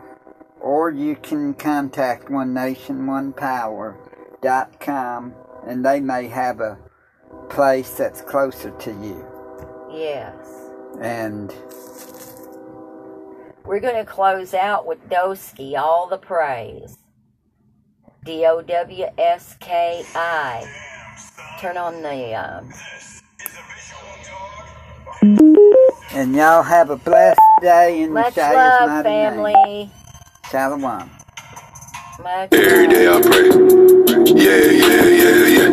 Or 0.60 0.90
you 0.90 1.16
can 1.16 1.54
contact 1.54 2.30
One 2.30 2.54
Nation 2.54 3.06
One 3.08 3.32
Power 3.34 3.96
dot 4.42 4.80
com, 4.82 5.36
and 5.66 5.86
they 5.86 6.00
may 6.02 6.28
have 6.28 6.60
a 6.60 6.80
place 7.50 7.94
that's 7.94 8.22
closer 8.22 8.72
to 8.72 8.92
you. 8.92 9.26
yes 9.92 10.36
And 11.00 11.54
we're 13.66 13.80
going 13.80 13.95
to 13.95 14.05
close 14.05 14.53
out 14.53 14.86
with 14.86 15.10
Dowski, 15.10 15.78
all 15.78 16.07
the 16.07 16.18
praise. 16.18 16.97
D 18.26 18.45
O 18.45 18.62
W 18.62 19.05
S 19.18 19.55
K 19.60 20.03
I. 20.16 20.66
Turn 21.60 21.78
on 21.78 22.01
the. 22.01 22.34
Um, 22.36 22.70
and 26.12 26.36
y'all 26.36 26.64
have 26.64 26.89
a 26.89 26.95
blessed 26.97 27.39
day 27.62 28.01
in 28.01 28.14
much 28.14 28.36
Yeshua's 28.36 28.80
love, 28.80 29.05
mighty 29.05 29.10
name. 29.10 29.45
family. 29.45 29.91
Shalom. 30.51 31.10
Much 32.24 32.49
Every 32.51 32.88
love. 32.88 32.89
day 32.89 33.07
I 33.07 33.22
pray. 33.22 33.49
Yeah, 34.36 34.72
yeah, 34.72 35.05
yeah, 35.22 35.45
yeah. 35.57 35.70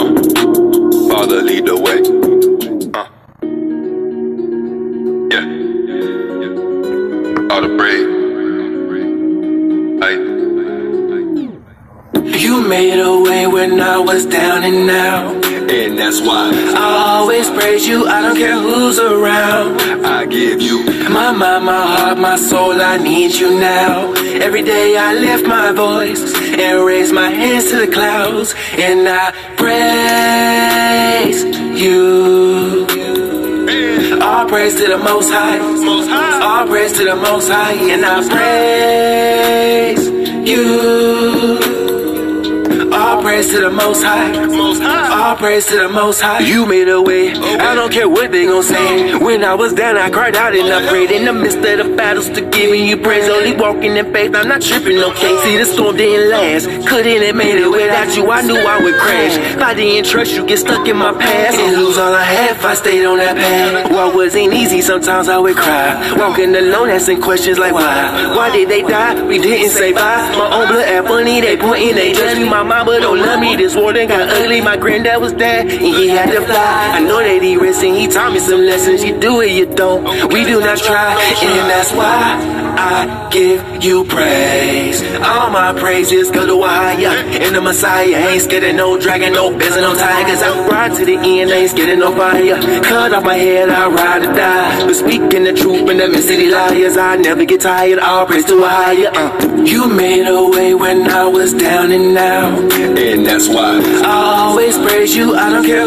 Uh, 0.00 1.08
Father, 1.08 1.42
lead 1.42 1.66
the 1.66 1.76
way. 1.76 2.31
All 7.52 7.60
the 7.60 7.68
brave. 7.76 8.08
You 12.40 12.66
made 12.66 12.98
a 12.98 13.20
way 13.20 13.46
when 13.46 13.78
I 13.78 13.98
was 13.98 14.24
down 14.24 14.64
and 14.64 14.88
out. 14.88 15.44
And 15.70 15.98
that's 15.98 16.22
why 16.22 16.50
I 16.74 17.18
always 17.18 17.50
praise 17.50 17.86
you, 17.86 18.06
I 18.06 18.22
don't 18.22 18.36
care 18.36 18.58
who's 18.58 18.98
around. 18.98 19.82
I 20.02 20.24
give 20.24 20.62
you 20.62 20.82
My 21.10 21.30
mind, 21.32 21.66
my 21.66 21.82
heart, 21.94 22.18
my 22.18 22.36
soul, 22.36 22.80
I 22.80 22.96
need 22.96 23.34
you 23.34 23.50
now. 23.60 24.14
Every 24.46 24.62
day 24.62 24.96
I 24.96 25.12
lift 25.12 25.46
my 25.46 25.72
voice 25.72 26.34
and 26.34 26.86
raise 26.86 27.12
my 27.12 27.28
hands 27.28 27.70
to 27.70 27.76
the 27.84 27.92
clouds. 27.92 28.54
And 28.78 29.06
I 29.06 29.30
praise 29.60 31.44
you. 31.82 32.61
All 34.42 34.48
praise 34.48 34.74
to 34.74 34.88
the 34.88 34.98
Most 34.98 35.30
High. 35.30 35.58
Most 35.58 36.08
High. 36.08 36.40
All 36.42 36.66
praise 36.66 36.92
to 36.94 37.04
the 37.04 37.14
Most 37.14 37.48
High. 37.48 37.74
And 37.74 38.04
I 38.04 38.28
praise 39.94 40.08
you. 40.50 41.71
All 43.22 43.28
praise 43.28 43.52
to 43.52 43.60
the 43.60 43.70
Most 43.70 44.02
High. 44.02 44.46
Most 44.46 44.82
High. 44.82 45.28
All 45.30 45.36
praise 45.36 45.66
to 45.66 45.76
the 45.76 45.88
Most 45.88 46.20
High. 46.20 46.40
You 46.40 46.66
made 46.66 46.88
a 46.88 47.00
way. 47.00 47.30
I 47.30 47.72
don't 47.76 47.92
care 47.92 48.08
what 48.08 48.32
they 48.32 48.46
gon' 48.46 48.64
say. 48.64 49.16
When 49.16 49.44
I 49.44 49.54
was 49.54 49.72
down, 49.72 49.96
I 49.96 50.10
cried 50.10 50.34
out 50.34 50.56
and 50.56 50.66
I 50.66 50.88
prayed 50.88 51.12
in 51.12 51.26
the 51.26 51.32
midst 51.32 51.58
of 51.58 51.62
the 51.62 51.94
battles 51.96 52.28
to 52.30 52.40
giving 52.40 52.84
you 52.84 52.96
praise. 52.96 53.28
Only 53.28 53.54
walking 53.54 53.96
in 53.96 54.12
faith. 54.12 54.34
I'm 54.34 54.48
not 54.48 54.60
tripping, 54.60 54.98
okay? 54.98 55.38
See, 55.44 55.56
the 55.56 55.66
storm 55.66 55.96
didn't 55.96 56.30
last. 56.30 56.66
Couldn't 56.88 57.22
have 57.22 57.36
made 57.36 57.62
it 57.62 57.70
without 57.70 58.16
you. 58.16 58.28
I 58.28 58.42
knew 58.42 58.56
I 58.58 58.82
would 58.82 58.96
crash. 58.96 59.36
If 59.54 59.62
I 59.62 59.74
didn't 59.74 60.10
trust 60.10 60.34
you, 60.34 60.44
get 60.44 60.58
stuck 60.58 60.88
in 60.88 60.96
my 60.96 61.12
past 61.12 61.60
and 61.60 61.76
lose 61.76 61.98
all 61.98 62.12
I 62.12 62.24
had 62.24 62.56
if 62.56 62.64
I 62.64 62.74
stayed 62.74 63.06
on 63.06 63.18
that 63.18 63.36
path. 63.36 63.92
What 63.92 64.16
wasn't 64.16 64.52
easy, 64.52 64.80
sometimes 64.80 65.28
I 65.28 65.38
would 65.38 65.54
cry. 65.54 66.18
Walking 66.18 66.56
alone, 66.56 66.90
asking 66.90 67.22
questions 67.22 67.56
like 67.56 67.72
why? 67.72 68.34
Why 68.34 68.50
did 68.50 68.68
they 68.68 68.82
die? 68.82 69.22
We 69.28 69.38
didn't 69.38 69.70
say 69.70 69.92
bye. 69.92 70.26
My 70.36 70.58
own 70.58 70.66
blood 70.66 70.88
and 70.88 71.06
funny, 71.06 71.40
they 71.40 71.56
pointing, 71.56 71.94
they 71.94 72.14
judge 72.14 72.38
me. 72.38 72.48
My 72.48 72.82
but 72.82 72.98
don't 72.98 73.21
love 73.26 73.40
me. 73.40 73.56
This 73.56 73.74
world 73.76 73.96
ain't 73.96 74.08
got 74.08 74.28
ugly. 74.28 74.60
My 74.60 74.76
granddad 74.76 75.20
was 75.20 75.32
dead, 75.32 75.66
and 75.66 75.80
he 75.80 76.08
had 76.08 76.30
to 76.30 76.40
fly. 76.42 76.90
I 76.96 77.00
know 77.00 77.18
that 77.18 77.42
he 77.42 77.56
risking. 77.56 77.94
He 77.94 78.08
taught 78.08 78.32
me 78.32 78.40
some 78.40 78.60
lessons. 78.60 79.04
You 79.04 79.18
do 79.18 79.40
it, 79.40 79.52
you 79.52 79.66
don't. 79.66 80.32
We 80.32 80.44
do 80.44 80.60
not 80.60 80.78
try, 80.78 81.20
and 81.42 81.70
that's 81.70 81.92
why. 81.92 82.62
I 82.74 83.28
give 83.30 83.84
you 83.84 84.04
praise. 84.04 85.02
All 85.20 85.50
my 85.50 85.72
praises 85.78 86.30
go 86.30 86.46
to 86.46 86.52
Wahaya. 86.52 87.12
And 87.44 87.54
the 87.54 87.60
Messiah 87.60 88.30
ain't 88.30 88.42
scared 88.42 88.64
of 88.64 88.74
no 88.74 88.98
dragon, 88.98 89.34
no 89.34 89.52
and 89.52 89.60
no 89.60 89.94
tigers. 89.94 90.42
I 90.42 90.68
ride 90.68 90.94
to 90.96 91.04
the 91.04 91.14
end, 91.14 91.50
ain't 91.50 91.70
scared 91.70 91.90
of 91.90 91.98
no 91.98 92.16
fire. 92.16 92.60
Cut 92.82 93.12
off 93.12 93.24
my 93.24 93.34
head, 93.34 93.68
I 93.68 93.88
ride 93.88 94.22
or 94.24 94.34
die. 94.34 94.86
But 94.86 94.94
speaking 94.94 95.44
the 95.44 95.52
truth 95.52 95.88
in 95.90 95.98
the 95.98 96.08
these 96.08 96.52
liars, 96.52 96.96
I 96.96 97.16
never 97.16 97.44
get 97.44 97.60
tired. 97.60 97.98
All 97.98 98.26
praise 98.26 98.46
to 98.46 98.64
a. 98.64 99.06
Uh. 99.06 99.64
You 99.64 99.88
made 99.88 100.26
a 100.26 100.42
way 100.48 100.74
when 100.74 101.08
I 101.08 101.26
was 101.26 101.52
down 101.54 101.92
and 101.92 102.16
out. 102.16 102.72
And 103.02 103.26
that's 103.26 103.48
why. 103.48 103.80
I 104.04 104.42
always 104.46 104.78
praise 104.78 105.14
you, 105.16 105.34
I 105.34 105.50
don't 105.50 105.64
care 105.64 105.80